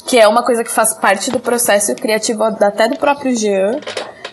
que 0.08 0.18
é 0.18 0.28
uma 0.28 0.42
coisa 0.42 0.64
que 0.64 0.72
faz 0.72 0.94
parte 0.94 1.30
do 1.30 1.40
processo 1.40 1.94
criativo 1.96 2.44
até 2.44 2.88
do 2.88 2.98
próprio 2.98 3.36
Jean, 3.36 3.80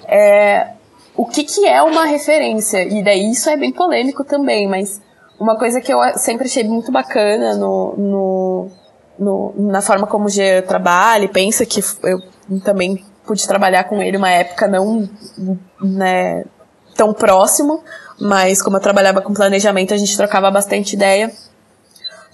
é 0.06 0.68
o 1.16 1.26
que, 1.26 1.42
que 1.42 1.66
é 1.66 1.82
uma 1.82 2.04
referência. 2.04 2.84
E 2.84 3.02
daí 3.02 3.32
isso 3.32 3.50
é 3.50 3.56
bem 3.56 3.72
polêmico 3.72 4.24
também, 4.24 4.68
mas 4.68 5.02
uma 5.38 5.58
coisa 5.58 5.80
que 5.80 5.92
eu 5.92 5.98
sempre 6.16 6.46
achei 6.46 6.62
muito 6.62 6.92
bacana 6.92 7.56
no, 7.56 7.94
no, 7.96 8.70
no 9.18 9.54
na 9.70 9.82
forma 9.82 10.06
como 10.06 10.26
o 10.26 10.28
Jean 10.28 10.62
trabalha 10.62 11.24
e 11.24 11.28
pensa, 11.28 11.66
que 11.66 11.80
eu 12.04 12.20
também 12.62 13.04
pude 13.26 13.46
trabalhar 13.46 13.84
com 13.84 14.00
ele 14.00 14.16
uma 14.16 14.30
época 14.30 14.68
não 14.68 15.08
né, 15.82 16.44
tão 16.94 17.12
próximo, 17.12 17.82
mas 18.20 18.62
como 18.62 18.76
eu 18.76 18.80
trabalhava 18.80 19.20
com 19.20 19.34
planejamento, 19.34 19.92
a 19.92 19.96
gente 19.96 20.16
trocava 20.16 20.50
bastante 20.52 20.94
ideia 20.94 21.32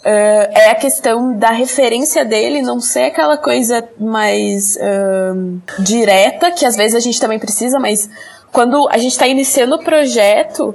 Uh, 0.00 0.48
é 0.52 0.70
a 0.70 0.74
questão 0.74 1.36
da 1.36 1.50
referência 1.50 2.24
dele 2.24 2.62
não 2.62 2.80
ser 2.80 3.02
aquela 3.02 3.36
coisa 3.36 3.86
mais 3.98 4.76
uh, 4.76 5.82
direta, 5.82 6.50
que 6.50 6.64
às 6.64 6.74
vezes 6.74 6.96
a 6.96 7.00
gente 7.00 7.20
também 7.20 7.38
precisa, 7.38 7.78
mas 7.78 8.08
quando 8.50 8.88
a 8.90 8.96
gente 8.96 9.12
está 9.12 9.26
iniciando 9.26 9.74
o 9.74 9.84
projeto, 9.84 10.74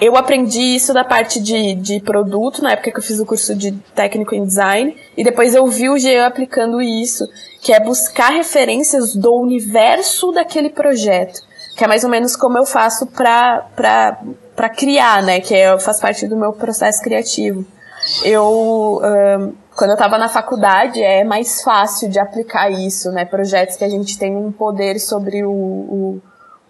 eu 0.00 0.16
aprendi 0.16 0.62
isso 0.62 0.94
da 0.94 1.04
parte 1.04 1.38
de, 1.38 1.74
de 1.74 2.00
produto, 2.00 2.62
na 2.62 2.72
época 2.72 2.90
que 2.90 2.98
eu 2.98 3.02
fiz 3.02 3.20
o 3.20 3.26
curso 3.26 3.54
de 3.54 3.72
técnico 3.94 4.34
em 4.34 4.46
design, 4.46 4.96
e 5.14 5.22
depois 5.22 5.54
eu 5.54 5.66
vi 5.66 5.90
o 5.90 5.98
Jean 5.98 6.26
aplicando 6.26 6.80
isso, 6.80 7.22
que 7.60 7.70
é 7.70 7.78
buscar 7.78 8.30
referências 8.30 9.14
do 9.14 9.34
universo 9.34 10.32
daquele 10.32 10.70
projeto, 10.70 11.42
que 11.76 11.84
é 11.84 11.86
mais 11.86 12.02
ou 12.02 12.08
menos 12.08 12.34
como 12.34 12.56
eu 12.56 12.64
faço 12.64 13.06
para 13.08 14.70
criar, 14.74 15.22
né, 15.22 15.38
que 15.38 15.54
é, 15.54 15.78
faz 15.78 16.00
parte 16.00 16.26
do 16.26 16.34
meu 16.34 16.54
processo 16.54 17.02
criativo 17.02 17.75
eu 18.24 19.00
um, 19.02 19.54
quando 19.76 19.90
eu 19.90 19.94
estava 19.94 20.16
na 20.16 20.28
faculdade 20.28 21.02
é 21.02 21.22
mais 21.22 21.62
fácil 21.62 22.08
de 22.08 22.18
aplicar 22.18 22.70
isso, 22.70 23.10
né? 23.10 23.24
Projetos 23.24 23.76
que 23.76 23.84
a 23.84 23.88
gente 23.88 24.18
tem 24.18 24.34
um 24.34 24.50
poder 24.50 24.98
sobre 24.98 25.44
o, 25.44 25.50
o, 25.50 26.22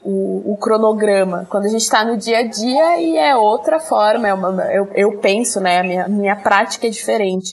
o, 0.02 0.52
o 0.52 0.56
cronograma. 0.56 1.46
Quando 1.48 1.66
a 1.66 1.68
gente 1.68 1.82
está 1.82 2.04
no 2.04 2.16
dia 2.16 2.38
a 2.38 2.46
dia 2.48 3.00
e 3.00 3.16
é 3.16 3.36
outra 3.36 3.78
forma, 3.78 4.26
é 4.26 4.34
uma, 4.34 4.50
eu, 4.72 4.88
eu 4.94 5.20
penso, 5.20 5.60
né? 5.60 5.78
A 5.78 5.82
minha, 5.84 6.08
minha 6.08 6.36
prática 6.36 6.88
é 6.88 6.90
diferente. 6.90 7.52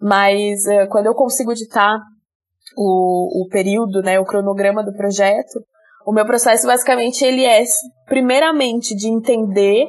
Mas 0.00 0.60
uh, 0.66 0.88
quando 0.88 1.06
eu 1.06 1.14
consigo 1.14 1.52
editar 1.52 1.96
o, 2.76 3.44
o 3.44 3.48
período, 3.48 4.02
né, 4.02 4.18
o 4.18 4.24
cronograma 4.24 4.82
do 4.84 4.92
projeto, 4.92 5.60
o 6.06 6.12
meu 6.12 6.24
processo 6.24 6.66
basicamente 6.66 7.24
ele 7.24 7.44
é 7.44 7.62
primeiramente 8.06 8.94
de 8.96 9.08
entender 9.08 9.86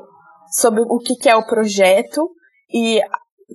sobre 0.51 0.81
o 0.81 0.97
que, 0.99 1.15
que 1.15 1.29
é 1.29 1.35
o 1.35 1.45
projeto 1.45 2.29
e 2.73 2.99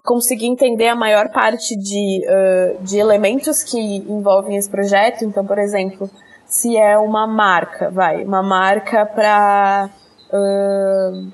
conseguir 0.02 0.46
entender 0.46 0.88
a 0.88 0.96
maior 0.96 1.30
parte 1.30 1.76
de, 1.76 2.24
uh, 2.26 2.82
de 2.82 2.98
elementos 2.98 3.62
que 3.62 3.78
envolvem 3.78 4.56
esse 4.56 4.68
projeto. 4.68 5.24
Então, 5.24 5.46
por 5.46 5.58
exemplo, 5.58 6.10
se 6.46 6.76
é 6.76 6.98
uma 6.98 7.26
marca, 7.26 7.90
vai, 7.90 8.24
uma 8.24 8.42
marca 8.42 9.06
para 9.06 9.90
uh, 10.32 11.32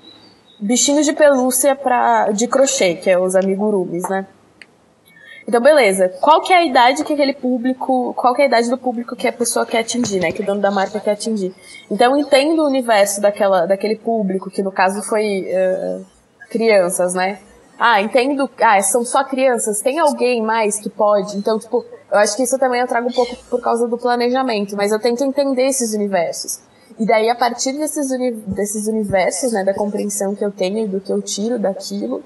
bichinhos 0.61 1.06
de 1.06 1.12
pelúcia 1.12 1.74
pra, 1.74 2.30
de 2.30 2.46
crochê, 2.46 2.94
que 2.94 3.11
é 3.11 3.18
os 3.18 3.34
amigurumis, 3.34 4.08
né? 4.08 4.26
Então, 5.48 5.61
beleza. 5.61 6.08
Qual 6.20 6.40
que 6.42 6.52
é 6.52 6.58
a 6.58 6.64
idade 6.64 7.02
que 7.02 7.12
aquele 7.12 7.34
público, 7.34 8.14
qual 8.14 8.34
que 8.34 8.42
é 8.42 8.44
a 8.44 8.48
idade 8.48 8.70
do 8.70 8.78
público 8.78 9.16
que 9.16 9.26
a 9.26 9.32
pessoa 9.32 9.66
quer 9.66 9.80
atingir, 9.80 10.20
né? 10.20 10.30
Que 10.30 10.42
o 10.42 10.46
dono 10.46 10.61
da 10.61 10.70
marca 10.70 11.00
quer 11.00 11.11
atingir. 11.12 11.52
Então, 11.90 12.16
entendo 12.16 12.62
o 12.62 12.66
universo 12.66 13.20
daquela, 13.20 13.66
daquele 13.66 13.96
público, 13.96 14.48
que 14.48 14.62
no 14.62 14.70
caso 14.70 15.02
foi 15.02 15.48
uh, 15.48 16.06
crianças, 16.50 17.14
né? 17.14 17.40
Ah, 17.83 18.03
entendo. 18.03 18.51
Ah, 18.61 18.81
são 18.83 19.07
só 19.07 19.24
crianças. 19.24 19.81
Tem 19.81 19.99
alguém 19.99 20.43
mais 20.43 20.78
que 20.78 20.91
pode? 20.91 21.39
Então, 21.39 21.59
tipo, 21.59 21.83
eu 22.12 22.18
acho 22.18 22.37
que 22.37 22.43
isso 22.43 22.59
também 22.59 22.83
eu 22.83 22.87
trago 22.87 23.09
um 23.09 23.12
pouco 23.12 23.35
por 23.49 23.59
causa 23.59 23.89
do 23.89 23.97
planejamento, 23.97 24.76
mas 24.76 24.93
eu 24.93 25.01
tento 25.01 25.24
entender 25.24 25.66
esses 25.66 25.95
universos. 25.95 26.61
E 26.99 27.07
daí, 27.07 27.31
a 27.31 27.35
partir 27.35 27.72
desses, 27.72 28.11
uni 28.11 28.33
desses 28.33 28.87
universos, 28.87 29.53
né, 29.53 29.64
da 29.64 29.72
compreensão 29.72 30.35
que 30.35 30.45
eu 30.45 30.51
tenho, 30.53 30.87
do 30.87 31.01
que 31.01 31.11
eu 31.11 31.22
tiro 31.22 31.59
daquilo, 31.59 32.16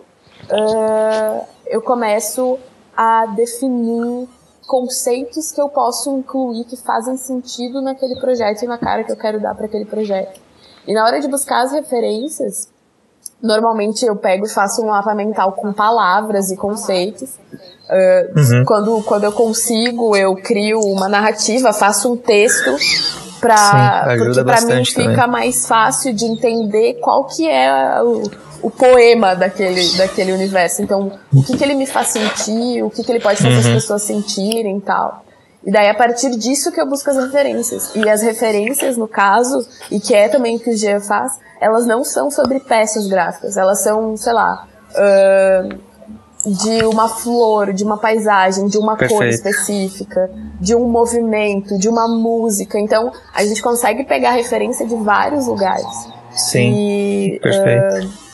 uh, 0.51 1.47
eu 1.69 1.81
começo 1.81 2.59
a 2.97 3.27
definir 3.27 4.29
conceitos 4.67 5.53
que 5.53 5.61
eu 5.61 5.69
posso 5.69 6.11
incluir 6.19 6.65
que 6.65 6.77
fazem 6.77 7.17
sentido 7.17 7.81
naquele 7.81 8.19
projeto 8.19 8.65
e 8.65 8.67
na 8.67 8.79
cara 8.79 9.05
que 9.05 9.13
eu 9.13 9.17
quero 9.17 9.41
dar 9.41 9.55
para 9.55 9.67
aquele 9.67 9.85
projeto. 9.85 10.41
E 10.85 10.93
na 10.93 11.05
hora 11.05 11.21
de 11.21 11.29
buscar 11.29 11.63
as 11.63 11.71
referências, 11.71 12.69
normalmente 13.45 14.07
eu 14.07 14.17
pego 14.17 14.47
e 14.47 14.49
faço 14.49 14.83
um 14.83 14.87
mapa 14.87 15.15
mental 15.15 15.53
com 15.53 15.73
palavras 15.73 16.51
e 16.51 16.57
conceitos. 16.57 17.29
Uh, 17.85 18.39
uhum. 18.39 18.65
quando, 18.65 19.03
quando 19.03 19.25
eu 19.25 19.33
consigo, 19.33 20.17
eu 20.17 20.35
crio 20.37 20.81
uma 20.81 21.07
narrativa, 21.07 21.71
faço 21.75 22.11
um 22.11 22.17
texto 22.17 22.75
para 23.39 24.17
porque 24.17 24.43
para 24.43 24.61
mim 24.63 24.85
fica 24.87 25.05
também. 25.05 25.27
mais 25.31 25.69
fácil 25.69 26.15
de 26.15 26.25
entender 26.25 26.95
qual 26.95 27.27
que 27.27 27.47
é 27.47 28.03
o, 28.03 28.23
o 28.63 28.71
poema 28.71 29.35
daquele, 29.35 29.87
daquele 29.99 30.33
universo. 30.33 30.81
Então, 30.81 31.13
o 31.31 31.43
que, 31.43 31.55
que 31.55 31.63
ele 31.63 31.75
me 31.75 31.87
faz 31.87 32.09
sentir, 32.09 32.83
o 32.83 32.89
que, 32.89 33.05
que 33.05 33.13
ele 33.13 33.21
pode 33.21 33.37
fazer 33.37 33.53
uhum. 33.53 33.61
as 33.61 33.67
pessoas 33.67 34.03
sentirem 34.03 34.79
e 34.79 34.81
tal. 34.81 35.24
E 35.67 35.71
daí, 35.71 35.89
a 35.89 35.95
partir 35.95 36.31
disso 36.31 36.71
que 36.71 36.81
eu 36.81 36.87
busco 36.87 37.09
as 37.11 37.17
referências. 37.17 37.95
E 37.95 38.09
as 38.09 38.21
referências, 38.23 38.97
no 38.97 39.09
caso, 39.09 39.67
e 39.91 39.99
que 39.99 40.15
é 40.15 40.29
também 40.29 40.57
o 40.57 40.61
que 40.61 40.71
o 40.71 40.77
Gia 40.77 41.01
faz, 41.01 41.39
elas 41.61 41.87
não 41.87 42.05
são 42.05 42.31
sobre 42.31 42.61
peças 42.61 43.07
gráficas. 43.07 43.57
Elas 43.57 43.83
são, 43.83 44.15
sei 44.17 44.33
lá, 44.35 44.69
uh, 44.91 45.79
de 46.47 46.85
uma 46.85 47.09
flor, 47.09 47.73
de 47.73 47.83
uma 47.83 47.99
paisagem, 47.99 48.67
de 48.67 48.77
uma 48.77 48.97
Perfeito. 48.97 49.19
cor 49.19 49.27
específica, 49.27 50.31
de 50.61 50.75
um 50.75 50.87
movimento, 50.87 51.79
de 51.79 51.89
uma 51.89 52.07
música. 52.07 52.79
Então, 52.79 53.11
a 53.33 53.43
gente 53.45 53.63
consegue 53.63 54.05
pegar 54.05 54.33
referência 54.33 54.87
de 54.87 54.95
vários 54.97 55.47
lugares. 55.47 55.87
Sim. 56.37 56.75
E, 56.75 57.41
perfeito. 57.41 58.07
Uh, 58.07 58.25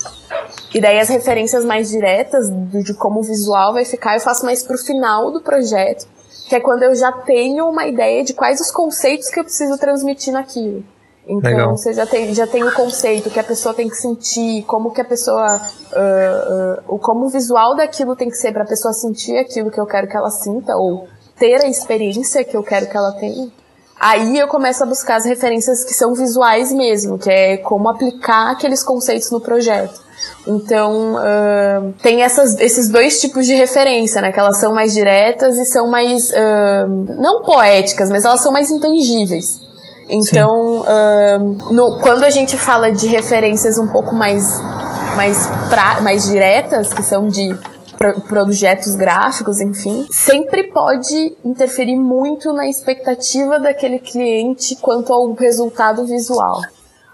e 0.75 0.81
daí 0.81 0.99
as 0.99 1.09
referências 1.09 1.65
mais 1.65 1.91
diretas 1.91 2.49
de 2.51 2.95
como 2.95 3.21
o 3.21 3.23
visual 3.23 3.73
vai 3.73 3.85
ficar, 3.85 4.15
eu 4.15 4.21
faço 4.21 4.45
mais 4.45 4.63
pro 4.63 4.79
final 4.79 5.33
do 5.33 5.41
projeto, 5.41 6.07
que 6.51 6.57
é 6.57 6.61
quando 6.61 6.83
eu 6.83 6.93
já 6.97 7.13
tenho 7.13 7.69
uma 7.69 7.87
ideia 7.87 8.25
de 8.25 8.35
quais 8.35 8.61
os 8.61 8.73
conceitos 8.73 9.29
que 9.29 9.39
eu 9.39 9.45
preciso 9.45 9.79
transmitir 9.79 10.33
naquilo. 10.33 10.83
Então 11.25 11.49
Legal. 11.49 11.77
você 11.77 11.93
já 11.93 12.05
tem, 12.05 12.35
já 12.35 12.45
tem 12.45 12.65
o 12.65 12.75
conceito 12.75 13.31
que 13.31 13.39
a 13.39 13.45
pessoa 13.45 13.73
tem 13.73 13.89
que 13.89 13.95
sentir, 13.95 14.65
como 14.65 14.91
que 14.91 15.01
a 15.01 15.05
pessoa. 15.05 15.61
Uh, 15.93 16.93
uh, 16.93 16.99
como 16.99 17.27
o 17.27 17.29
visual 17.29 17.77
daquilo 17.77 18.17
tem 18.17 18.29
que 18.29 18.37
ser 18.37 18.51
para 18.51 18.65
a 18.65 18.67
pessoa 18.67 18.93
sentir 18.93 19.39
aquilo 19.39 19.71
que 19.71 19.79
eu 19.79 19.87
quero 19.87 20.09
que 20.09 20.17
ela 20.17 20.29
sinta, 20.29 20.75
ou 20.75 21.07
ter 21.39 21.65
a 21.65 21.69
experiência 21.69 22.43
que 22.43 22.57
eu 22.57 22.65
quero 22.65 22.89
que 22.89 22.97
ela 22.97 23.13
tenha. 23.13 23.49
Aí 24.01 24.37
eu 24.37 24.49
começo 24.49 24.83
a 24.83 24.87
buscar 24.87 25.17
as 25.17 25.27
referências 25.27 25.85
que 25.85 25.95
são 25.95 26.15
visuais 26.15 26.73
mesmo, 26.73 27.17
que 27.17 27.31
é 27.31 27.59
como 27.59 27.89
aplicar 27.89 28.51
aqueles 28.51 28.83
conceitos 28.83 29.31
no 29.31 29.41
projeto. 29.41 30.01
Então, 30.47 31.15
uh, 31.15 31.93
tem 32.03 32.23
essas, 32.23 32.59
esses 32.59 32.89
dois 32.89 33.21
tipos 33.21 33.47
de 33.47 33.55
referência, 33.55 34.21
né? 34.21 34.33
Que 34.33 34.41
elas 34.41 34.59
são 34.59 34.75
mais 34.75 34.93
diretas 34.93 35.57
e 35.59 35.65
são 35.65 35.89
mais, 35.89 36.31
uh, 36.31 36.89
não 37.21 37.43
poéticas, 37.43 38.11
mas 38.11 38.25
elas 38.25 38.41
são 38.41 38.53
mais 38.53 38.71
intangíveis. 38.71 39.61
Então, 40.09 40.81
uh, 40.81 41.73
no, 41.73 42.01
quando 42.01 42.25
a 42.25 42.31
gente 42.31 42.57
fala 42.57 42.91
de 42.91 43.07
referências 43.07 43.79
um 43.79 43.87
pouco 43.87 44.15
mais, 44.15 44.61
mais, 45.15 45.47
pra, 45.69 46.01
mais 46.01 46.27
diretas, 46.27 46.93
que 46.93 47.03
são 47.03 47.29
de 47.29 47.57
projetos 48.29 48.97
gráficos, 48.97 49.61
enfim, 49.61 50.07
sempre 50.11 50.73
pode 50.73 51.37
interferir 51.45 51.97
muito 51.97 52.51
na 52.53 52.67
expectativa 52.67 53.61
daquele 53.61 53.99
cliente 53.99 54.75
quanto 54.77 55.13
ao 55.13 55.33
resultado 55.35 56.07
visual. 56.07 56.61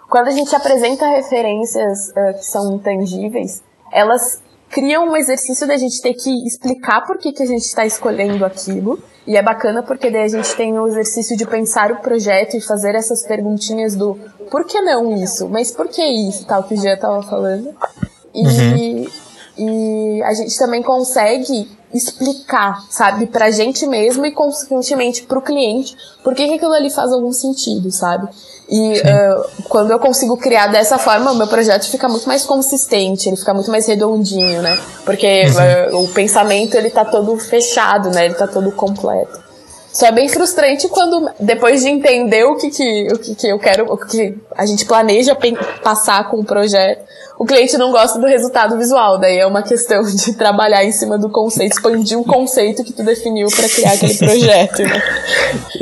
Quando 0.09 0.29
a 0.29 0.33
gente 0.33 0.55
apresenta 0.55 1.07
referências 1.09 2.09
uh, 2.11 2.39
que 2.39 2.45
são 2.45 2.75
intangíveis, 2.75 3.63
elas 3.93 4.41
criam 4.71 5.09
um 5.09 5.17
exercício 5.17 5.67
da 5.67 5.77
gente 5.77 6.01
ter 6.01 6.15
que 6.15 6.31
explicar 6.47 7.07
por 7.07 7.19
que, 7.19 7.33
que 7.33 7.43
a 7.43 7.47
gente 7.47 7.65
está 7.65 7.85
escolhendo 7.85 8.45
aquilo. 8.45 8.99
E 9.27 9.37
é 9.37 9.43
bacana 9.43 9.83
porque 9.83 10.11
daí 10.11 10.23
a 10.23 10.29
gente 10.29 10.55
tem 10.55 10.79
o 10.79 10.87
exercício 10.87 11.37
de 11.37 11.45
pensar 11.45 11.91
o 11.91 11.97
projeto 11.97 12.57
e 12.57 12.61
fazer 12.61 12.95
essas 12.95 13.27
perguntinhas 13.27 13.97
do 13.97 14.17
por 14.51 14.65
que 14.65 14.81
não 14.81 15.17
isso? 15.17 15.49
Mas 15.49 15.73
por 15.73 15.89
que 15.89 16.05
isso? 16.05 16.47
Tal 16.47 16.63
que 16.63 16.75
o 16.75 16.77
Gia 16.77 16.95
estava 16.95 17.21
falando. 17.23 17.75
E, 18.33 18.47
uhum. 18.47 19.07
E 19.59 20.23
a 20.23 20.35
gente 20.35 20.57
também 20.59 20.83
consegue 20.83 21.69
explicar, 21.95 22.85
sabe, 22.91 23.27
pra 23.27 23.51
gente 23.51 23.87
mesmo 23.87 24.27
e 24.27 24.33
consequentemente 24.33 25.23
pro 25.23 25.41
cliente, 25.41 25.97
por 26.23 26.35
que, 26.35 26.43
aquilo 26.43 26.73
ali 26.73 26.91
faz 26.91 27.13
algum 27.13 27.33
sentido, 27.33 27.91
sabe? 27.91 28.29
E 28.69 28.99
uh, 28.99 29.65
quando 29.69 29.93
eu 29.93 29.99
consigo 29.99 30.37
criar 30.37 30.67
dessa 30.67 30.99
forma, 30.99 31.31
o 31.31 31.37
meu 31.37 31.47
projeto 31.47 31.89
fica 31.89 32.09
muito 32.09 32.27
mais 32.27 32.45
consistente, 32.45 33.29
ele 33.29 33.37
fica 33.37 33.55
muito 33.55 33.71
mais 33.71 33.87
redondinho, 33.87 34.61
né? 34.61 34.77
Porque 35.05 35.45
uh, 35.93 36.03
o 36.03 36.09
pensamento 36.09 36.77
ele 36.77 36.91
tá 36.91 37.05
todo 37.05 37.39
fechado, 37.39 38.11
né? 38.11 38.27
Ele 38.27 38.35
tá 38.35 38.47
todo 38.47 38.71
completo. 38.73 39.47
Só 39.97 40.09
é 40.09 40.13
bem 40.13 40.29
frustrante 40.29 40.89
quando, 40.89 41.31
depois 41.41 41.81
de 41.81 41.89
entender 41.89 42.45
o 42.45 42.57
que, 42.57 42.71
que, 42.71 43.09
o 43.15 43.19
que, 43.19 43.35
que 43.35 43.49
eu 43.49 43.59
quero, 43.59 43.91
o 43.91 43.97
que 43.97 44.37
a 44.55 44.67
gente 44.67 44.85
planeja 44.85 45.35
passar 45.83 46.29
com 46.29 46.41
o 46.41 46.45
projeto, 46.45 47.03
o 47.39 47.45
cliente 47.45 47.77
não 47.77 47.91
gosta 47.91 48.19
do 48.19 48.27
resultado 48.27 48.79
visual. 48.79 49.19
Daí 49.19 49.39
é 49.39 49.47
uma 49.47 49.63
questão 49.63 50.03
de 50.05 50.35
trabalhar 50.35 50.85
em 50.85 50.93
cima 50.93 51.19
do 51.19 51.29
conceito, 51.29 51.73
expandir 51.73 52.19
o 52.19 52.25
conceito 52.25 52.83
que 52.85 52.93
tu 52.93 53.03
definiu 53.05 53.49
para 53.49 53.69
criar 53.69 53.93
aquele 53.93 54.15
projeto. 54.19 54.83
Né? 54.83 55.03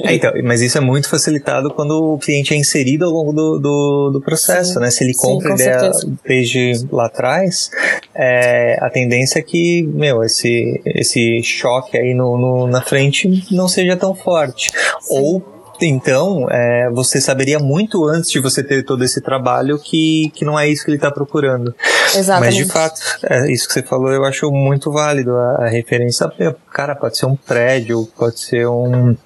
É, 0.05 0.15
então, 0.15 0.33
mas 0.43 0.61
isso 0.61 0.77
é 0.79 0.81
muito 0.81 1.09
facilitado 1.09 1.71
quando 1.71 2.15
o 2.15 2.19
cliente 2.19 2.55
é 2.55 2.57
inserido 2.57 3.05
ao 3.05 3.11
longo 3.11 3.33
do, 3.33 3.59
do, 3.59 4.11
do 4.15 4.21
processo, 4.21 4.75
Sim. 4.75 4.81
né? 4.81 4.91
Se 4.91 5.05
ele 5.05 5.15
compra 5.15 5.57
Sim, 5.57 5.65
certeza. 5.65 6.13
desde 6.27 6.87
lá 6.91 7.07
atrás, 7.07 7.71
é, 8.15 8.79
a 8.81 8.91
tendência 8.91 9.39
é 9.39 9.43
que, 9.43 9.83
meu, 9.83 10.23
esse, 10.23 10.81
esse 10.85 11.43
choque 11.43 11.97
aí 11.97 12.15
no, 12.15 12.37
no 12.37 12.67
na 12.67 12.83
frente 12.83 13.45
não 13.51 13.69
seja 13.69 13.97
tão 13.97 14.15
forte. 14.15 14.71
Sim. 15.01 15.21
Ou 15.21 15.54
então, 15.81 16.47
é, 16.51 16.91
você 16.91 17.21
saberia 17.21 17.59
muito 17.59 18.05
antes 18.07 18.31
de 18.31 18.41
você 18.41 18.63
ter 18.63 18.85
todo 18.85 19.05
esse 19.05 19.21
trabalho 19.21 19.79
que, 19.79 20.31
que 20.35 20.45
não 20.45 20.59
é 20.59 20.69
isso 20.69 20.85
que 20.85 20.91
ele 20.91 20.99
está 20.99 21.11
procurando. 21.11 21.75
Exatamente. 22.15 22.55
Mas, 22.55 22.67
de 22.67 22.73
fato, 22.73 23.01
é, 23.25 23.51
isso 23.51 23.67
que 23.67 23.75
você 23.75 23.83
falou 23.83 24.13
eu 24.13 24.25
acho 24.25 24.51
muito 24.51 24.93
válido. 24.93 25.35
A, 25.37 25.65
a 25.65 25.69
referência, 25.69 26.31
cara, 26.73 26.95
pode 26.95 27.17
ser 27.19 27.27
um 27.27 27.37
prédio, 27.37 28.09
pode 28.17 28.41
ser 28.41 28.67
um. 28.67 29.17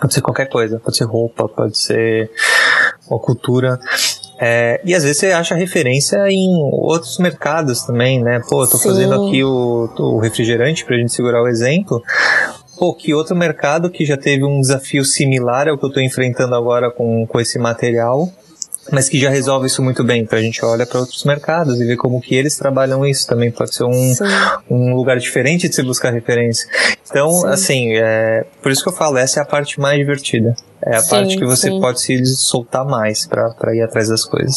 Pode 0.00 0.12
ser 0.12 0.20
qualquer 0.20 0.50
coisa, 0.50 0.78
pode 0.78 0.96
ser 0.96 1.04
roupa, 1.04 1.48
pode 1.48 1.78
ser 1.78 2.30
uma 3.08 3.18
cultura. 3.18 3.78
É, 4.40 4.80
e 4.84 4.94
às 4.94 5.02
vezes 5.02 5.18
você 5.18 5.32
acha 5.32 5.54
referência 5.54 6.18
em 6.28 6.48
outros 6.72 7.18
mercados 7.18 7.82
também, 7.82 8.22
né? 8.22 8.40
Pô, 8.48 8.66
tô 8.66 8.76
Sim. 8.76 8.88
fazendo 8.88 9.14
aqui 9.14 9.42
o, 9.42 9.90
o 9.98 10.18
refrigerante 10.18 10.84
pra 10.84 10.96
gente 10.96 11.12
segurar 11.12 11.42
o 11.42 11.48
exemplo 11.48 12.02
pô, 12.78 12.94
que 12.94 13.12
outro 13.12 13.34
mercado 13.34 13.90
que 13.90 14.04
já 14.04 14.16
teve 14.16 14.44
um 14.44 14.60
desafio 14.60 15.04
similar 15.04 15.68
ao 15.68 15.76
que 15.76 15.84
eu 15.84 15.88
estou 15.88 16.02
enfrentando 16.02 16.54
agora 16.54 16.90
com, 16.90 17.26
com 17.26 17.40
esse 17.40 17.58
material, 17.58 18.28
mas 18.90 19.08
que 19.08 19.18
já 19.18 19.28
resolve 19.28 19.66
isso 19.66 19.82
muito 19.82 20.02
bem. 20.02 20.22
Então 20.22 20.38
a 20.38 20.42
gente 20.42 20.64
olha 20.64 20.86
para 20.86 21.00
outros 21.00 21.24
mercados 21.24 21.80
e 21.80 21.84
vê 21.84 21.96
como 21.96 22.20
que 22.20 22.34
eles 22.34 22.56
trabalham 22.56 23.04
isso 23.04 23.26
também. 23.26 23.50
Pode 23.50 23.74
ser 23.74 23.84
um, 23.84 24.14
um 24.70 24.94
lugar 24.94 25.18
diferente 25.18 25.68
de 25.68 25.74
se 25.74 25.82
buscar 25.82 26.12
referência. 26.12 26.68
Então, 27.10 27.30
sim. 27.30 27.48
assim, 27.48 27.92
é, 27.94 28.46
por 28.62 28.72
isso 28.72 28.82
que 28.82 28.88
eu 28.88 28.94
falo, 28.94 29.18
essa 29.18 29.40
é 29.40 29.42
a 29.42 29.46
parte 29.46 29.80
mais 29.80 29.98
divertida. 29.98 30.54
É 30.84 30.96
a 30.96 31.00
sim, 31.00 31.10
parte 31.10 31.36
que 31.36 31.44
você 31.44 31.68
sim. 31.68 31.80
pode 31.80 32.00
se 32.00 32.24
soltar 32.26 32.84
mais 32.84 33.26
para 33.26 33.74
ir 33.74 33.82
atrás 33.82 34.08
das 34.08 34.24
coisas. 34.24 34.56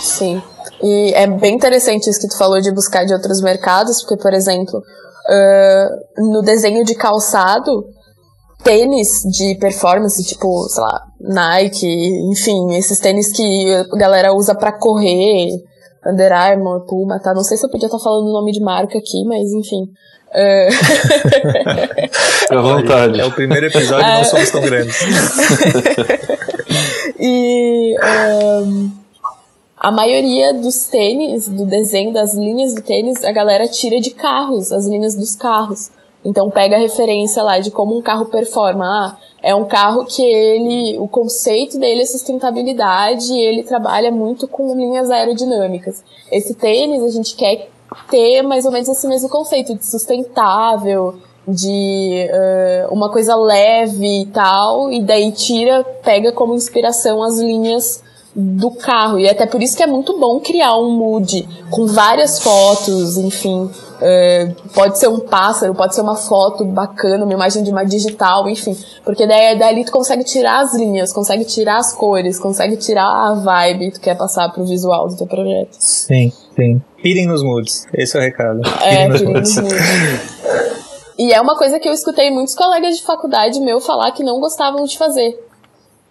Sim. 0.00 0.40
E 0.82 1.12
é 1.14 1.26
bem 1.26 1.54
interessante 1.54 2.08
isso 2.08 2.20
que 2.20 2.28
tu 2.28 2.38
falou 2.38 2.60
de 2.60 2.72
buscar 2.72 3.04
de 3.04 3.12
outros 3.12 3.42
mercados, 3.42 4.02
porque, 4.02 4.22
por 4.22 4.32
exemplo, 4.32 4.82
uh, 5.28 6.30
no 6.30 6.42
desenho 6.42 6.84
de 6.84 6.94
calçado, 6.94 7.84
tênis 8.62 9.22
de 9.30 9.56
performance, 9.56 10.22
tipo, 10.24 10.68
sei 10.68 10.82
lá, 10.82 11.02
Nike, 11.20 11.86
enfim, 12.30 12.74
esses 12.74 12.98
tênis 12.98 13.32
que 13.32 13.74
a 13.74 13.96
galera 13.96 14.32
usa 14.32 14.54
para 14.54 14.72
correr, 14.72 15.48
Under 16.06 16.32
Armour, 16.32 16.86
Puma, 16.86 17.20
tá? 17.20 17.34
Não 17.34 17.44
sei 17.44 17.56
se 17.56 17.64
eu 17.64 17.70
podia 17.70 17.86
estar 17.86 17.98
tá 17.98 18.04
falando 18.04 18.28
o 18.28 18.32
nome 18.32 18.52
de 18.52 18.60
marca 18.60 18.98
aqui, 18.98 19.24
mas 19.24 19.52
enfim. 19.52 19.84
Uh... 20.30 20.72
Fica 22.40 22.58
à 22.58 22.62
vontade. 22.62 23.20
É 23.20 23.24
o 23.24 23.32
primeiro 23.32 23.66
episódio, 23.66 24.06
não 24.06 24.24
somos 24.24 24.50
tão 24.50 24.62
grandes. 24.62 24.96
e 27.20 27.94
um, 28.64 28.90
a 29.80 29.90
maioria 29.90 30.52
dos 30.52 30.84
tênis, 30.84 31.48
do 31.48 31.64
desenho 31.64 32.12
das 32.12 32.34
linhas 32.34 32.74
do 32.74 32.82
tênis, 32.82 33.24
a 33.24 33.32
galera 33.32 33.66
tira 33.66 33.98
de 33.98 34.10
carros, 34.10 34.70
as 34.70 34.86
linhas 34.86 35.14
dos 35.14 35.34
carros. 35.34 35.90
Então 36.22 36.50
pega 36.50 36.76
a 36.76 36.78
referência 36.78 37.42
lá 37.42 37.58
de 37.58 37.70
como 37.70 37.96
um 37.96 38.02
carro 38.02 38.26
performa. 38.26 38.84
Ah, 38.84 39.16
é 39.42 39.54
um 39.54 39.64
carro 39.64 40.04
que 40.04 40.22
ele, 40.22 40.98
o 40.98 41.08
conceito 41.08 41.78
dele 41.78 42.02
é 42.02 42.06
sustentabilidade 42.06 43.32
e 43.32 43.40
ele 43.40 43.62
trabalha 43.62 44.10
muito 44.10 44.46
com 44.46 44.76
linhas 44.76 45.10
aerodinâmicas. 45.10 46.04
Esse 46.30 46.52
tênis 46.52 47.02
a 47.02 47.08
gente 47.08 47.34
quer 47.34 47.70
ter 48.10 48.42
mais 48.42 48.66
ou 48.66 48.70
menos 48.70 48.86
esse 48.86 49.08
mesmo 49.08 49.30
conceito 49.30 49.74
de 49.74 49.86
sustentável, 49.86 51.14
de 51.48 52.28
uh, 52.28 52.92
uma 52.92 53.10
coisa 53.10 53.34
leve 53.34 54.24
e 54.24 54.26
tal, 54.26 54.92
e 54.92 55.02
daí 55.02 55.32
tira, 55.32 55.82
pega 56.04 56.32
como 56.32 56.54
inspiração 56.54 57.22
as 57.22 57.38
linhas 57.38 58.02
do 58.34 58.70
carro. 58.70 59.18
E 59.18 59.26
é 59.26 59.30
até 59.30 59.46
por 59.46 59.62
isso 59.62 59.76
que 59.76 59.82
é 59.82 59.86
muito 59.86 60.18
bom 60.18 60.40
criar 60.40 60.76
um 60.76 60.90
mood 60.90 61.48
com 61.70 61.86
várias 61.86 62.38
fotos, 62.38 63.16
enfim. 63.16 63.70
Uh, 64.00 64.54
pode 64.72 64.98
ser 64.98 65.08
um 65.08 65.20
pássaro, 65.20 65.74
pode 65.74 65.94
ser 65.94 66.00
uma 66.00 66.16
foto 66.16 66.64
bacana, 66.64 67.24
uma 67.24 67.32
imagem 67.32 67.62
de 67.62 67.70
uma 67.70 67.84
digital, 67.84 68.48
enfim. 68.48 68.76
Porque 69.04 69.26
daí, 69.26 69.58
daí 69.58 69.84
tu 69.84 69.92
consegue 69.92 70.24
tirar 70.24 70.60
as 70.60 70.74
linhas, 70.74 71.12
consegue 71.12 71.44
tirar 71.44 71.78
as 71.78 71.92
cores, 71.92 72.38
consegue 72.38 72.76
tirar 72.76 73.04
a 73.04 73.34
vibe 73.34 73.90
que 73.90 73.98
tu 73.98 74.00
quer 74.00 74.16
passar 74.16 74.48
pro 74.50 74.64
visual 74.64 75.08
do 75.08 75.16
teu 75.16 75.26
projeto. 75.26 75.76
Sim, 75.78 76.32
sim. 76.56 76.80
Pirem 77.02 77.26
nos 77.26 77.42
moods. 77.42 77.86
Esse 77.92 78.16
é 78.16 78.20
o 78.20 78.22
recado. 78.22 78.60
É, 78.82 79.08
pirem 79.08 79.08
nos 79.08 79.22
moods. 79.22 79.56
E 81.18 81.34
é 81.34 81.40
uma 81.40 81.54
coisa 81.54 81.78
que 81.78 81.86
eu 81.86 81.92
escutei 81.92 82.30
muitos 82.30 82.54
colegas 82.54 82.96
de 82.96 83.02
faculdade 83.02 83.60
meu 83.60 83.78
falar 83.78 84.10
que 84.12 84.24
não 84.24 84.40
gostavam 84.40 84.84
de 84.84 84.96
fazer 84.96 85.49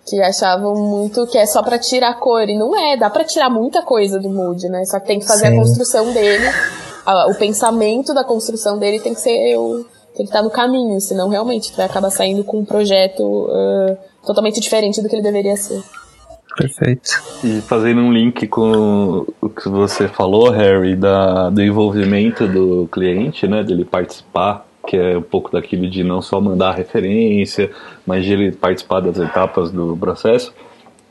que 0.07 0.21
achavam 0.21 0.75
muito 0.75 1.27
que 1.27 1.37
é 1.37 1.45
só 1.45 1.61
para 1.61 1.77
tirar 1.77 2.15
cor 2.15 2.47
e 2.49 2.57
não 2.57 2.75
é, 2.75 2.97
dá 2.97 3.09
para 3.09 3.23
tirar 3.23 3.49
muita 3.49 3.81
coisa 3.81 4.19
do 4.19 4.29
mood, 4.29 4.67
né? 4.69 4.83
Só 4.85 4.99
que 4.99 5.07
tem 5.07 5.19
que 5.19 5.27
fazer 5.27 5.47
Sim. 5.47 5.53
a 5.53 5.59
construção 5.59 6.13
dele, 6.13 6.47
a, 7.05 7.29
o 7.29 7.35
pensamento 7.35 8.13
da 8.13 8.23
construção 8.23 8.77
dele 8.77 8.99
tem 8.99 9.13
que 9.13 9.21
ser 9.21 9.57
o 9.57 9.85
tem 10.15 10.25
que 10.25 10.31
estar 10.31 10.41
no 10.41 10.49
caminho, 10.49 10.99
senão 10.99 11.29
realmente 11.29 11.71
tu 11.71 11.77
vai 11.77 11.85
acabar 11.85 12.09
saindo 12.09 12.43
com 12.43 12.59
um 12.59 12.65
projeto 12.65 13.23
uh, 13.23 13.97
totalmente 14.25 14.59
diferente 14.59 15.01
do 15.01 15.07
que 15.07 15.15
ele 15.15 15.23
deveria 15.23 15.55
ser. 15.55 15.81
Perfeito. 16.57 17.11
E 17.41 17.61
fazendo 17.61 18.01
um 18.01 18.11
link 18.11 18.45
com 18.47 19.25
o 19.39 19.49
que 19.49 19.69
você 19.69 20.09
falou, 20.09 20.49
Harry, 20.49 20.95
da, 20.95 21.49
do 21.49 21.61
envolvimento 21.61 22.45
do 22.47 22.89
cliente, 22.91 23.47
né, 23.47 23.63
dele 23.63 23.85
participar 23.85 24.65
que 24.87 24.97
é 24.97 25.17
um 25.17 25.21
pouco 25.21 25.51
daquilo 25.51 25.89
de 25.89 26.03
não 26.03 26.21
só 26.21 26.39
mandar 26.39 26.75
referência, 26.75 27.69
mas 28.05 28.25
de 28.25 28.33
ele 28.33 28.51
participar 28.51 29.01
das 29.01 29.17
etapas 29.19 29.71
do 29.71 29.95
processo. 29.97 30.53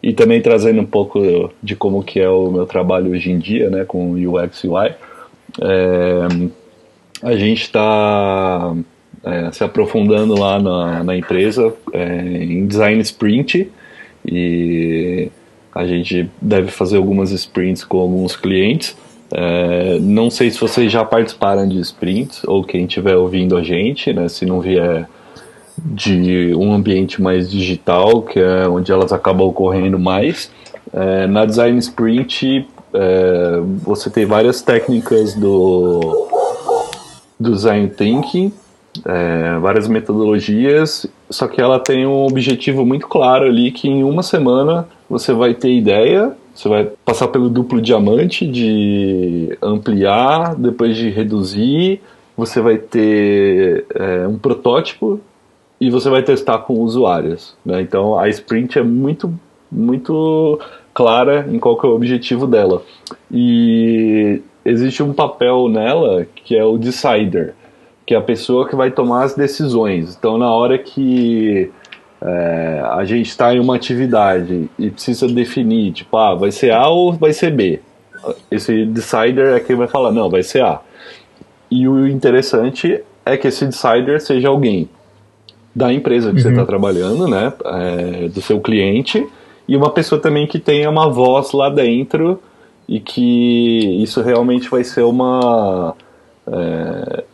E 0.02 0.12
também 0.12 0.40
trazendo 0.40 0.80
um 0.80 0.86
pouco 0.86 1.50
de 1.62 1.74
como 1.74 2.02
que 2.02 2.20
é 2.20 2.28
o 2.28 2.50
meu 2.50 2.66
trabalho 2.66 3.10
hoje 3.12 3.30
em 3.30 3.38
dia, 3.38 3.68
né, 3.68 3.84
com 3.84 4.12
UX 4.12 4.64
UI. 4.64 4.94
É, 5.60 6.28
a 7.22 7.36
gente 7.36 7.62
está 7.62 8.74
é, 9.24 9.50
se 9.52 9.64
aprofundando 9.64 10.38
lá 10.38 10.60
na, 10.60 11.04
na 11.04 11.16
empresa 11.16 11.74
é, 11.92 12.04
em 12.04 12.66
design 12.66 13.00
sprint 13.02 13.70
e 14.24 15.30
a 15.74 15.86
gente 15.86 16.30
deve 16.40 16.70
fazer 16.70 16.96
algumas 16.96 17.30
sprints 17.30 17.84
com 17.84 17.98
alguns 17.98 18.36
clientes 18.36 18.96
é, 19.30 19.98
não 20.00 20.30
sei 20.30 20.50
se 20.50 20.58
vocês 20.58 20.90
já 20.90 21.04
participaram 21.04 21.68
de 21.68 21.78
sprints 21.80 22.42
ou 22.44 22.64
quem 22.64 22.84
estiver 22.84 23.16
ouvindo 23.16 23.56
a 23.56 23.62
gente, 23.62 24.12
né, 24.12 24.28
se 24.28 24.46
não 24.46 24.60
vier 24.60 25.08
de 25.76 26.54
um 26.54 26.72
ambiente 26.72 27.22
mais 27.22 27.50
digital, 27.50 28.22
que 28.22 28.40
é 28.40 28.68
onde 28.68 28.90
elas 28.90 29.12
acabam 29.12 29.46
ocorrendo 29.46 29.98
mais. 29.98 30.50
É, 30.92 31.26
na 31.26 31.44
Design 31.44 31.78
Sprint, 31.78 32.66
é, 32.92 33.60
você 33.82 34.10
tem 34.10 34.24
várias 34.24 34.62
técnicas 34.62 35.34
do, 35.34 36.28
do 37.38 37.52
Design 37.52 37.88
Thinking, 37.88 38.52
é, 39.04 39.58
várias 39.60 39.86
metodologias, 39.86 41.06
só 41.30 41.46
que 41.46 41.60
ela 41.60 41.78
tem 41.78 42.06
um 42.06 42.26
objetivo 42.26 42.84
muito 42.84 43.06
claro 43.06 43.46
ali 43.46 43.70
que 43.70 43.88
em 43.88 44.02
uma 44.02 44.22
semana 44.22 44.88
você 45.08 45.32
vai 45.32 45.54
ter 45.54 45.72
ideia 45.72 46.32
você 46.58 46.68
vai 46.68 46.90
passar 47.04 47.28
pelo 47.28 47.48
duplo 47.48 47.80
diamante 47.80 48.44
de 48.44 49.56
ampliar, 49.62 50.56
depois 50.56 50.96
de 50.96 51.08
reduzir. 51.08 52.00
Você 52.36 52.60
vai 52.60 52.76
ter 52.78 53.86
é, 53.94 54.26
um 54.26 54.36
protótipo 54.36 55.20
e 55.80 55.88
você 55.88 56.10
vai 56.10 56.20
testar 56.20 56.58
com 56.58 56.80
usuários. 56.80 57.56
Né? 57.64 57.80
Então 57.80 58.18
a 58.18 58.28
sprint 58.28 58.76
é 58.76 58.82
muito, 58.82 59.32
muito 59.70 60.58
clara 60.92 61.46
em 61.48 61.60
qual 61.60 61.78
é 61.80 61.86
o 61.86 61.94
objetivo 61.94 62.44
dela. 62.44 62.82
E 63.30 64.42
existe 64.64 65.00
um 65.00 65.12
papel 65.12 65.68
nela 65.68 66.26
que 66.34 66.56
é 66.56 66.64
o 66.64 66.76
decider, 66.76 67.54
que 68.04 68.14
é 68.14 68.18
a 68.18 68.22
pessoa 68.22 68.68
que 68.68 68.74
vai 68.74 68.90
tomar 68.90 69.22
as 69.22 69.36
decisões. 69.36 70.16
Então 70.18 70.36
na 70.36 70.50
hora 70.50 70.76
que 70.76 71.70
é, 72.20 72.82
a 72.90 73.04
gente 73.04 73.28
está 73.28 73.54
em 73.54 73.60
uma 73.60 73.76
atividade 73.76 74.68
e 74.78 74.90
precisa 74.90 75.28
definir, 75.28 75.92
tipo, 75.92 76.16
ah, 76.16 76.34
vai 76.34 76.50
ser 76.50 76.72
A 76.72 76.88
ou 76.88 77.12
vai 77.12 77.32
ser 77.32 77.52
B. 77.52 77.80
Esse 78.50 78.84
decider 78.86 79.56
é 79.56 79.60
quem 79.60 79.76
vai 79.76 79.86
falar, 79.86 80.10
não, 80.10 80.28
vai 80.28 80.42
ser 80.42 80.62
A. 80.62 80.80
E 81.70 81.86
o 81.86 82.06
interessante 82.06 83.02
é 83.24 83.36
que 83.36 83.46
esse 83.46 83.64
decider 83.64 84.20
seja 84.20 84.48
alguém 84.48 84.88
da 85.74 85.92
empresa 85.92 86.30
que 86.30 86.36
uhum. 86.36 86.42
você 86.42 86.48
está 86.48 86.66
trabalhando, 86.66 87.28
né, 87.28 87.52
é, 87.64 88.28
do 88.28 88.42
seu 88.42 88.60
cliente, 88.60 89.24
e 89.68 89.76
uma 89.76 89.90
pessoa 89.90 90.20
também 90.20 90.46
que 90.46 90.58
tenha 90.58 90.90
uma 90.90 91.08
voz 91.08 91.52
lá 91.52 91.68
dentro 91.68 92.40
e 92.88 92.98
que 92.98 94.02
isso 94.02 94.22
realmente 94.22 94.68
vai 94.68 94.82
ser 94.82 95.02
uma 95.02 95.94
é, 96.50 97.24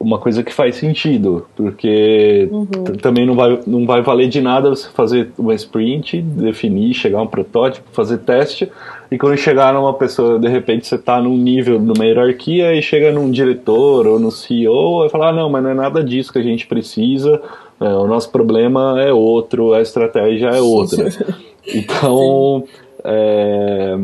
uma 0.00 0.18
coisa 0.18 0.42
que 0.42 0.52
faz 0.52 0.76
sentido, 0.76 1.46
porque 1.54 2.48
uhum. 2.50 2.66
também 3.02 3.26
não 3.26 3.34
vai, 3.34 3.60
não 3.66 3.84
vai 3.84 4.00
valer 4.00 4.30
de 4.30 4.40
nada 4.40 4.70
você 4.70 4.88
fazer 4.88 5.30
uma 5.36 5.54
sprint, 5.54 6.22
definir, 6.22 6.94
chegar 6.94 7.18
a 7.18 7.22
um 7.22 7.26
protótipo, 7.26 7.86
fazer 7.92 8.16
teste, 8.18 8.72
e 9.10 9.18
quando 9.18 9.36
chegar 9.36 9.74
numa 9.74 9.92
pessoa, 9.92 10.38
de 10.38 10.48
repente 10.48 10.86
você 10.86 10.94
está 10.94 11.20
num 11.20 11.36
nível, 11.36 11.78
numa 11.78 12.06
hierarquia, 12.06 12.74
e 12.74 12.80
chega 12.80 13.12
num 13.12 13.30
diretor 13.30 14.06
ou 14.06 14.18
no 14.18 14.30
CEO, 14.30 15.04
e 15.04 15.10
fala, 15.10 15.28
ah, 15.28 15.32
não, 15.34 15.50
mas 15.50 15.62
não 15.62 15.70
é 15.70 15.74
nada 15.74 16.02
disso 16.02 16.32
que 16.32 16.38
a 16.38 16.42
gente 16.42 16.66
precisa, 16.66 17.38
é, 17.78 17.84
o 17.84 18.06
nosso 18.06 18.30
problema 18.30 19.02
é 19.02 19.12
outro, 19.12 19.74
a 19.74 19.82
estratégia 19.82 20.48
é 20.48 20.62
outra. 20.62 21.10
então, 21.74 22.64
é, 23.04 23.98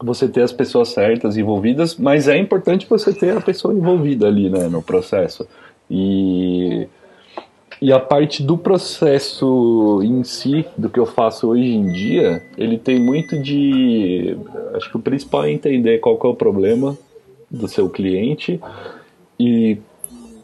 você 0.00 0.28
ter 0.28 0.42
as 0.42 0.52
pessoas 0.52 0.88
certas 0.88 1.36
envolvidas, 1.36 1.96
mas 1.96 2.28
é 2.28 2.38
importante 2.38 2.86
você 2.88 3.12
ter 3.12 3.36
a 3.36 3.40
pessoa 3.40 3.74
envolvida 3.74 4.26
ali, 4.26 4.48
né, 4.48 4.68
no 4.68 4.82
processo. 4.82 5.46
E, 5.90 6.86
e 7.82 7.92
a 7.92 7.98
parte 7.98 8.42
do 8.42 8.56
processo 8.56 10.00
em 10.02 10.22
si, 10.22 10.64
do 10.76 10.88
que 10.88 11.00
eu 11.00 11.06
faço 11.06 11.48
hoje 11.48 11.68
em 11.68 11.92
dia, 11.92 12.42
ele 12.56 12.78
tem 12.78 13.00
muito 13.00 13.40
de. 13.40 14.36
Acho 14.74 14.90
que 14.90 14.96
o 14.96 15.00
principal 15.00 15.44
é 15.44 15.52
entender 15.52 15.98
qual 15.98 16.18
é 16.22 16.26
o 16.26 16.34
problema 16.34 16.96
do 17.50 17.66
seu 17.66 17.88
cliente 17.88 18.60
e 19.40 19.78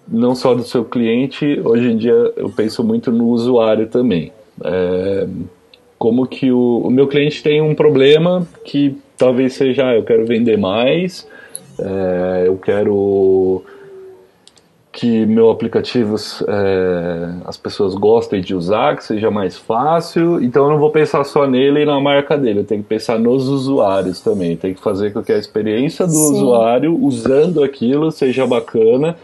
não 0.08 0.34
só 0.34 0.54
do 0.54 0.64
seu 0.64 0.84
cliente, 0.84 1.60
hoje 1.64 1.90
em 1.90 1.96
dia 1.96 2.32
eu 2.36 2.50
penso 2.50 2.82
muito 2.82 3.10
no 3.12 3.28
usuário 3.28 3.86
também. 3.86 4.32
É, 4.62 5.26
como 5.98 6.26
que 6.26 6.50
o, 6.50 6.78
o 6.78 6.90
meu 6.90 7.08
cliente 7.08 7.42
tem 7.42 7.60
um 7.60 7.74
problema 7.74 8.46
que 8.64 8.96
talvez 9.16 9.54
seja, 9.54 9.94
eu 9.94 10.02
quero 10.02 10.24
vender 10.26 10.56
mais, 10.56 11.26
é, 11.78 12.44
eu 12.46 12.56
quero 12.56 13.64
que 14.94 15.26
meu 15.26 15.50
aplicativo 15.50 16.14
é, 16.46 17.28
as 17.44 17.56
pessoas 17.56 17.94
gostem 17.94 18.40
de 18.40 18.54
usar, 18.54 18.96
que 18.96 19.02
seja 19.02 19.28
mais 19.28 19.58
fácil. 19.58 20.40
Então 20.40 20.64
eu 20.64 20.70
não 20.70 20.78
vou 20.78 20.90
pensar 20.90 21.24
só 21.24 21.48
nele 21.48 21.82
e 21.82 21.84
na 21.84 22.00
marca 22.00 22.38
dele, 22.38 22.60
eu 22.60 22.64
tenho 22.64 22.82
que 22.82 22.88
pensar 22.88 23.18
nos 23.18 23.48
usuários 23.48 24.20
também. 24.20 24.56
Tem 24.56 24.72
que 24.72 24.80
fazer 24.80 25.12
com 25.12 25.20
que 25.20 25.32
a 25.32 25.38
experiência 25.38 26.06
do 26.06 26.12
Sim. 26.12 26.32
usuário 26.34 26.96
usando 26.96 27.62
aquilo 27.62 28.10
seja 28.12 28.46
bacana. 28.46 29.16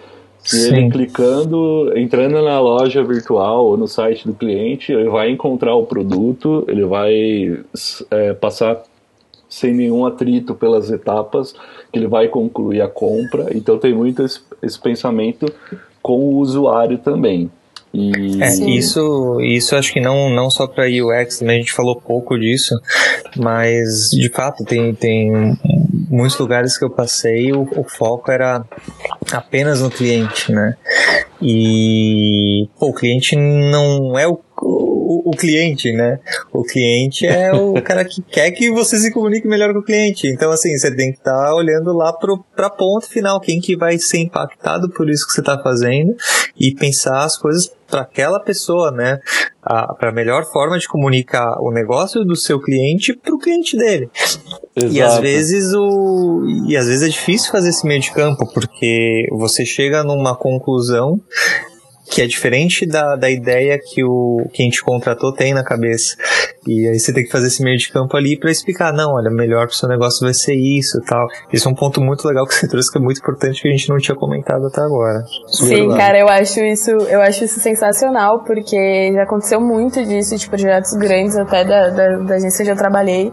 Sim. 0.43 0.75
ele 0.75 0.91
clicando, 0.91 1.93
entrando 1.95 2.43
na 2.43 2.59
loja 2.59 3.05
virtual 3.05 3.67
ou 3.67 3.77
no 3.77 3.87
site 3.87 4.27
do 4.27 4.33
cliente, 4.33 4.91
ele 4.91 5.11
vai 5.11 5.31
encontrar 5.31 5.75
o 5.75 5.85
produto, 5.85 6.65
ele 6.67 6.83
vai 6.85 7.61
é, 8.11 8.33
passar 8.33 8.83
sem 9.51 9.75
nenhum 9.75 10.07
atrito 10.07 10.55
pelas 10.55 10.91
etapas, 10.91 11.53
que 11.93 11.99
ele 11.99 12.07
vai 12.07 12.29
concluir 12.29 12.81
a 12.81 12.89
compra. 12.89 13.49
Então 13.53 13.77
tem 13.77 13.93
muito 13.93 14.23
esse, 14.23 14.41
esse 14.63 14.81
pensamento 14.81 15.53
com 16.01 16.19
o 16.19 16.37
usuário 16.37 16.97
também. 16.99 17.51
E... 17.93 18.41
É, 18.41 18.55
isso, 18.71 19.41
isso 19.41 19.75
acho 19.75 19.93
que 19.93 20.01
não, 20.01 20.31
não 20.31 20.49
só 20.49 20.69
para 20.69 20.85
UX, 20.85 21.41
né, 21.41 21.55
a 21.55 21.57
gente 21.57 21.73
falou 21.73 21.97
pouco 21.97 22.39
disso, 22.39 22.81
mas 23.37 24.11
de 24.11 24.29
fato 24.29 24.65
tem, 24.65 24.95
tem 24.95 25.59
muitos 26.09 26.39
lugares 26.39 26.79
que 26.79 26.85
eu 26.85 26.91
passei 26.91 27.53
o, 27.53 27.63
o 27.77 27.83
foco 27.83 28.31
era 28.31 28.65
apenas 29.33 29.83
no 29.83 29.91
cliente, 29.91 30.53
né? 30.53 30.77
E 31.43 32.69
pô, 32.79 32.91
o 32.91 32.95
cliente 32.95 33.35
não 33.35 34.17
é 34.17 34.27
o 34.27 34.37
o, 35.11 35.31
o, 35.31 35.33
cliente, 35.33 35.93
né? 35.93 36.21
O 36.53 36.63
cliente 36.63 37.27
é 37.27 37.53
o 37.53 37.75
cara 37.83 38.05
que 38.05 38.23
quer 38.23 38.53
que 38.53 38.71
você 38.71 38.97
se 38.97 39.13
comunique 39.13 39.49
melhor 39.49 39.73
com 39.73 39.81
o 39.81 39.85
cliente. 39.85 40.29
Então, 40.29 40.53
assim, 40.53 40.77
você 40.79 40.95
tem 40.95 41.11
que 41.11 41.19
estar 41.19 41.33
tá 41.33 41.55
olhando 41.55 41.93
lá 41.93 42.13
pro, 42.13 42.45
pra 42.55 42.71
ponto 42.71 43.09
final, 43.09 43.41
quem 43.41 43.61
que 43.61 43.77
vai 43.77 43.99
ser 43.99 44.19
impactado 44.19 44.89
por 44.91 45.11
isso 45.11 45.27
que 45.27 45.33
você 45.33 45.41
está 45.41 45.61
fazendo 45.61 46.15
e 46.59 46.73
pensar 46.75 47.25
as 47.25 47.37
coisas 47.37 47.73
para 47.91 48.03
aquela 48.03 48.39
pessoa, 48.39 48.93
né? 48.93 49.19
Para 49.61 50.11
a 50.11 50.13
melhor 50.13 50.45
forma 50.45 50.79
de 50.79 50.87
comunicar 50.87 51.61
o 51.61 51.73
negócio 51.73 52.25
do 52.25 52.37
seu 52.37 52.61
cliente 52.61 53.13
para 53.13 53.35
o 53.35 53.39
cliente 53.39 53.77
dele. 53.77 54.09
Exato. 54.77 54.95
E 54.95 55.03
às 55.03 55.19
vezes 55.19 55.75
o 55.75 56.47
e 56.69 56.77
às 56.77 56.87
vezes 56.87 57.03
é 57.03 57.09
difícil 57.09 57.51
fazer 57.51 57.71
esse 57.71 57.85
meio 57.85 58.01
de 58.01 58.13
campo 58.13 58.49
porque 58.55 59.27
você 59.33 59.67
chega 59.67 60.05
numa 60.05 60.37
conclusão 60.37 61.21
que 62.11 62.21
é 62.21 62.27
diferente 62.27 62.85
da, 62.85 63.15
da 63.15 63.31
ideia 63.31 63.79
que 63.79 64.03
o 64.03 64.49
quem 64.53 64.69
te 64.69 64.83
contratou 64.83 65.33
tem 65.33 65.55
na 65.55 65.63
cabeça. 65.63 66.17
E 66.67 66.89
aí 66.89 66.99
você 66.99 67.13
tem 67.13 67.25
que 67.25 67.31
fazer 67.31 67.47
esse 67.47 67.63
meio 67.63 67.79
de 67.79 67.91
campo 67.91 68.17
ali 68.17 68.37
para 68.37 68.51
explicar, 68.51 68.93
não, 68.93 69.15
olha, 69.15 69.31
melhor 69.31 69.67
pro 69.67 69.77
seu 69.77 69.89
negócio 69.89 70.25
vai 70.25 70.35
ser 70.35 70.55
isso 70.55 70.99
e 70.99 71.05
tal. 71.07 71.27
Isso 71.53 71.69
é 71.69 71.71
um 71.71 71.75
ponto 71.75 72.01
muito 72.01 72.27
legal 72.27 72.45
que 72.47 72.55
você 72.55 72.67
trouxe 72.69 72.91
que 72.91 72.99
é 72.99 73.01
muito 73.01 73.19
importante 73.21 73.63
que 73.63 73.69
a 73.69 73.71
gente 73.71 73.89
não 73.89 73.97
tinha 73.99 74.17
comentado 74.17 74.67
até 74.67 74.81
agora. 74.81 75.25
Sim, 75.47 75.89
cara, 75.97 76.19
eu 76.19 76.29
acho 76.29 76.61
isso, 76.61 76.91
eu 76.91 77.23
acho 77.23 77.45
isso 77.45 77.61
sensacional, 77.61 78.43
porque 78.45 79.13
já 79.15 79.23
aconteceu 79.23 79.61
muito 79.61 80.05
disso, 80.05 80.37
de 80.37 80.49
projetos 80.49 80.93
grandes 80.95 81.37
até 81.37 81.65
da, 81.65 81.91
da, 81.91 82.17
da 82.19 82.35
agência 82.35 82.65
que 82.65 82.71
eu 82.73 82.77
trabalhei, 82.77 83.31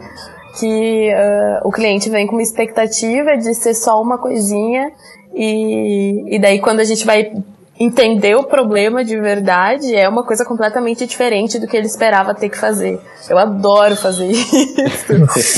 que 0.60 1.10
uh, 1.12 1.68
o 1.68 1.72
cliente 1.72 2.10
vem 2.10 2.28
com 2.28 2.34
uma 2.36 2.44
expectativa 2.44 3.36
de 3.38 3.56
ser 3.56 3.74
só 3.74 4.00
uma 4.00 4.20
coisinha 4.20 4.92
e, 5.34 6.36
e 6.36 6.40
daí 6.40 6.60
quando 6.60 6.80
a 6.80 6.84
gente 6.84 7.06
vai 7.06 7.32
entender 7.80 8.36
o 8.36 8.44
problema 8.44 9.04
de 9.04 9.20
verdade 9.20 9.96
é 9.96 10.10
uma 10.10 10.26
coisa 10.26 10.44
completamente 10.44 11.06
diferente 11.06 11.60
do 11.60 11.68
que 11.68 11.78
ele 11.78 11.86
esperava 11.86 12.34
ter 12.34 12.50
que 12.50 12.58
fazer. 12.58 13.00
Eu 13.30 13.38
adoro 13.38 13.96
fazer 13.96 14.28
isso. 14.32 15.14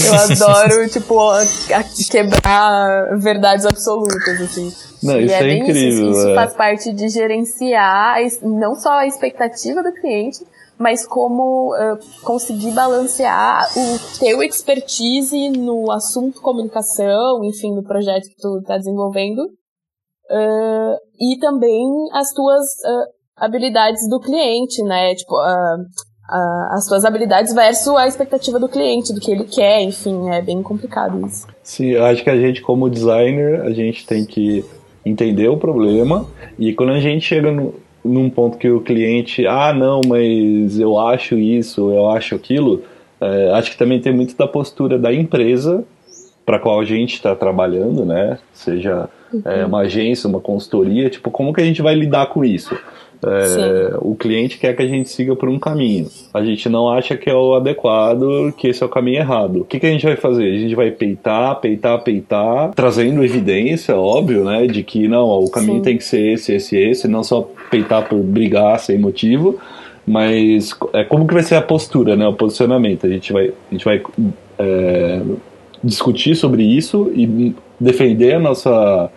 Eu 0.05 0.13
adoro, 0.13 0.89
tipo, 0.89 1.17
quebrar 2.09 3.17
verdades 3.17 3.65
absolutas, 3.65 4.41
assim. 4.41 4.73
Não, 5.01 5.19
isso 5.19 5.33
é, 5.33 5.49
é 5.49 5.53
incrível. 5.57 6.11
Isso, 6.11 6.19
isso 6.19 6.29
é. 6.29 6.35
faz 6.35 6.53
parte 6.53 6.93
de 6.93 7.07
gerenciar 7.09 8.17
não 8.41 8.75
só 8.75 8.99
a 8.99 9.07
expectativa 9.07 9.81
do 9.81 9.93
cliente, 9.93 10.39
mas 10.77 11.05
como 11.05 11.73
uh, 11.73 11.99
conseguir 12.23 12.71
balancear 12.71 13.67
o 13.77 14.19
teu 14.19 14.41
expertise 14.41 15.49
no 15.49 15.91
assunto 15.91 16.41
comunicação, 16.41 17.43
enfim, 17.43 17.75
no 17.75 17.83
projeto 17.83 18.29
que 18.29 18.37
tu 18.37 18.59
está 18.59 18.77
desenvolvendo, 18.77 19.49
uh, 20.29 20.97
e 21.19 21.37
também 21.39 21.87
as 22.13 22.31
tuas 22.33 22.63
uh, 22.63 23.07
habilidades 23.35 24.07
do 24.09 24.19
cliente, 24.19 24.83
né? 24.83 25.15
Tipo, 25.15 25.35
uh, 25.35 25.85
as 26.71 26.85
tuas 26.85 27.05
habilidades 27.05 27.53
versus 27.53 27.95
a 27.95 28.07
expectativa 28.07 28.59
do 28.59 28.69
cliente, 28.69 29.13
do 29.13 29.19
que 29.19 29.31
ele 29.31 29.45
quer, 29.45 29.81
enfim, 29.81 30.29
é 30.29 30.41
bem 30.41 30.61
complicado 30.61 31.25
isso. 31.25 31.47
Sim, 31.63 31.87
eu 31.87 32.05
acho 32.05 32.23
que 32.23 32.29
a 32.29 32.37
gente, 32.37 32.61
como 32.61 32.89
designer, 32.89 33.61
a 33.61 33.71
gente 33.71 34.05
tem 34.05 34.25
que 34.25 34.63
entender 35.05 35.47
o 35.47 35.57
problema 35.57 36.27
e 36.57 36.73
quando 36.73 36.91
a 36.91 36.99
gente 36.99 37.25
chega 37.25 37.51
no, 37.51 37.73
num 38.03 38.29
ponto 38.29 38.57
que 38.57 38.69
o 38.69 38.81
cliente, 38.81 39.47
ah, 39.47 39.73
não, 39.73 40.01
mas 40.07 40.79
eu 40.79 40.99
acho 40.99 41.37
isso, 41.37 41.91
eu 41.91 42.09
acho 42.09 42.35
aquilo, 42.35 42.83
é, 43.19 43.51
acho 43.53 43.71
que 43.71 43.77
também 43.77 43.99
tem 43.99 44.13
muito 44.13 44.35
da 44.37 44.47
postura 44.47 44.99
da 44.99 45.13
empresa 45.13 45.83
para 46.45 46.59
qual 46.59 46.79
a 46.79 46.85
gente 46.85 47.13
está 47.13 47.35
trabalhando, 47.35 48.05
né? 48.05 48.39
Seja. 48.53 49.09
É, 49.45 49.65
uma 49.65 49.79
agência, 49.79 50.27
uma 50.27 50.39
consultoria, 50.39 51.09
tipo, 51.09 51.29
como 51.31 51.53
que 51.53 51.61
a 51.61 51.65
gente 51.65 51.81
vai 51.81 51.95
lidar 51.95 52.27
com 52.27 52.43
isso? 52.43 52.75
É, 53.21 53.97
o 53.99 54.15
cliente 54.15 54.57
quer 54.57 54.73
que 54.73 54.81
a 54.81 54.87
gente 54.87 55.09
siga 55.09 55.35
por 55.35 55.49
um 55.49 55.59
caminho. 55.59 56.07
A 56.33 56.43
gente 56.43 56.69
não 56.69 56.89
acha 56.89 57.17
que 57.17 57.29
é 57.29 57.35
o 57.35 57.53
adequado, 57.53 58.53
que 58.57 58.69
esse 58.69 58.81
é 58.81 58.85
o 58.85 58.89
caminho 58.89 59.17
errado. 59.17 59.61
O 59.61 59.65
que, 59.65 59.79
que 59.79 59.85
a 59.85 59.89
gente 59.91 60.05
vai 60.05 60.15
fazer? 60.15 60.45
A 60.45 60.57
gente 60.57 60.73
vai 60.73 60.89
peitar, 60.89 61.59
peitar, 61.59 62.01
peitar, 62.01 62.71
trazendo 62.73 63.23
evidência, 63.23 63.95
óbvio, 63.95 64.45
né? 64.45 64.67
De 64.67 64.83
que 64.83 65.07
não, 65.09 65.25
ó, 65.25 65.39
o 65.39 65.51
caminho 65.51 65.79
Sim. 65.79 65.83
tem 65.83 65.97
que 65.97 66.03
ser 66.03 66.33
esse, 66.33 66.53
esse, 66.53 66.77
esse, 66.77 67.07
não 67.09 67.23
só 67.23 67.49
peitar 67.69 68.07
por 68.07 68.19
brigar 68.19 68.79
sem 68.79 68.97
motivo. 68.97 69.59
Mas 70.07 70.71
é 70.93 71.03
como 71.03 71.27
que 71.27 71.33
vai 71.33 71.43
ser 71.43 71.55
a 71.55 71.61
postura, 71.61 72.15
né? 72.15 72.25
O 72.25 72.33
posicionamento. 72.33 73.05
A 73.05 73.09
gente 73.09 73.33
vai, 73.33 73.49
a 73.49 73.71
gente 73.73 73.83
vai 73.83 74.01
é, 74.57 75.21
discutir 75.83 76.35
sobre 76.35 76.63
isso 76.63 77.11
e 77.15 77.55
defender 77.79 78.35
a 78.35 78.39
nossa, 78.39 79.09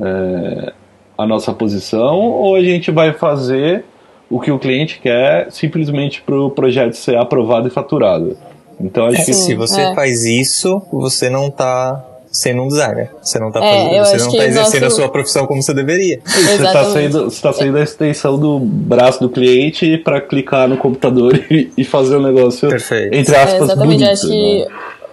é, 0.00 0.72
a 1.16 1.26
nossa 1.26 1.52
posição 1.52 2.18
ou 2.18 2.56
a 2.56 2.62
gente 2.62 2.90
vai 2.90 3.12
fazer 3.12 3.84
o 4.30 4.40
que 4.40 4.50
o 4.50 4.58
cliente 4.58 5.00
quer 5.00 5.50
simplesmente 5.50 6.22
para 6.22 6.38
o 6.38 6.50
projeto 6.50 6.94
ser 6.94 7.16
aprovado 7.16 7.68
e 7.68 7.70
faturado. 7.70 8.36
Então 8.80 9.06
acho 9.06 9.22
é, 9.22 9.24
que 9.24 9.32
se 9.32 9.54
você 9.54 9.80
é. 9.80 9.94
faz 9.94 10.24
isso, 10.24 10.82
você 10.92 11.28
não 11.30 11.48
está 11.48 12.04
sendo 12.30 12.62
um 12.62 12.68
designer. 12.68 13.10
Você 13.20 13.38
não 13.38 13.48
está 13.48 13.64
é, 13.64 13.98
você 14.04 14.16
não 14.18 14.30
tá 14.30 14.46
exercendo 14.46 14.82
nosso... 14.82 14.96
a 14.96 15.02
sua 15.02 15.08
profissão 15.08 15.46
como 15.46 15.62
você 15.62 15.74
deveria. 15.74 16.20
Você 16.24 16.62
está 16.62 16.84
sendo, 16.84 17.24
você 17.24 17.42
tá 17.42 17.52
sendo 17.52 17.78
a 17.78 17.82
extensão 17.82 18.38
do 18.38 18.58
braço 18.58 19.20
do 19.20 19.28
cliente 19.28 19.98
para 19.98 20.20
clicar 20.20 20.68
no 20.68 20.76
computador 20.76 21.34
e, 21.50 21.72
e, 21.76 21.84
fazer 21.84 22.16
o 22.16 22.20
um 22.20 22.22
negócio 22.22 22.68
Perfeito. 22.68 23.14
entre 23.14 23.34
aspas 23.34 23.60
é, 23.60 23.64
exatamente. 23.64 23.98
Bonito, 23.98 24.10
acho 24.10 24.28
que 24.28 24.58
né? 24.58 24.66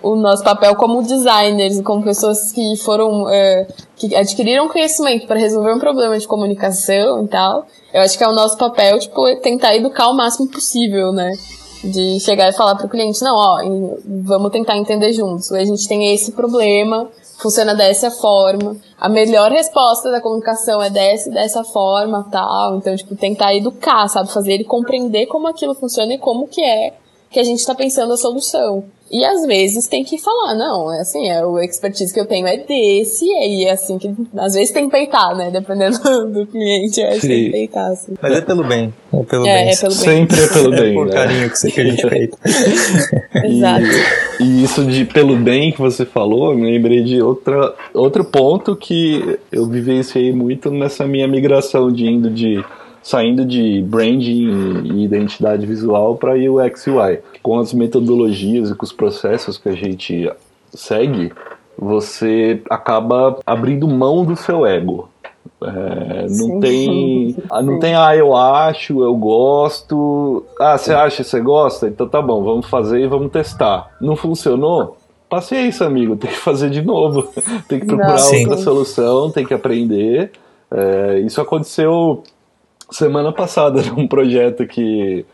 O 0.06 0.16
nosso 0.16 0.44
papel 0.44 0.76
como 0.76 1.02
designers, 1.02 1.82
como 1.82 2.04
pessoas 2.04 2.52
que 2.52 2.78
foram, 2.78 3.28
é, 3.28 3.68
que 3.96 4.16
adquiriram 4.16 4.70
conhecimento 4.70 5.26
para 5.26 5.40
resolver 5.40 5.74
um 5.74 5.80
problema 5.80 6.18
de 6.18 6.28
comunicação 6.28 7.26
e 7.26 7.28
tal, 7.28 7.66
eu 7.92 8.02
acho 8.02 8.16
que 8.16 8.24
é 8.24 8.28
o 8.28 8.32
nosso 8.32 8.56
papel, 8.56 9.00
tipo, 9.00 9.24
tentar 9.42 9.76
educar 9.76 10.08
o 10.10 10.14
máximo 10.14 10.48
possível, 10.48 11.12
né? 11.12 11.32
De 11.84 12.20
chegar 12.20 12.50
e 12.50 12.54
falar 12.54 12.76
para 12.76 12.86
o 12.86 12.90
cliente, 12.90 13.24
não, 13.24 13.36
ó, 13.36 13.62
vamos 14.24 14.52
tentar 14.52 14.78
entender 14.78 15.12
juntos. 15.12 15.52
A 15.52 15.64
gente 15.64 15.88
tem 15.88 16.14
esse 16.14 16.32
problema, 16.34 17.10
funciona 17.40 17.74
dessa 17.74 18.12
forma. 18.12 18.78
A 19.00 19.10
melhor 19.10 19.52
resposta 19.52 20.12
da 20.12 20.22
comunicação 20.22 20.82
é 20.84 20.90
dessa 20.90 21.32
dessa 21.32 21.64
forma, 21.64 22.28
tal. 22.32 22.78
Então, 22.78 22.96
tipo, 22.96 23.16
tentar 23.16 23.56
educar, 23.56 24.08
sabe? 24.08 24.32
Fazer 24.32 24.54
ele 24.54 24.64
compreender 24.66 25.26
como 25.26 25.48
aquilo 25.48 25.74
funciona 25.74 26.14
e 26.14 26.18
como 26.20 26.48
que 26.48 26.62
é 26.62 26.94
que 27.30 27.40
a 27.40 27.44
gente 27.44 27.60
está 27.60 27.74
pensando 27.74 28.14
a 28.14 28.18
solução. 28.18 28.86
E 29.12 29.24
às 29.24 29.46
vezes 29.46 29.88
tem 29.88 30.04
que 30.04 30.18
falar, 30.18 30.56
não, 30.56 30.92
é 30.92 31.02
assim, 31.02 31.30
é, 31.30 31.46
o 31.46 31.60
expertise 31.60 32.12
que 32.12 32.20
eu 32.20 32.26
tenho 32.26 32.48
é 32.48 32.58
desse, 32.58 33.26
e 33.26 33.66
é 33.66 33.72
assim 33.72 34.00
que 34.00 34.14
às 34.36 34.54
vezes 34.54 34.72
tem 34.72 34.86
que 34.86 34.92
peitar, 34.92 35.36
né? 35.36 35.52
Dependendo 35.52 36.00
do 36.32 36.48
cliente, 36.48 37.00
eu 37.00 37.10
acho 37.10 37.22
que 37.22 37.28
tem 37.28 37.46
que 37.46 37.52
peitar, 37.52 37.92
assim. 37.92 38.16
Mas 38.20 38.34
é 38.34 38.42
pelo 38.42 38.64
bem. 38.64 38.92
É 39.14 39.24
pelo 39.24 39.48
é, 39.48 39.64
bem. 39.64 39.74
É 39.74 39.76
pelo 39.78 39.96
bem. 39.96 40.04
Sempre 40.04 40.44
é 40.44 40.48
pelo 40.48 40.72
bem. 40.72 40.92
É 40.92 40.94
por 40.94 41.06
né? 41.06 41.14
carinho 41.14 41.50
que, 41.52 41.72
que 41.72 41.82
a 41.82 41.86
gente 41.86 42.08
peita. 42.08 42.38
Exato. 43.46 43.86
E, 44.40 44.44
e, 44.44 44.64
isso 44.64 44.84
de 44.86 45.06
pelo 45.06 45.36
bem 45.36 45.72
que 45.72 45.80
você 45.80 46.04
falou, 46.04 46.52
eu 46.52 46.58
me 46.58 46.72
lembrei 46.72 47.04
de 47.04 47.22
outra, 47.22 47.76
outro 47.94 48.26
ponto 48.26 48.76
que 48.76 49.38
eu 49.52 49.68
vivenciei 49.68 50.34
muito 50.34 50.72
nessa 50.72 51.06
minha 51.06 51.28
migração 51.28 51.92
de 51.92 52.08
indo 52.08 52.30
de 52.30 52.64
saindo 53.06 53.46
de 53.46 53.84
branding 53.84 54.82
e 54.84 55.06
identidade 55.06 55.64
visual 55.64 56.16
para 56.16 56.34
UX 56.34 56.88
UI. 56.88 57.20
Com 57.44 57.60
as 57.60 57.72
metodologias 57.72 58.72
e 58.72 58.76
com 58.76 58.84
os 58.84 58.92
processos 58.92 59.60
que 59.60 59.70
a 59.70 59.76
gente 59.76 60.28
segue, 60.74 61.32
você 61.78 62.64
acaba 62.68 63.38
abrindo 63.46 63.88
mão 63.88 64.26
do 64.26 64.36
seu 64.36 64.66
ego. 64.66 65.08
É, 65.64 66.22
não 66.24 66.28
Sim. 66.30 66.60
tem. 66.60 67.38
Ah, 67.52 67.62
não 67.62 67.78
tem, 67.78 67.94
ah, 67.96 68.16
eu 68.16 68.36
acho, 68.36 69.04
eu 69.04 69.16
gosto. 69.16 70.44
Ah, 70.60 70.76
você 70.76 70.92
acha, 70.92 71.24
você 71.24 71.40
gosta? 71.40 71.88
Então 71.88 72.10
tá 72.10 72.20
bom, 72.20 72.44
vamos 72.44 72.66
fazer 72.66 73.02
e 73.02 73.08
vamos 73.08 73.32
testar. 73.32 73.96
Não 74.02 74.16
funcionou? 74.16 74.98
Paciência, 75.30 75.86
amigo, 75.86 76.16
tem 76.16 76.32
que 76.32 76.38
fazer 76.38 76.72
de 76.72 76.82
novo. 76.82 77.30
tem 77.70 77.80
que 77.80 77.86
procurar 77.86 78.18
não, 78.18 78.40
outra 78.40 78.58
solução, 78.58 79.30
tem 79.30 79.46
que 79.46 79.54
aprender. 79.54 80.32
É, 80.72 81.20
isso 81.20 81.40
aconteceu 81.40 82.24
semana 82.90 83.32
passada 83.32 83.82
num 83.84 84.08
projeto 84.08 84.66
que, 84.66 85.26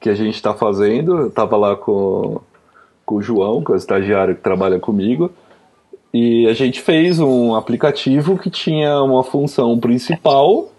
que 0.00 0.08
a 0.08 0.14
gente 0.14 0.34
está 0.34 0.54
fazendo. 0.54 1.16
Eu 1.16 1.30
tava 1.30 1.56
lá 1.56 1.76
com, 1.76 2.40
com 3.04 3.16
o 3.16 3.22
João, 3.22 3.62
que 3.62 3.72
é 3.72 3.74
o 3.74 3.78
estagiário 3.78 4.34
que 4.34 4.42
trabalha 4.42 4.78
comigo. 4.78 5.30
E 6.12 6.46
a 6.46 6.54
gente 6.54 6.80
fez 6.80 7.20
um 7.20 7.54
aplicativo 7.54 8.38
que 8.38 8.50
tinha 8.50 9.02
uma 9.02 9.22
função 9.22 9.78
principal 9.78 10.70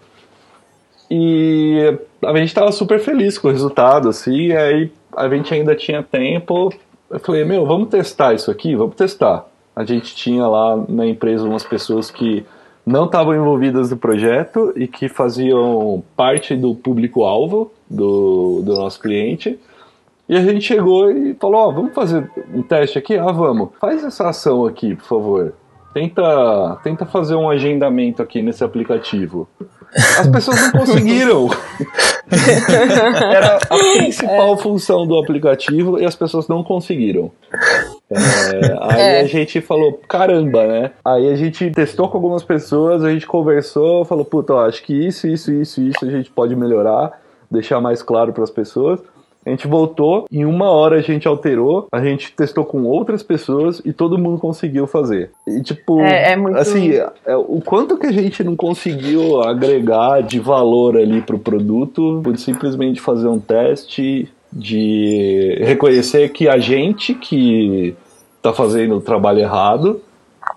e 1.10 1.98
a 2.24 2.36
gente 2.36 2.48
estava 2.48 2.70
super 2.70 3.00
feliz 3.00 3.38
com 3.38 3.48
o 3.48 3.50
resultado, 3.50 4.08
assim, 4.08 4.48
e 4.48 4.56
aí 4.56 4.92
a 5.16 5.28
gente 5.28 5.52
ainda 5.52 5.74
tinha 5.74 6.02
tempo. 6.02 6.72
Eu 7.10 7.18
falei, 7.18 7.44
meu, 7.44 7.66
vamos 7.66 7.88
testar 7.88 8.34
isso 8.34 8.50
aqui? 8.50 8.76
Vamos 8.76 8.94
testar. 8.94 9.46
A 9.74 9.84
gente 9.84 10.14
tinha 10.14 10.46
lá 10.46 10.76
na 10.88 11.06
empresa 11.06 11.48
umas 11.48 11.64
pessoas 11.64 12.10
que 12.10 12.44
não 12.84 13.04
estavam 13.04 13.34
envolvidas 13.34 13.90
no 13.90 13.96
projeto 13.96 14.72
e 14.76 14.86
que 14.86 15.08
faziam 15.08 16.02
parte 16.16 16.56
do 16.56 16.74
público-alvo 16.74 17.72
do, 17.88 18.62
do 18.62 18.74
nosso 18.74 19.00
cliente. 19.00 19.58
E 20.28 20.36
a 20.36 20.42
gente 20.42 20.60
chegou 20.60 21.10
e 21.10 21.34
falou: 21.34 21.60
Ó, 21.60 21.68
oh, 21.68 21.72
vamos 21.72 21.94
fazer 21.94 22.30
um 22.54 22.62
teste 22.62 22.98
aqui? 22.98 23.16
Ah, 23.16 23.32
vamos. 23.32 23.70
Faz 23.80 24.04
essa 24.04 24.28
ação 24.28 24.64
aqui, 24.64 24.94
por 24.94 25.04
favor. 25.04 25.52
Tenta, 25.92 26.78
tenta 26.84 27.04
fazer 27.04 27.34
um 27.34 27.50
agendamento 27.50 28.22
aqui 28.22 28.40
nesse 28.40 28.62
aplicativo. 28.62 29.48
As 29.94 30.28
pessoas 30.28 30.60
não 30.60 30.70
conseguiram. 30.72 31.50
Era 33.32 33.56
a 33.56 33.78
principal 33.98 34.54
é. 34.54 34.56
função 34.56 35.06
do 35.06 35.18
aplicativo 35.18 35.98
e 35.98 36.04
as 36.04 36.14
pessoas 36.14 36.46
não 36.46 36.62
conseguiram. 36.62 37.30
É, 38.10 38.76
aí 38.80 39.00
é. 39.00 39.20
a 39.20 39.24
gente 39.24 39.60
falou, 39.60 40.00
caramba, 40.08 40.66
né? 40.66 40.90
Aí 41.04 41.28
a 41.28 41.34
gente 41.34 41.70
testou 41.70 42.08
com 42.08 42.16
algumas 42.16 42.44
pessoas, 42.44 43.04
a 43.04 43.10
gente 43.10 43.26
conversou, 43.26 44.04
falou, 44.04 44.24
puta, 44.24 44.54
ó, 44.54 44.66
acho 44.66 44.82
que 44.82 44.94
isso, 44.94 45.26
isso, 45.26 45.52
isso, 45.52 45.80
isso 45.80 46.04
a 46.04 46.10
gente 46.10 46.30
pode 46.30 46.54
melhorar, 46.54 47.20
deixar 47.50 47.80
mais 47.80 48.02
claro 48.02 48.32
para 48.32 48.44
as 48.44 48.50
pessoas. 48.50 49.00
A 49.44 49.50
gente 49.50 49.66
voltou, 49.66 50.26
em 50.30 50.44
uma 50.44 50.70
hora 50.70 50.96
a 50.96 51.00
gente 51.00 51.26
alterou, 51.26 51.88
a 51.90 52.02
gente 52.04 52.32
testou 52.32 52.64
com 52.64 52.84
outras 52.84 53.22
pessoas 53.22 53.80
e 53.84 53.92
todo 53.92 54.18
mundo 54.18 54.38
conseguiu 54.38 54.86
fazer. 54.86 55.30
E 55.46 55.62
tipo, 55.62 56.00
é, 56.00 56.32
é 56.32 56.36
muito... 56.36 56.58
assim, 56.58 56.92
é, 56.92 57.36
o 57.36 57.60
quanto 57.64 57.96
que 57.96 58.06
a 58.06 58.12
gente 58.12 58.44
não 58.44 58.54
conseguiu 58.54 59.40
agregar 59.42 60.22
de 60.22 60.38
valor 60.38 60.96
ali 60.96 61.22
pro 61.22 61.38
produto 61.38 62.20
por 62.22 62.36
simplesmente 62.36 63.00
fazer 63.00 63.28
um 63.28 63.40
teste 63.40 64.28
de 64.52 65.56
reconhecer 65.60 66.28
que 66.30 66.48
a 66.48 66.58
gente 66.58 67.14
que 67.14 67.94
tá 68.42 68.52
fazendo 68.52 68.96
o 68.96 69.00
trabalho 69.00 69.40
errado 69.40 70.00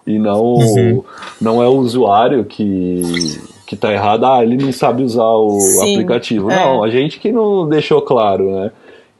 e 0.05 0.17
não, 0.17 0.41
uhum. 0.41 1.03
não 1.39 1.63
é 1.63 1.67
o 1.67 1.77
usuário 1.77 2.43
que 2.43 3.01
que 3.65 3.75
tá 3.75 3.91
errado, 3.91 4.25
ah, 4.25 4.43
ele 4.43 4.57
não 4.57 4.71
sabe 4.71 5.03
usar 5.03 5.23
o 5.23 5.59
Sim, 5.59 5.93
aplicativo. 5.93 6.51
É. 6.51 6.55
Não, 6.55 6.83
a 6.83 6.89
gente 6.89 7.19
que 7.19 7.31
não 7.31 7.67
deixou 7.67 8.01
claro, 8.01 8.51
né? 8.51 8.71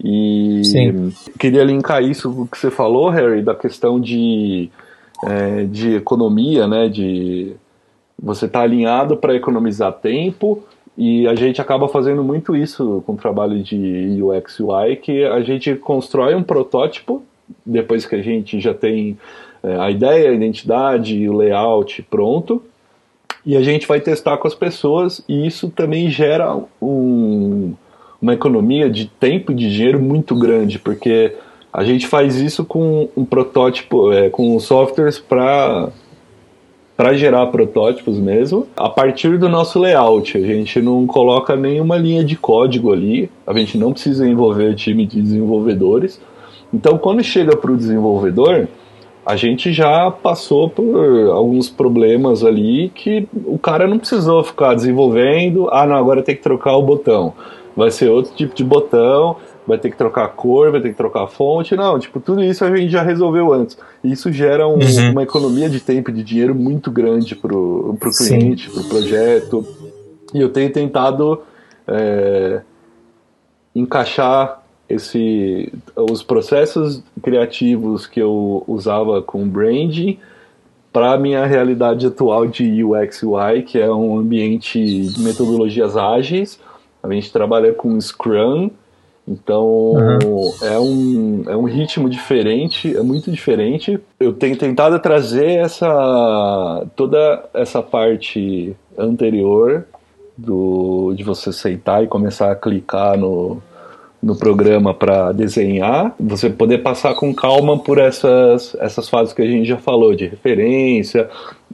E 0.04 0.62
Sim. 0.66 1.14
queria 1.40 1.64
linkar 1.64 2.04
isso 2.04 2.48
que 2.52 2.58
você 2.58 2.70
falou, 2.70 3.10
Harry, 3.10 3.42
da 3.42 3.56
questão 3.56 4.00
de, 4.00 4.70
é, 5.26 5.64
de 5.64 5.96
economia, 5.96 6.68
né? 6.68 6.90
De 6.90 7.56
você 8.22 8.46
estar 8.46 8.60
tá 8.60 8.66
alinhado 8.66 9.16
para 9.16 9.34
economizar 9.34 9.94
tempo. 9.94 10.64
E 10.98 11.28
a 11.28 11.34
gente 11.34 11.60
acaba 11.62 11.88
fazendo 11.88 12.24
muito 12.24 12.56
isso 12.56 13.02
com 13.06 13.14
o 13.14 13.18
trabalho 13.18 13.64
de 13.64 14.22
UX 14.22 14.60
UI, 14.60 14.98
que 14.98 15.24
a 15.24 15.42
gente 15.42 15.74
constrói 15.76 16.36
um 16.36 16.44
protótipo 16.44 17.24
depois 17.66 18.06
que 18.06 18.16
a 18.16 18.22
gente 18.22 18.60
já 18.60 18.74
tem 18.74 19.18
é, 19.64 19.76
a 19.78 19.90
ideia, 19.90 20.30
a 20.30 20.34
identidade, 20.34 21.28
o 21.28 21.38
layout 21.38 22.02
pronto 22.04 22.62
e 23.46 23.58
a 23.58 23.62
gente 23.62 23.88
vai 23.88 24.00
testar 24.00 24.38
com 24.38 24.48
as 24.48 24.56
pessoas 24.56 25.24
e 25.28 25.46
isso 25.46 25.70
também 25.70 26.10
gera 26.10 26.56
um, 26.82 27.74
uma 28.22 28.34
economia 28.34 28.90
de 28.90 29.06
tempo 29.06 29.52
e 29.52 29.56
de 29.56 29.70
dinheiro 29.70 30.00
muito 30.00 30.36
grande, 30.36 30.80
porque 30.80 31.34
a 31.72 31.84
gente 31.84 32.08
faz 32.08 32.36
isso 32.36 32.64
com 32.64 33.10
um 33.18 33.26
protótipo, 33.26 34.12
é, 34.12 34.30
com 34.30 34.58
softwares 34.60 35.20
para 35.20 35.90
para 36.96 37.16
gerar 37.16 37.48
protótipos 37.48 38.20
mesmo, 38.20 38.68
a 38.78 38.88
partir 38.88 39.40
do 39.40 39.50
nosso 39.50 39.80
layout. 39.80 40.38
A 40.38 40.42
gente 40.42 40.80
não 40.80 41.08
coloca 41.08 41.56
nenhuma 41.56 41.98
linha 41.98 42.24
de 42.24 42.36
código 42.36 42.94
ali, 42.94 43.32
a 43.48 43.54
gente 43.58 43.80
não 43.80 43.92
precisa 43.92 44.28
envolver 44.28 44.76
time 44.76 45.06
de 45.06 45.20
desenvolvedores. 45.20 46.22
Então, 46.72 46.98
quando 46.98 47.24
chega 47.24 47.58
para 47.58 47.72
o 47.72 47.78
desenvolvedor, 47.78 48.68
a 49.26 49.36
gente 49.36 49.72
já 49.72 50.12
passou 50.12 50.70
por 50.70 51.30
alguns 51.30 51.70
problemas 51.70 52.44
ali 52.44 52.92
que 52.94 53.28
o 53.46 53.58
cara 53.58 53.88
não 53.88 53.98
precisou 53.98 54.44
ficar 54.44 54.74
desenvolvendo. 54.74 55.70
Ah, 55.72 55.86
não, 55.86 55.96
agora 55.96 56.22
tem 56.22 56.36
que 56.36 56.42
trocar 56.42 56.76
o 56.76 56.82
botão. 56.82 57.34
Vai 57.76 57.90
ser 57.90 58.10
outro 58.10 58.34
tipo 58.36 58.54
de 58.54 58.64
botão, 58.64 59.38
vai 59.66 59.78
ter 59.78 59.90
que 59.90 59.98
trocar 59.98 60.26
a 60.26 60.28
cor, 60.28 60.72
vai 60.72 60.82
ter 60.82 60.90
que 60.90 60.96
trocar 60.96 61.24
a 61.24 61.28
fonte. 61.28 61.76
Não, 61.76 61.98
tipo, 61.98 62.20
tudo 62.20 62.44
isso 62.44 62.66
a 62.66 62.76
gente 62.76 62.92
já 62.92 63.02
resolveu 63.02 63.54
antes. 63.54 63.78
E 64.04 64.12
isso 64.12 64.32
gera 64.32 64.68
um, 64.68 64.74
uhum. 64.74 65.12
uma 65.12 65.24
economia 65.24 65.70
de 65.70 65.80
tempo 65.80 66.10
e 66.10 66.14
de 66.14 66.24
dinheiro 66.24 66.54
muito 66.54 66.92
grande 66.92 67.34
pro, 67.36 67.96
pro 68.00 68.12
cliente, 68.12 68.70
Sim. 68.70 68.74
pro 68.74 68.90
projeto. 68.90 69.66
E 70.34 70.42
eu 70.42 70.50
tenho 70.50 70.72
tentado 70.72 71.42
é, 71.88 72.62
encaixar 73.74 74.63
esse 74.94 75.72
os 75.96 76.24
processos 76.24 77.04
criativos 77.22 78.08
que 78.08 78.20
eu 78.20 78.64
usava 78.68 79.22
com 79.22 79.48
branding 79.48 80.20
para 80.92 81.14
a 81.14 81.18
minha 81.18 81.46
realidade 81.46 82.06
atual 82.06 82.46
de 82.46 82.84
UX 82.84 83.24
UI, 83.24 83.64
que 83.64 83.80
é 83.80 83.92
um 83.92 84.18
ambiente 84.20 84.80
de 84.80 85.22
metodologias 85.22 85.98
ágeis. 85.98 86.60
A 87.02 87.12
gente 87.12 87.34
trabalha 87.34 87.74
com 87.74 88.00
Scrum, 88.00 88.70
então 89.28 89.66
uhum. 89.66 90.52
é, 90.62 90.80
um, 90.80 91.44
é 91.48 91.58
um 91.58 91.64
ritmo 91.64 92.08
diferente, 92.08 92.96
é 92.96 93.02
muito 93.02 93.32
diferente. 93.32 94.00
Eu 94.20 94.34
tenho 94.34 94.56
tentado 94.56 95.00
trazer 95.00 95.60
essa 95.60 96.86
toda 96.96 97.44
essa 97.54 97.82
parte 97.82 98.76
anterior 98.98 99.86
do 100.38 101.14
de 101.16 101.24
você 101.24 101.52
sentar 101.52 102.04
e 102.04 102.08
começar 102.08 102.52
a 102.52 102.56
clicar 102.56 103.18
no, 103.18 103.62
no 104.24 104.38
programa 104.38 104.94
para 104.94 105.34
desenhar, 105.34 106.16
você 106.18 106.50
poder 106.50 106.78
passar 106.78 107.14
com 107.14 107.34
calma 107.36 107.78
por 107.78 107.98
essas, 107.98 108.74
essas 108.80 109.10
fases 109.10 109.34
que 109.34 109.42
a 109.42 109.46
gente 109.46 109.68
já 109.68 109.78
falou, 109.78 110.16
de 110.16 110.26
referência, 110.26 111.30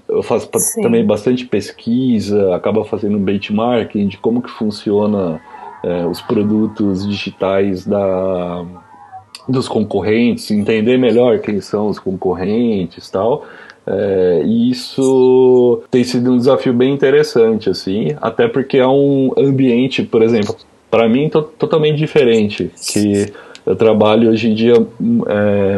eu 0.08 0.24
faço 0.24 0.50
Sim. 0.58 0.82
também 0.82 1.06
bastante 1.06 1.46
pesquisa, 1.46 2.56
acaba 2.56 2.84
fazendo 2.84 3.20
benchmarking 3.20 4.08
de 4.08 4.18
como 4.18 4.42
que 4.42 4.50
funciona 4.50 5.40
é, 5.84 6.06
os 6.08 6.20
produtos 6.22 7.08
digitais 7.08 7.86
da, 7.86 8.66
dos 9.48 9.68
concorrentes, 9.68 10.50
entender 10.50 10.98
melhor 10.98 11.40
quem 11.40 11.62
são 11.62 11.88
os 11.88 12.00
concorrentes 12.00 13.10
tal. 13.12 13.46
É, 13.86 14.42
e 14.44 14.72
isso 14.72 15.84
tem 15.90 16.04
sido 16.04 16.32
um 16.32 16.38
desafio 16.38 16.74
bem 16.74 16.94
interessante, 16.94 17.70
assim, 17.70 18.16
até 18.22 18.48
porque 18.48 18.78
é 18.78 18.88
um 18.88 19.32
ambiente, 19.38 20.04
por 20.04 20.22
exemplo, 20.22 20.56
para 20.90 21.08
mim 21.08 21.30
to 21.30 21.42
totalmente 21.42 21.98
diferente, 21.98 22.72
que 22.92 23.32
eu 23.66 23.76
trabalho 23.76 24.30
hoje 24.30 24.50
em 24.50 24.54
dia 24.54 24.74
é, 25.28 25.78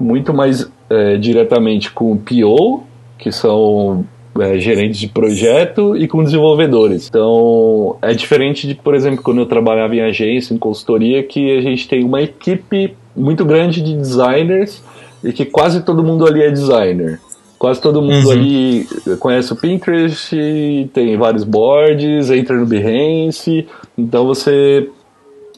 muito 0.00 0.32
mais 0.34 0.70
é, 0.90 1.16
diretamente 1.16 1.90
com 1.90 2.16
PO, 2.16 2.82
que 3.18 3.30
são 3.30 4.04
é, 4.40 4.58
gerentes 4.58 4.98
de 4.98 5.08
projeto, 5.08 5.96
e 5.96 6.08
com 6.08 6.22
desenvolvedores. 6.24 7.08
Então, 7.08 7.96
é 8.02 8.12
diferente 8.12 8.66
de, 8.66 8.74
por 8.74 8.94
exemplo, 8.94 9.22
quando 9.22 9.40
eu 9.40 9.46
trabalhava 9.46 9.94
em 9.94 10.00
agência, 10.00 10.52
em 10.52 10.58
consultoria, 10.58 11.22
que 11.22 11.56
a 11.56 11.62
gente 11.62 11.88
tem 11.88 12.04
uma 12.04 12.20
equipe 12.20 12.96
muito 13.16 13.44
grande 13.44 13.80
de 13.80 13.94
designers 13.94 14.82
e 15.22 15.32
que 15.32 15.44
quase 15.44 15.82
todo 15.82 16.02
mundo 16.02 16.26
ali 16.26 16.42
é 16.42 16.50
designer. 16.50 17.20
Quase 17.58 17.80
todo 17.80 18.02
mundo 18.02 18.26
uhum. 18.26 18.32
ali 18.32 18.86
conhece 19.18 19.52
o 19.52 19.56
Pinterest, 19.56 20.36
tem 20.92 21.16
vários 21.16 21.44
boards, 21.44 22.30
entra 22.30 22.56
no 22.56 22.66
Behance, 22.66 23.66
então 23.96 24.26
você 24.26 24.88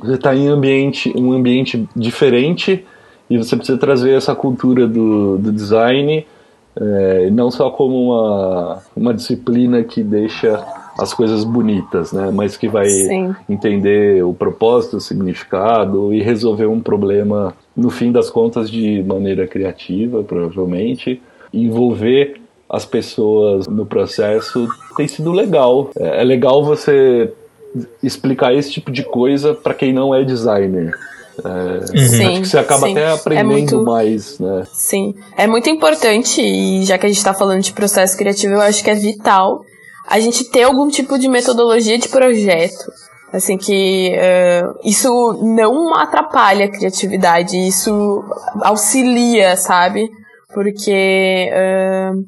está 0.05 0.35
em 0.35 0.47
ambiente, 0.47 1.13
um 1.17 1.33
ambiente 1.33 1.89
diferente 1.97 2.85
e 3.29 3.39
você 3.39 3.57
precisa 3.57 3.79
trazer 3.79 4.13
essa 4.13 4.35
cultura 4.35 4.87
do, 4.87 5.39
do 5.39 5.51
design, 5.51 6.25
é, 6.77 7.31
não 7.31 7.51
só 7.51 7.71
como 7.71 8.11
uma, 8.11 8.83
uma 8.95 9.15
disciplina 9.15 9.83
que 9.83 10.03
deixa 10.03 10.63
as 10.99 11.13
coisas 11.13 11.45
bonitas, 11.45 12.13
né? 12.13 12.31
Mas 12.33 12.57
que 12.57 12.69
vai 12.69 12.89
Sim. 12.89 13.35
entender 13.49 14.25
o 14.25 14.33
propósito, 14.33 14.97
o 14.97 15.01
significado 15.01 16.13
e 16.13 16.23
resolver 16.23 16.67
um 16.67 16.81
problema, 16.81 17.55
no 17.77 17.91
fim 17.91 18.11
das 18.11 18.31
contas, 18.31 18.71
de 18.71 19.03
maneira 19.03 19.47
criativa, 19.47 20.23
provavelmente. 20.23 21.21
Envolver 21.59 22.41
as 22.69 22.85
pessoas 22.85 23.67
no 23.67 23.87
processo 23.87 24.69
tem 24.97 25.07
sido 25.07 25.33
legal. 25.33 25.91
É, 25.99 26.21
é 26.21 26.25
legal 26.25 26.65
você 26.65 27.33
explicar 28.03 28.55
esse 28.55 28.71
tipo 28.71 28.91
de 28.91 29.03
coisa 29.03 29.55
para 29.55 29.75
quem 29.75 29.93
não 29.93 30.15
é 30.15 30.25
designer. 30.25 30.93
É, 31.45 31.87
sim, 31.87 32.27
acho 32.27 32.41
que 32.41 32.49
você 32.49 32.59
acaba 32.59 32.87
sim. 32.87 32.93
até 32.93 33.03
é 33.03 33.13
aprendendo 33.13 33.51
é 33.51 33.59
muito, 33.59 33.83
mais, 33.83 34.39
né? 34.39 34.63
Sim, 34.73 35.15
é 35.37 35.47
muito 35.47 35.69
importante 35.69 36.41
e 36.41 36.83
já 36.85 36.97
que 36.97 37.05
a 37.05 37.09
gente 37.09 37.19
está 37.19 37.35
falando 37.35 37.61
de 37.61 37.73
processo 37.73 38.17
criativo, 38.17 38.55
eu 38.55 38.61
acho 38.61 38.83
que 38.83 38.91
é 38.91 38.95
vital 38.95 39.61
a 40.09 40.19
gente 40.19 40.45
ter 40.45 40.63
algum 40.63 40.89
tipo 40.89 41.19
de 41.19 41.29
metodologia 41.29 41.99
de 41.99 42.09
projeto. 42.09 42.93
Assim, 43.33 43.59
que 43.59 44.15
uh, 44.15 44.79
isso 44.89 45.39
não 45.43 45.95
atrapalha 45.95 46.67
a 46.67 46.71
criatividade, 46.71 47.57
isso 47.57 48.25
auxilia, 48.63 49.57
sabe? 49.57 50.09
Porque 50.57 51.51
uh, 51.53 52.25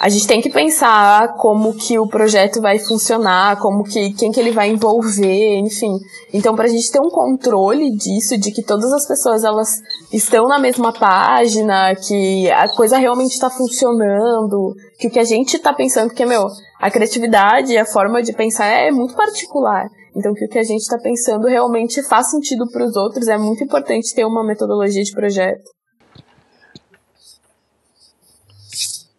a 0.00 0.08
gente 0.08 0.26
tem 0.26 0.40
que 0.40 0.48
pensar 0.48 1.34
como 1.34 1.74
que 1.74 1.98
o 1.98 2.08
projeto 2.08 2.58
vai 2.58 2.78
funcionar, 2.78 3.60
como 3.60 3.84
que 3.84 4.14
quem 4.14 4.32
que 4.32 4.40
ele 4.40 4.50
vai 4.50 4.70
envolver, 4.70 5.58
enfim. 5.58 5.92
Então, 6.32 6.56
para 6.56 6.64
a 6.64 6.68
gente 6.68 6.90
ter 6.90 7.00
um 7.00 7.10
controle 7.10 7.94
disso, 7.94 8.38
de 8.38 8.50
que 8.50 8.62
todas 8.62 8.90
as 8.94 9.06
pessoas 9.06 9.44
elas 9.44 9.68
estão 10.10 10.48
na 10.48 10.58
mesma 10.58 10.90
página, 10.90 11.94
que 11.94 12.50
a 12.50 12.66
coisa 12.74 12.96
realmente 12.96 13.32
está 13.32 13.50
funcionando, 13.50 14.74
que 14.98 15.08
o 15.08 15.10
que 15.10 15.18
a 15.18 15.24
gente 15.24 15.58
está 15.58 15.74
pensando, 15.74 16.08
porque 16.08 16.24
meu, 16.24 16.46
a 16.80 16.90
criatividade, 16.90 17.76
a 17.76 17.84
forma 17.84 18.22
de 18.22 18.32
pensar 18.32 18.64
é 18.64 18.90
muito 18.90 19.14
particular. 19.14 19.86
Então, 20.16 20.32
que 20.32 20.46
o 20.46 20.48
que 20.48 20.58
a 20.58 20.64
gente 20.64 20.80
está 20.80 20.96
pensando 20.96 21.46
realmente 21.46 22.02
faz 22.02 22.30
sentido 22.30 22.66
para 22.72 22.86
os 22.86 22.96
outros, 22.96 23.28
é 23.28 23.36
muito 23.36 23.62
importante 23.62 24.14
ter 24.14 24.24
uma 24.24 24.42
metodologia 24.42 25.02
de 25.02 25.12
projeto. 25.12 25.75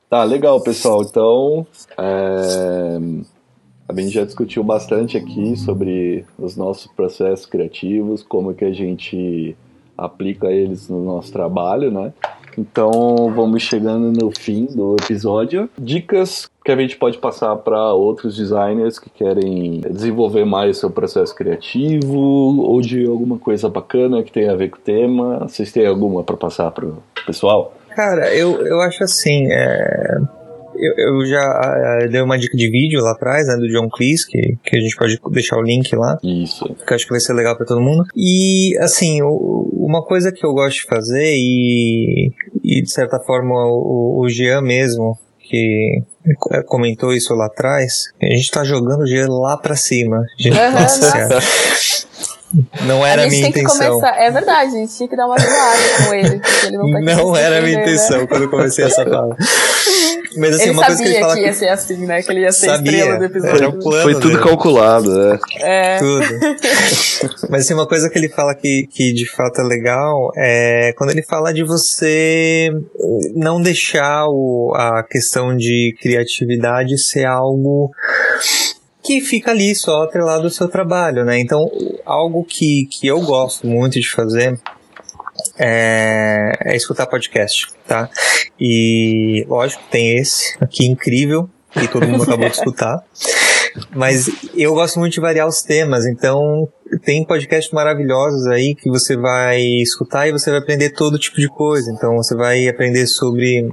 Tá, 0.09 0.23
legal, 0.23 0.61
pessoal. 0.61 1.01
Então, 1.03 1.67
é... 1.97 2.97
a 3.89 3.93
gente 3.99 4.11
já 4.11 4.23
discutiu 4.23 4.63
bastante 4.63 5.17
aqui 5.17 5.57
sobre 5.57 6.25
os 6.39 6.55
nossos 6.55 6.87
processos 6.87 7.45
criativos, 7.45 8.23
como 8.23 8.53
que 8.53 8.63
a 8.63 8.71
gente 8.71 9.55
aplica 9.97 10.47
eles 10.47 10.87
no 10.87 11.03
nosso 11.03 11.31
trabalho, 11.31 11.91
né? 11.91 12.13
Então, 12.57 13.31
vamos 13.35 13.61
chegando 13.61 14.11
no 14.11 14.31
fim 14.31 14.65
do 14.65 14.95
episódio. 14.99 15.69
Dicas 15.77 16.49
que 16.65 16.71
a 16.71 16.75
gente 16.75 16.97
pode 16.97 17.17
passar 17.19 17.55
para 17.57 17.93
outros 17.93 18.35
designers 18.35 18.97
que 18.97 19.09
querem 19.09 19.81
desenvolver 19.81 20.43
mais 20.43 20.77
seu 20.77 20.89
processo 20.89 21.35
criativo 21.35 22.17
ou 22.17 22.81
de 22.81 23.05
alguma 23.05 23.37
coisa 23.37 23.69
bacana 23.69 24.23
que 24.23 24.31
tenha 24.31 24.53
a 24.53 24.55
ver 24.55 24.69
com 24.69 24.77
o 24.77 24.81
tema. 24.81 25.39
Vocês 25.47 25.71
têm 25.71 25.85
alguma 25.85 26.23
para 26.23 26.35
passar 26.35 26.71
para 26.71 26.85
o 26.87 26.97
pessoal? 27.27 27.76
Cara, 27.97 28.31
eu, 28.31 28.63
eu 28.63 28.79
acho 28.81 29.03
assim, 29.03 29.51
é, 29.51 30.17
eu, 30.75 30.93
eu, 30.97 31.25
já 31.25 31.41
uh, 31.41 32.07
dei 32.07 32.21
uma 32.21 32.37
dica 32.37 32.55
de 32.55 32.69
vídeo 32.69 33.01
lá 33.01 33.13
atrás, 33.13 33.47
né, 33.47 33.55
do 33.55 33.67
John 33.67 33.89
Cleese, 33.89 34.27
que, 34.27 34.55
que 34.63 34.77
a 34.77 34.79
gente 34.79 34.95
pode 34.95 35.19
deixar 35.31 35.57
o 35.57 35.63
link 35.63 35.95
lá. 35.95 36.15
Isso. 36.23 36.63
Que 36.85 36.93
eu 36.93 36.95
acho 36.95 37.05
que 37.05 37.11
vai 37.11 37.19
ser 37.19 37.33
legal 37.33 37.57
para 37.57 37.65
todo 37.65 37.81
mundo. 37.81 38.03
E, 38.15 38.77
assim, 38.81 39.23
o, 39.23 39.67
uma 39.73 40.03
coisa 40.03 40.31
que 40.31 40.45
eu 40.45 40.53
gosto 40.53 40.81
de 40.81 40.83
fazer, 40.83 41.33
e, 41.35 42.31
e 42.63 42.83
de 42.83 42.91
certa 42.91 43.19
forma 43.19 43.55
o, 43.65 44.21
o 44.23 44.29
Jean 44.29 44.61
mesmo, 44.61 45.17
que 45.39 46.03
comentou 46.67 47.11
isso 47.11 47.33
lá 47.33 47.47
atrás, 47.47 48.13
a 48.21 48.27
gente 48.27 48.51
tá 48.51 48.63
jogando 48.63 49.01
o 49.01 49.07
Jean 49.07 49.27
lá 49.27 49.57
pra 49.57 49.75
cima. 49.75 50.23
Gente, 50.37 50.55
uhum, 50.55 50.71
nossa. 50.71 52.06
Não 52.85 53.05
era 53.05 53.23
a, 53.23 53.27
minha 53.27 53.49
intenção. 53.49 53.99
Começar... 53.99 54.17
É 54.17 54.31
verdade, 54.31 54.75
a 54.75 54.79
gente 54.79 54.95
tinha 54.95 55.09
que 55.09 55.15
dar 55.15 55.25
uma 55.25 55.37
zoada 55.37 56.05
com 56.05 56.13
ele, 56.13 56.39
porque 56.39 56.67
ele 56.67 56.77
não 56.77 56.91
tá 56.91 56.99
Não 57.01 57.35
era 57.35 57.57
a 57.57 57.61
minha 57.61 57.77
né? 57.77 57.83
intenção 57.83 58.25
quando 58.25 58.43
eu 58.43 58.49
comecei 58.49 58.85
essa 58.85 59.03
fala. 59.03 59.35
Mas 60.37 60.55
assim, 60.55 60.63
ele 60.63 60.71
uma 60.71 60.85
coisa 60.85 61.03
que 61.03 61.09
ele 61.09 61.19
fala 61.19 61.33
que 61.35 61.41
ia 61.41 61.53
ser 61.53 61.69
assim, 61.69 62.05
né? 62.05 62.21
Que 62.21 62.31
ele 62.31 62.41
ia 62.41 62.51
ser 62.51 62.67
sabia, 62.67 62.91
estrela 62.91 63.19
do 63.19 63.25
episódio. 63.25 63.57
Era 63.57 63.69
o 63.69 63.79
plano 63.79 64.03
Foi 64.03 64.13
tudo 64.13 64.29
dele. 64.29 64.43
calculado, 64.43 65.09
né? 65.09 65.39
É. 65.59 65.97
Tudo. 65.97 66.25
Mas 67.49 67.61
assim, 67.61 67.73
uma 67.73 67.87
coisa 67.87 68.09
que 68.09 68.17
ele 68.17 68.29
fala 68.29 68.53
que, 68.53 68.87
que 68.91 69.13
de 69.13 69.29
fato 69.29 69.61
é 69.61 69.63
legal 69.63 70.31
é 70.35 70.93
quando 70.97 71.09
ele 71.09 71.23
fala 71.23 71.53
de 71.53 71.63
você 71.63 72.69
não 73.35 73.61
deixar 73.61 74.27
o, 74.27 74.73
a 74.75 75.03
questão 75.03 75.55
de 75.55 75.95
criatividade 75.99 76.97
ser 76.97 77.25
algo 77.25 77.91
que 79.07 79.21
fica 79.21 79.51
ali 79.51 79.73
só 79.73 80.03
atrelado 80.03 80.43
ao 80.43 80.49
seu 80.49 80.67
trabalho, 80.67 81.23
né? 81.23 81.39
Então, 81.39 81.71
algo 82.05 82.43
que, 82.43 82.85
que 82.91 83.07
eu 83.07 83.21
gosto 83.21 83.65
muito 83.65 83.97
de 84.01 84.11
fazer 84.11 84.59
é, 85.57 86.51
é 86.65 86.75
escutar 86.75 87.05
podcast, 87.05 87.67
tá? 87.87 88.09
E, 88.59 89.45
lógico, 89.47 89.81
tem 89.89 90.17
esse 90.17 90.57
aqui 90.59 90.85
incrível, 90.85 91.49
que 91.71 91.87
todo 91.87 92.05
mundo 92.05 92.23
acabou 92.23 92.49
de 92.49 92.55
escutar. 92.57 93.01
Mas 93.95 94.29
eu 94.53 94.73
gosto 94.73 94.99
muito 94.99 95.13
de 95.13 95.21
variar 95.21 95.47
os 95.47 95.61
temas, 95.61 96.05
então 96.05 96.67
tem 97.05 97.25
podcasts 97.25 97.71
maravilhosos 97.71 98.45
aí 98.47 98.75
que 98.75 98.89
você 98.89 99.15
vai 99.15 99.61
escutar 99.61 100.27
e 100.27 100.33
você 100.33 100.49
vai 100.49 100.59
aprender 100.59 100.89
todo 100.89 101.17
tipo 101.17 101.37
de 101.37 101.47
coisa. 101.47 101.89
Então 101.91 102.17
você 102.17 102.35
vai 102.35 102.67
aprender 102.67 103.07
sobre 103.07 103.69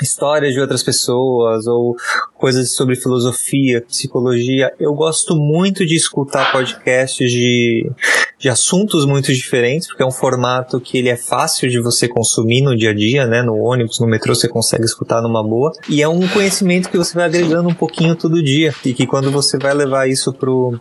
histórias 0.00 0.54
de 0.54 0.60
outras 0.60 0.82
pessoas 0.82 1.66
ou 1.66 1.96
coisas 2.34 2.72
sobre 2.72 2.96
filosofia, 2.96 3.82
psicologia. 3.82 4.72
Eu 4.78 4.94
gosto 4.94 5.36
muito 5.36 5.86
de 5.86 5.94
escutar 5.94 6.52
podcasts 6.52 7.30
de, 7.30 7.90
de 8.38 8.48
assuntos 8.48 9.06
muito 9.06 9.32
diferentes, 9.32 9.88
porque 9.88 10.02
é 10.02 10.06
um 10.06 10.10
formato 10.10 10.80
que 10.80 10.98
ele 10.98 11.08
é 11.08 11.16
fácil 11.16 11.68
de 11.68 11.80
você 11.80 12.08
consumir 12.08 12.62
no 12.62 12.76
dia 12.76 12.90
a 12.90 12.94
dia, 12.94 13.26
né? 13.26 13.42
No 13.42 13.56
ônibus, 13.56 14.00
no 14.00 14.06
metrô, 14.06 14.34
você 14.34 14.48
consegue 14.48 14.84
escutar 14.84 15.22
numa 15.22 15.42
boa. 15.42 15.72
E 15.88 16.02
é 16.02 16.08
um 16.08 16.26
conhecimento 16.28 16.90
que 16.90 16.98
você 16.98 17.14
vai 17.14 17.26
agregando 17.26 17.68
um 17.68 17.74
pouquinho 17.74 18.14
todo 18.16 18.42
dia. 18.42 18.74
E 18.84 18.92
que 18.92 19.06
quando 19.06 19.30
você 19.30 19.58
vai 19.58 19.74
levar 19.74 20.08
isso 20.08 20.32
pro, 20.32 20.78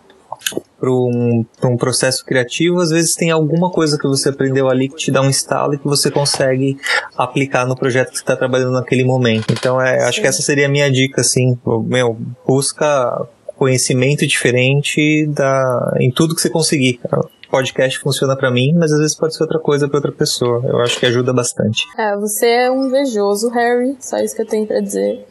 para 0.80 0.92
um, 0.92 1.46
um 1.64 1.78
processo 1.78 2.26
criativo, 2.26 2.82
às 2.82 2.90
vezes 2.90 3.16
tem 3.16 3.32
alguma 3.32 3.72
coisa 3.72 3.98
que 3.98 4.08
você 4.08 4.30
aprendeu 4.30 4.70
ali 4.70 4.90
que 4.90 4.96
te 4.96 5.12
dá 5.12 5.22
um 5.22 5.30
estalo 5.30 5.76
e 5.76 5.78
que 5.78 5.86
você 5.86 6.12
consegue 6.12 6.78
aplicar 7.18 7.66
no 7.66 7.76
projeto 7.76 8.10
que 8.10 8.18
você 8.18 8.24
está 8.24 8.36
trabalhando 8.36 8.74
naquele 8.74 9.06
momento. 9.06 9.54
Então, 9.54 9.82
é, 9.82 10.04
acho 10.04 10.20
que 10.20 10.28
essa 10.28 10.42
seria 10.42 10.66
a 10.66 10.70
minha 10.70 10.92
dica, 10.92 11.22
assim, 11.22 11.58
meu, 11.86 12.18
busca 12.46 13.28
conhecimento 13.56 14.28
diferente 14.28 15.26
da, 15.28 15.94
em 16.00 16.12
tudo 16.12 16.36
que 16.36 16.42
você 16.42 16.50
conseguir. 16.50 17.00
Podcast 17.50 18.00
funciona 18.00 18.36
para 18.36 18.52
mim, 18.52 18.74
mas 18.74 18.92
às 18.92 19.00
vezes 19.00 19.16
pode 19.16 19.36
ser 19.36 19.44
outra 19.44 19.60
coisa 19.60 19.88
para 19.88 19.98
outra 19.98 20.12
pessoa. 20.12 20.62
Eu 20.66 20.82
acho 20.82 21.00
que 21.00 21.06
ajuda 21.06 21.32
bastante. 21.32 21.84
É, 21.98 22.18
você 22.18 22.48
é 22.48 22.72
um 22.72 22.88
invejoso, 22.88 23.50
Harry. 23.52 23.96
Só 24.00 24.18
isso 24.18 24.36
que 24.36 24.42
eu 24.42 24.48
tenho 24.48 24.66
para 24.66 24.82
dizer. 24.82 25.26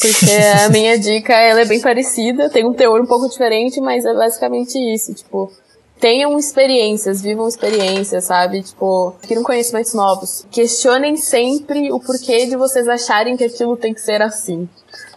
Porque 0.00 0.26
a 0.64 0.68
minha 0.68 0.98
dica, 0.98 1.32
ela 1.32 1.60
é 1.60 1.64
bem 1.64 1.80
parecida, 1.80 2.50
tem 2.50 2.66
um 2.66 2.72
teor 2.72 3.00
um 3.00 3.06
pouco 3.06 3.28
diferente, 3.28 3.80
mas 3.80 4.04
é 4.04 4.12
basicamente 4.12 4.76
isso, 4.78 5.14
tipo, 5.14 5.52
tenham 6.00 6.38
experiências, 6.38 7.22
vivam 7.22 7.48
experiências, 7.48 8.24
sabe? 8.24 8.62
Tipo, 8.62 9.14
adquiram 9.18 9.42
conhecimentos 9.42 9.94
novos. 9.94 10.46
Questionem 10.50 11.16
sempre 11.16 11.92
o 11.92 12.00
porquê 12.00 12.46
de 12.46 12.56
vocês 12.56 12.88
acharem 12.88 13.36
que 13.36 13.44
aquilo 13.44 13.76
tem 13.76 13.94
que 13.94 14.00
ser 14.00 14.20
assim 14.20 14.68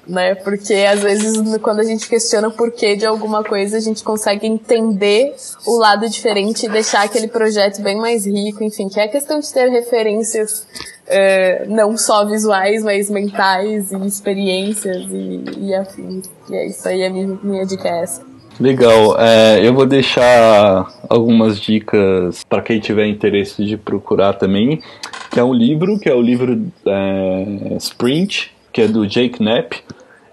né? 0.07 0.35
Porque 0.35 0.73
às 0.73 1.01
vezes 1.01 1.57
quando 1.61 1.79
a 1.79 1.83
gente 1.83 2.07
questiona 2.07 2.47
o 2.47 2.51
porquê 2.51 2.95
de 2.95 3.05
alguma 3.05 3.43
coisa, 3.43 3.77
a 3.77 3.79
gente 3.79 4.03
consegue 4.03 4.47
entender 4.47 5.35
o 5.65 5.77
lado 5.77 6.09
diferente 6.09 6.65
e 6.65 6.69
deixar 6.69 7.03
aquele 7.03 7.27
projeto 7.27 7.81
bem 7.81 7.97
mais 7.97 8.25
rico, 8.25 8.63
enfim, 8.63 8.87
que 8.87 8.99
é 8.99 9.07
questão 9.07 9.39
de 9.39 9.51
ter 9.51 9.69
referências 9.69 10.65
é, 11.07 11.65
não 11.67 11.97
só 11.97 12.25
visuais, 12.25 12.83
mas 12.83 13.09
mentais 13.09 13.91
e 13.91 14.05
experiências 14.05 15.05
e, 15.11 15.43
e 15.59 15.75
afim. 15.75 16.21
E 16.49 16.55
é 16.55 16.67
isso 16.67 16.87
aí, 16.87 17.03
a 17.05 17.09
minha, 17.09 17.39
minha 17.43 17.65
dica 17.65 17.87
é 17.87 18.03
essa. 18.03 18.21
Legal, 18.59 19.15
é, 19.19 19.65
eu 19.65 19.71
vou 19.71 19.85
deixar 19.85 20.87
algumas 21.07 21.59
dicas 21.59 22.43
para 22.43 22.63
quem 22.63 22.79
tiver 22.79 23.05
interesse 23.05 23.63
de 23.63 23.77
procurar 23.77 24.33
também, 24.33 24.81
que 25.29 25.39
é 25.39 25.43
um 25.43 25.53
livro, 25.53 25.99
que 25.99 26.09
é 26.09 26.13
o 26.13 26.21
livro 26.21 26.59
é, 26.87 27.75
Sprint, 27.77 28.51
que 28.73 28.81
é 28.81 28.87
do 28.87 29.05
Jake 29.05 29.37
Knapp. 29.37 29.83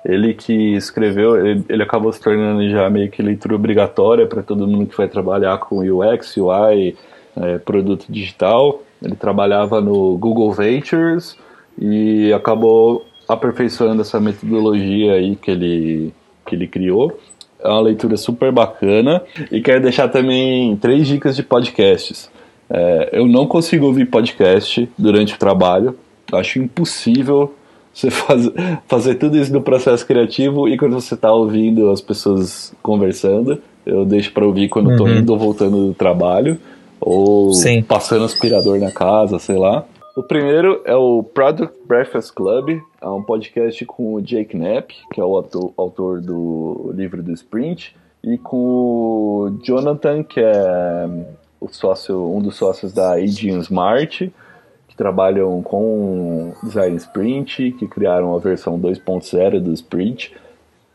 Ele 0.05 0.35
que 0.35 0.75
escreveu, 0.75 1.37
ele, 1.37 1.65
ele, 1.69 1.83
acabou 1.83 2.13
se 2.13 2.21
tornando 2.21 2.69
já 2.69 2.91
meio 2.91 3.11
que 3.11 3.23
leitura 3.23 3.55
obrigatória 3.55 4.27
para 4.27 4.43
todo 4.43 4.67
mundo 4.67 4.87
que 4.87 4.97
vai 4.97 5.09
trabalhar 5.09 5.57
com 5.59 5.79
UX, 5.79 6.37
UI, 6.37 6.95
é, 7.37 7.59
produto 7.59 8.05
digital. 8.09 8.83
Ele 9.03 9.15
trabalhava 9.15 9.81
no 9.81 10.17
Google 10.19 10.53
Ventures 10.53 11.37
e 11.79 12.33
acabou 12.35 13.07
aperfeiçoando 13.27 14.03
essa 14.03 14.21
metodologia 14.21 15.15
aí 15.15 15.37
que 15.37 15.51
ele, 15.51 16.13
que 16.47 16.55
ele 16.55 16.67
criou. 16.67 17.19
É 17.63 17.69
uma 17.69 17.81
leitura 17.81 18.19
super 18.19 18.53
bacana. 18.53 19.23
E 19.51 19.63
quero 19.63 19.81
deixar 19.81 20.09
também 20.09 20.77
três 20.77 21.07
dicas 21.07 21.35
de 21.35 21.43
podcasts. 21.43 22.31
É, 22.69 23.11
eu 23.13 23.27
não 23.27 23.47
consigo 23.47 23.87
ouvir 23.87 24.05
podcast 24.07 24.87
durante 24.99 25.35
o 25.35 25.39
trabalho. 25.39 25.97
Acho 26.33 26.59
impossível 26.59 27.55
você 27.95 28.11
faz, 28.11 28.51
fazer 28.89 29.15
tudo 29.15 29.39
isso 29.39 29.53
no 29.53 29.63
processo 29.63 30.05
criativo 30.05 30.69
e 30.69 30.77
quando 30.77 30.95
você 30.95 31.15
está 31.15 31.33
ouvindo 31.33 31.91
as 31.91 32.01
pessoas 32.01 32.75
conversando, 32.83 33.63
eu 33.87 34.05
deixo 34.05 34.33
para 34.33 34.45
ouvir 34.45 34.69
quando 34.69 34.91
estou 34.91 35.07
uhum. 35.07 35.17
indo 35.17 35.33
ou 35.33 35.39
voltando 35.39 35.87
do 35.89 35.95
trabalho, 35.95 36.59
ou 37.01 37.53
Sim. 37.53 37.83
passando 37.83 38.25
aspirador 38.25 38.79
na 38.79 38.91
casa, 38.91 39.39
sei 39.39 39.57
lá. 39.57 39.85
O 40.17 40.23
primeiro 40.23 40.81
é 40.85 40.95
o 40.95 41.23
Product 41.23 41.77
Breakfast 41.87 42.33
Club, 42.33 42.81
é 43.01 43.09
um 43.09 43.23
podcast 43.23 43.85
com 43.85 44.15
o 44.15 44.21
Jake 44.21 44.57
Knapp, 44.57 44.95
que 45.13 45.21
é 45.21 45.25
o 45.25 45.37
autor, 45.37 45.73
autor 45.77 46.21
do 46.21 46.93
livro 46.95 47.23
do 47.23 47.33
Sprint, 47.33 47.95
e 48.23 48.39
com 48.39 48.57
o 48.57 49.59
Jonathan, 49.63 50.23
que 50.23 50.41
é 50.41 51.09
o 51.61 51.69
sócio, 51.69 52.33
um 52.33 52.41
dos 52.41 52.57
sócios 52.57 52.93
da 52.93 53.13
Aging 53.15 53.59
Smart, 53.59 54.33
que 54.95 54.97
trabalham 54.97 55.61
com 55.61 56.53
design 56.63 56.97
sprint, 56.97 57.73
que 57.73 57.87
criaram 57.89 58.35
a 58.35 58.39
versão 58.39 58.79
2.0 58.79 59.61
do 59.61 59.73
sprint. 59.73 60.33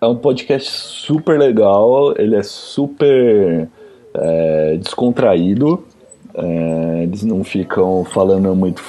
É 0.01 0.07
um 0.07 0.15
podcast 0.15 0.69
super 0.69 1.37
legal, 1.37 2.13
ele 2.17 2.37
é 2.37 2.43
super 2.43 3.67
é, 4.13 4.77
descontraído, 4.77 5.83
é, 6.33 7.03
eles 7.03 7.23
não 7.23 7.43
ficam 7.43 8.05
falando 8.05 8.55
muito 8.55 8.81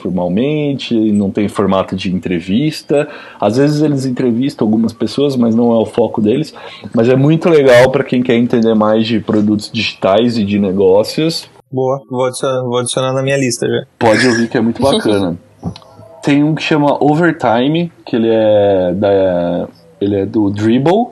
formalmente, 0.00 0.94
não 1.12 1.30
tem 1.30 1.48
formato 1.48 1.94
de 1.94 2.14
entrevista. 2.14 3.06
Às 3.38 3.58
vezes 3.58 3.82
eles 3.82 4.06
entrevistam 4.06 4.66
algumas 4.66 4.94
pessoas, 4.94 5.36
mas 5.36 5.54
não 5.54 5.70
é 5.72 5.76
o 5.76 5.84
foco 5.84 6.22
deles. 6.22 6.54
Mas 6.94 7.08
é 7.10 7.16
muito 7.16 7.50
legal 7.50 7.90
para 7.90 8.04
quem 8.04 8.22
quer 8.22 8.36
entender 8.36 8.74
mais 8.74 9.06
de 9.06 9.20
produtos 9.20 9.70
digitais 9.70 10.38
e 10.38 10.44
de 10.44 10.58
negócios. 10.58 11.46
Boa, 11.70 12.00
vou 12.08 12.26
adicionar, 12.26 12.62
vou 12.62 12.78
adicionar 12.78 13.12
na 13.12 13.22
minha 13.22 13.36
lista 13.36 13.66
já. 13.66 13.84
Pode 13.98 14.26
ouvir 14.26 14.48
que 14.48 14.56
é 14.56 14.60
muito 14.60 14.80
bacana. 14.80 15.36
tem 16.22 16.42
um 16.42 16.54
que 16.54 16.62
chama 16.62 16.96
Overtime, 17.02 17.92
que 18.04 18.16
ele 18.16 18.30
é 18.30 18.92
da 18.94 19.68
ele 20.00 20.16
é 20.16 20.26
do 20.26 20.50
Dribble. 20.50 21.08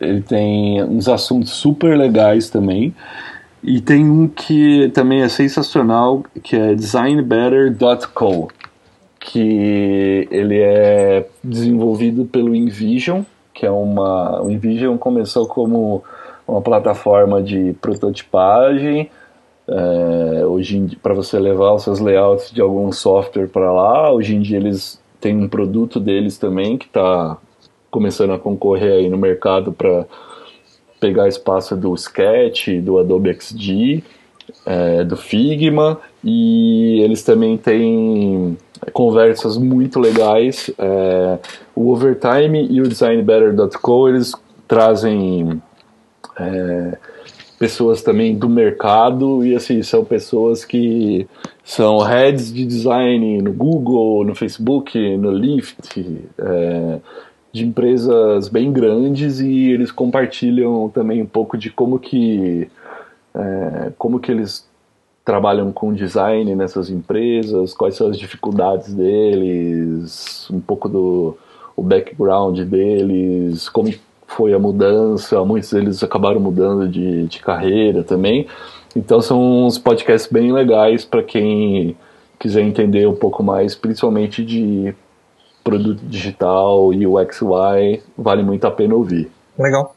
Ele 0.00 0.20
tem 0.22 0.82
uns 0.82 1.08
assuntos 1.08 1.50
super 1.50 1.96
legais 1.96 2.50
também. 2.50 2.94
E 3.62 3.80
tem 3.80 4.08
um 4.08 4.28
que 4.28 4.90
também 4.90 5.22
é 5.22 5.28
sensacional, 5.28 6.22
que 6.42 6.54
é 6.54 6.74
designbetter.co, 6.74 8.48
que 9.18 10.28
ele 10.30 10.60
é 10.60 11.26
desenvolvido 11.42 12.24
pelo 12.24 12.54
InVision, 12.54 13.22
que 13.52 13.66
é 13.66 13.70
uma... 13.70 14.42
O 14.42 14.50
InVision 14.50 14.96
começou 14.96 15.46
como 15.48 16.04
uma 16.46 16.60
plataforma 16.60 17.42
de 17.42 17.74
prototipagem, 17.80 19.10
é, 19.68 20.46
hoje 20.46 20.98
para 21.02 21.14
você 21.14 21.38
levar 21.38 21.74
os 21.74 21.82
seus 21.82 21.98
layouts 21.98 22.50
de 22.50 22.60
algum 22.60 22.90
software 22.92 23.48
para 23.48 23.72
lá. 23.72 24.12
Hoje 24.12 24.34
em 24.34 24.40
dia 24.40 24.58
eles 24.58 25.00
têm 25.20 25.36
um 25.36 25.48
produto 25.48 25.98
deles 25.98 26.38
também 26.38 26.78
que 26.78 26.86
está 26.86 27.36
começando 27.90 28.32
a 28.32 28.38
concorrer 28.38 28.92
aí 28.92 29.08
no 29.08 29.16
mercado 29.16 29.72
para 29.72 30.06
pegar 31.00 31.28
espaço 31.28 31.76
do 31.76 31.94
Sketch, 31.94 32.68
do 32.82 32.98
Adobe 32.98 33.32
XD, 33.34 34.02
é, 34.64 35.04
do 35.04 35.16
Figma, 35.16 35.98
e 36.22 37.00
eles 37.02 37.22
também 37.22 37.56
têm 37.56 38.56
conversas 38.92 39.56
muito 39.56 39.98
legais. 39.98 40.70
É, 40.78 41.38
o 41.74 41.90
Overtime 41.90 42.66
e 42.70 42.80
o 42.80 42.88
DesignBetter.co 42.88 44.08
eles 44.08 44.32
trazem 44.66 45.60
é, 46.38 46.98
pessoas 47.58 48.02
também 48.02 48.36
do 48.36 48.48
mercado 48.48 49.44
e 49.44 49.54
assim 49.54 49.82
são 49.82 50.04
pessoas 50.04 50.64
que 50.64 51.26
são 51.64 51.98
heads 51.98 52.52
de 52.52 52.64
design 52.64 53.42
no 53.42 53.52
Google, 53.52 54.24
no 54.24 54.34
Facebook, 54.34 55.16
no 55.16 55.30
Lyft, 55.30 56.24
é, 56.38 56.98
de 57.52 57.66
empresas 57.66 58.48
bem 58.48 58.72
grandes 58.72 59.40
e 59.40 59.70
eles 59.70 59.90
compartilham 59.90 60.88
também 60.90 61.22
um 61.22 61.26
pouco 61.26 61.56
de 61.56 61.70
como 61.70 61.98
que 61.98 62.70
é, 63.34 63.92
como 63.98 64.20
que 64.20 64.30
eles 64.30 64.66
trabalham 65.24 65.72
com 65.72 65.92
design 65.92 66.54
nessas 66.54 66.88
empresas, 66.88 67.74
quais 67.74 67.96
são 67.96 68.08
as 68.08 68.18
dificuldades 68.18 68.94
deles, 68.94 70.48
um 70.50 70.60
pouco 70.60 70.88
do 70.88 71.36
o 71.74 71.82
background 71.82 72.58
deles, 72.60 73.68
como 73.68 73.92
foi 74.26 74.52
a 74.52 74.58
mudança, 74.58 75.44
muitos 75.44 75.70
deles 75.70 76.02
acabaram 76.02 76.40
mudando 76.40 76.88
de, 76.88 77.26
de 77.26 77.40
carreira 77.40 78.02
também. 78.02 78.46
Então 78.94 79.20
são 79.20 79.66
uns 79.66 79.78
podcasts 79.78 80.30
bem 80.30 80.52
legais 80.52 81.04
para 81.04 81.22
quem 81.22 81.96
quiser 82.38 82.62
entender 82.62 83.06
um 83.06 83.14
pouco 83.14 83.42
mais, 83.42 83.74
principalmente 83.74 84.44
de 84.44 84.94
produto 85.62 86.00
digital 86.04 86.92
e 86.92 87.06
o 87.06 87.16
XY, 87.18 88.02
vale 88.16 88.42
muito 88.42 88.66
a 88.66 88.70
pena 88.70 88.94
ouvir. 88.94 89.30
Legal. 89.58 89.94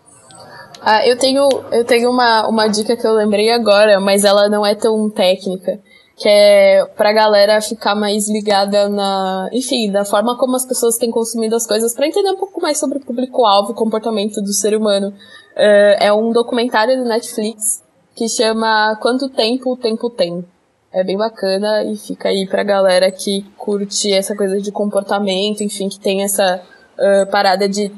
Ah, 0.82 1.06
eu 1.06 1.18
tenho, 1.18 1.48
eu 1.72 1.86
tenho 1.86 2.10
uma, 2.10 2.48
uma 2.48 2.68
dica 2.68 2.96
que 2.96 3.06
eu 3.06 3.14
lembrei 3.14 3.52
agora, 3.52 4.00
mas 4.00 4.24
ela 4.24 4.50
não 4.50 4.66
é 4.66 4.74
tão 4.74 5.10
técnica, 5.10 5.80
que 6.20 6.28
é 6.28 6.86
pra 6.98 7.14
galera 7.14 7.62
ficar 7.62 7.96
mais 7.96 8.30
ligada 8.30 8.90
na, 8.90 9.50
enfim, 9.54 9.90
da 9.90 10.04
forma 10.04 10.38
como 10.38 10.54
as 10.58 10.66
pessoas 10.66 10.98
têm 10.98 11.10
consumido 11.10 11.56
as 11.56 11.66
coisas, 11.66 11.96
para 11.96 12.08
entender 12.08 12.30
um 12.30 12.38
pouco 12.38 12.62
mais 12.62 12.78
sobre 12.78 12.98
o 12.98 13.02
público-alvo 13.02 13.72
e 13.72 13.76
comportamento 13.76 14.42
do 14.42 14.52
ser 14.52 14.76
humano. 14.76 15.14
Uh, 15.56 15.96
é 15.98 16.12
um 16.12 16.32
documentário 16.32 16.98
do 16.98 17.06
Netflix 17.06 17.82
que 18.14 18.28
chama 18.28 18.98
Quanto 19.02 19.30
Tempo 19.30 19.72
o 19.72 19.78
Tempo 19.78 20.10
Tem. 20.10 20.44
É 20.92 21.06
bem 21.06 21.18
bacana 21.18 21.86
e 21.86 21.96
fica 21.96 22.28
aí 22.28 22.46
pra 22.46 22.64
galera 22.64 23.10
que 23.12 23.46
curte 23.58 24.12
essa 24.12 24.36
coisa 24.36 24.60
de 24.60 24.74
comportamento, 24.74 25.64
enfim, 25.64 25.88
que 25.88 26.00
tem 26.00 26.24
essa 26.24 26.62
uh, 26.98 27.32
parada 27.32 27.70
de 27.70 27.92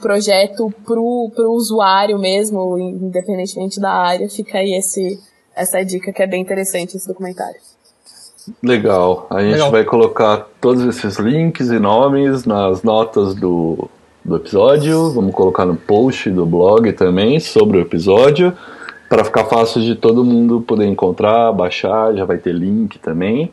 projeto 0.00 0.72
pro, 0.84 1.30
pro 1.32 1.52
usuário 1.52 2.18
mesmo, 2.18 2.76
independentemente 2.76 3.78
da 3.78 3.92
área. 3.92 4.28
Fica 4.28 4.58
aí 4.58 4.72
esse, 4.72 5.20
essa 5.58 5.84
dica 5.84 6.12
que 6.12 6.22
é 6.22 6.26
bem 6.26 6.40
interessante 6.40 6.96
esse 6.96 7.06
documentário. 7.06 7.60
Legal. 8.62 9.26
A 9.28 9.40
gente 9.40 9.52
Legal. 9.52 9.70
vai 9.70 9.84
colocar 9.84 10.48
todos 10.60 10.84
esses 10.84 11.18
links 11.18 11.68
e 11.68 11.78
nomes 11.78 12.46
nas 12.46 12.82
notas 12.82 13.34
do, 13.34 13.90
do 14.24 14.36
episódio. 14.36 15.10
Vamos 15.10 15.34
colocar 15.34 15.66
no 15.66 15.76
post 15.76 16.30
do 16.30 16.46
blog 16.46 16.92
também 16.92 17.40
sobre 17.40 17.78
o 17.78 17.80
episódio 17.80 18.56
para 19.08 19.24
ficar 19.24 19.44
fácil 19.44 19.82
de 19.82 19.94
todo 19.94 20.24
mundo 20.24 20.60
poder 20.60 20.86
encontrar, 20.86 21.52
baixar, 21.52 22.14
já 22.14 22.24
vai 22.24 22.38
ter 22.38 22.52
link 22.52 22.98
também. 22.98 23.50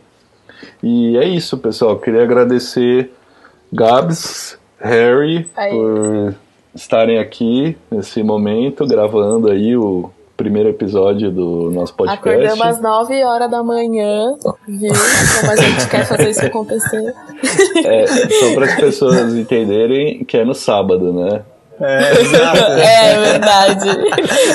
E 0.84 1.18
é 1.18 1.26
isso, 1.28 1.58
pessoal. 1.58 1.98
Queria 1.98 2.24
agradecer 2.24 3.12
Gabs, 3.72 4.58
Harry, 4.80 5.50
aí. 5.56 5.72
por 5.72 6.36
estarem 6.74 7.20
aqui 7.20 7.78
nesse 7.90 8.22
momento, 8.22 8.86
gravando 8.86 9.50
aí 9.50 9.76
o 9.78 10.10
primeiro 10.36 10.70
episódio 10.70 11.32
do 11.32 11.72
nosso 11.72 11.94
podcast. 11.96 12.30
Acordamos 12.30 12.62
às 12.62 12.82
9 12.82 13.24
horas 13.24 13.50
da 13.50 13.64
manhã, 13.64 14.36
viu? 14.68 14.94
Como 15.40 15.52
a 15.52 15.56
gente 15.56 15.88
quer 15.88 16.06
fazer 16.06 16.30
isso 16.30 16.46
acontecer. 16.46 17.14
É, 17.86 18.08
só 18.08 18.56
para 18.56 18.66
as 18.66 18.76
pessoas 18.76 19.36
entenderem 19.36 20.24
que 20.26 20.38
é 20.38 20.46
no 20.46 20.56
sábado, 20.56 21.14
né? 21.14 21.44
É, 21.80 22.12
exato. 22.22 22.58
é 22.58 23.20
verdade. 23.20 23.90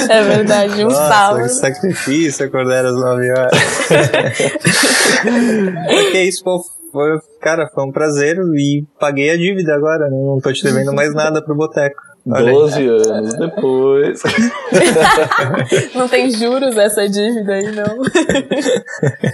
É 0.08 0.22
verdade, 0.22 0.84
um 0.84 0.88
Nossa, 0.88 1.08
sábado. 1.08 1.42
Que 1.42 1.48
sacrifício 1.50 2.46
acordar 2.46 2.84
às 2.84 2.94
9 2.94 3.30
horas. 3.30 3.88
que 6.12 6.22
isso. 6.22 6.42
Foi, 6.92 7.18
cara, 7.40 7.68
foi 7.72 7.84
um 7.84 7.92
prazer 7.92 8.36
e 8.56 8.84
paguei 8.98 9.30
a 9.30 9.36
dívida 9.36 9.74
agora. 9.74 10.08
Né? 10.08 10.16
Não 10.16 10.40
tô 10.40 10.52
te 10.52 10.64
devendo 10.64 10.92
mais 10.92 11.14
nada 11.14 11.44
pro 11.44 11.54
boteco. 11.54 12.09
Doze 12.24 12.86
anos 12.86 13.34
depois. 13.34 14.22
não 15.94 16.06
tem 16.06 16.30
juros 16.30 16.76
essa 16.76 17.08
dívida 17.08 17.54
aí, 17.54 17.72
não. 17.72 18.00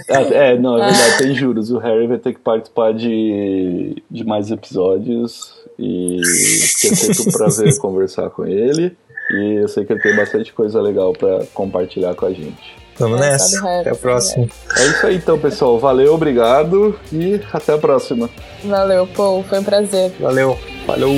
Ah, 0.09 0.21
é, 0.21 0.57
não, 0.57 0.77
é 0.77 0.85
verdade, 0.85 1.13
ah. 1.15 1.17
tem 1.17 1.35
juros. 1.35 1.69
O 1.69 1.77
Harry 1.79 2.07
vai 2.07 2.17
ter 2.17 2.33
que 2.33 2.39
participar 2.39 2.93
de, 2.93 4.01
de 4.09 4.23
mais 4.23 4.49
episódios. 4.49 5.53
E 5.77 6.21
é 6.21 6.95
sempre 6.95 7.29
um 7.29 7.31
prazer 7.31 7.77
conversar 7.77 8.29
com 8.29 8.45
ele. 8.45 8.95
E 9.31 9.61
eu 9.61 9.67
sei 9.67 9.83
que 9.83 9.93
ele 9.93 10.01
tem 10.01 10.15
bastante 10.15 10.53
coisa 10.53 10.81
legal 10.81 11.11
para 11.13 11.45
compartilhar 11.53 12.15
com 12.15 12.25
a 12.25 12.31
gente. 12.31 12.77
Vamos 12.97 13.21
é, 13.21 13.31
nessa. 13.31 13.79
Até 13.79 13.91
a 13.91 13.95
próxima. 13.95 14.47
É 14.77 14.87
isso 14.87 15.05
aí 15.05 15.15
então, 15.17 15.37
pessoal. 15.37 15.77
Valeu, 15.77 16.13
obrigado 16.13 16.97
e 17.11 17.39
até 17.51 17.73
a 17.73 17.77
próxima. 17.77 18.29
Valeu, 18.63 19.05
Paul. 19.07 19.43
Foi 19.43 19.59
um 19.59 19.63
prazer. 19.63 20.13
Valeu. 20.19 20.57
Falou. 20.85 21.13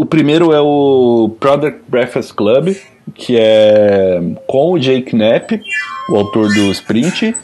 O 0.00 0.06
primeiro 0.06 0.50
é 0.50 0.58
o 0.58 1.30
Product 1.38 1.82
Breakfast 1.86 2.32
Club, 2.32 2.74
que 3.14 3.36
é 3.38 4.18
com 4.46 4.72
o 4.72 4.78
Jake 4.78 5.14
Knapp, 5.14 5.60
o 6.08 6.16
autor 6.16 6.48
do 6.54 6.70
Sprint, 6.72 7.36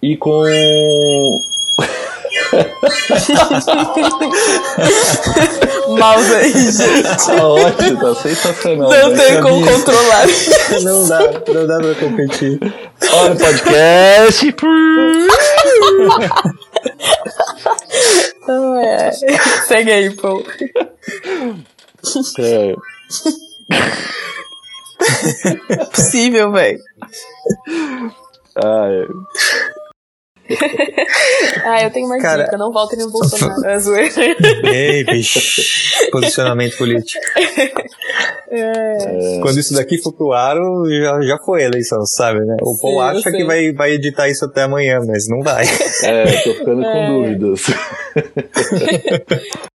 e 0.00 0.16
com. 0.16 0.44
Mouse 5.88 6.34
aí, 6.36 6.52
gente. 6.52 7.26
Tá 7.26 7.48
ótimo, 7.48 8.00
tá 8.00 8.14
sensacional. 8.14 8.90
Não 8.90 9.10
né? 9.10 9.24
tem 9.24 9.42
como 9.42 9.66
controlar. 9.66 10.26
Não 10.84 11.08
dá, 11.08 11.18
não 11.52 11.66
dá 11.66 11.78
pra 11.80 11.96
competir. 11.96 12.60
Olha 13.12 13.32
o 13.32 13.38
podcast. 13.38 14.54
é. 18.78 19.10
Segue 19.66 19.90
aí, 19.90 20.10
Paul. 20.10 20.44
É. 22.38 22.74
Possível, 25.94 26.52
velho. 26.52 26.78
Ah, 28.56 28.88
é. 28.88 29.06
ah, 31.64 31.82
eu 31.82 31.90
tenho 31.90 32.06
uma 32.06 32.18
Cara, 32.18 32.44
dica, 32.44 32.58
não 32.58 32.70
votem 32.70 32.98
no 32.98 33.10
Bolsonaro. 33.10 33.64
É 33.64 33.78
zoeira. 33.78 34.36
Ei, 34.64 35.04
bicho. 35.04 35.40
Posicionamento 36.10 36.76
político. 36.76 37.24
É. 38.50 39.40
Quando 39.40 39.58
isso 39.58 39.74
daqui 39.74 39.98
for 39.98 40.12
pro 40.12 40.32
ar, 40.32 40.56
já, 40.56 41.20
já 41.22 41.38
foi 41.38 41.62
a 41.62 41.66
eleição, 41.66 42.04
sabe, 42.06 42.40
né? 42.40 42.56
O 42.62 42.78
Paul 42.78 43.00
acha 43.00 43.32
que 43.32 43.44
vai, 43.44 43.72
vai 43.72 43.92
editar 43.92 44.28
isso 44.28 44.44
até 44.44 44.62
amanhã, 44.62 45.00
mas 45.06 45.26
não 45.28 45.40
vai. 45.40 45.64
É, 46.02 46.24
tô 46.42 46.54
ficando 46.54 46.82
com 46.82 46.88
é. 46.88 47.08
dúvidas. 47.08 47.62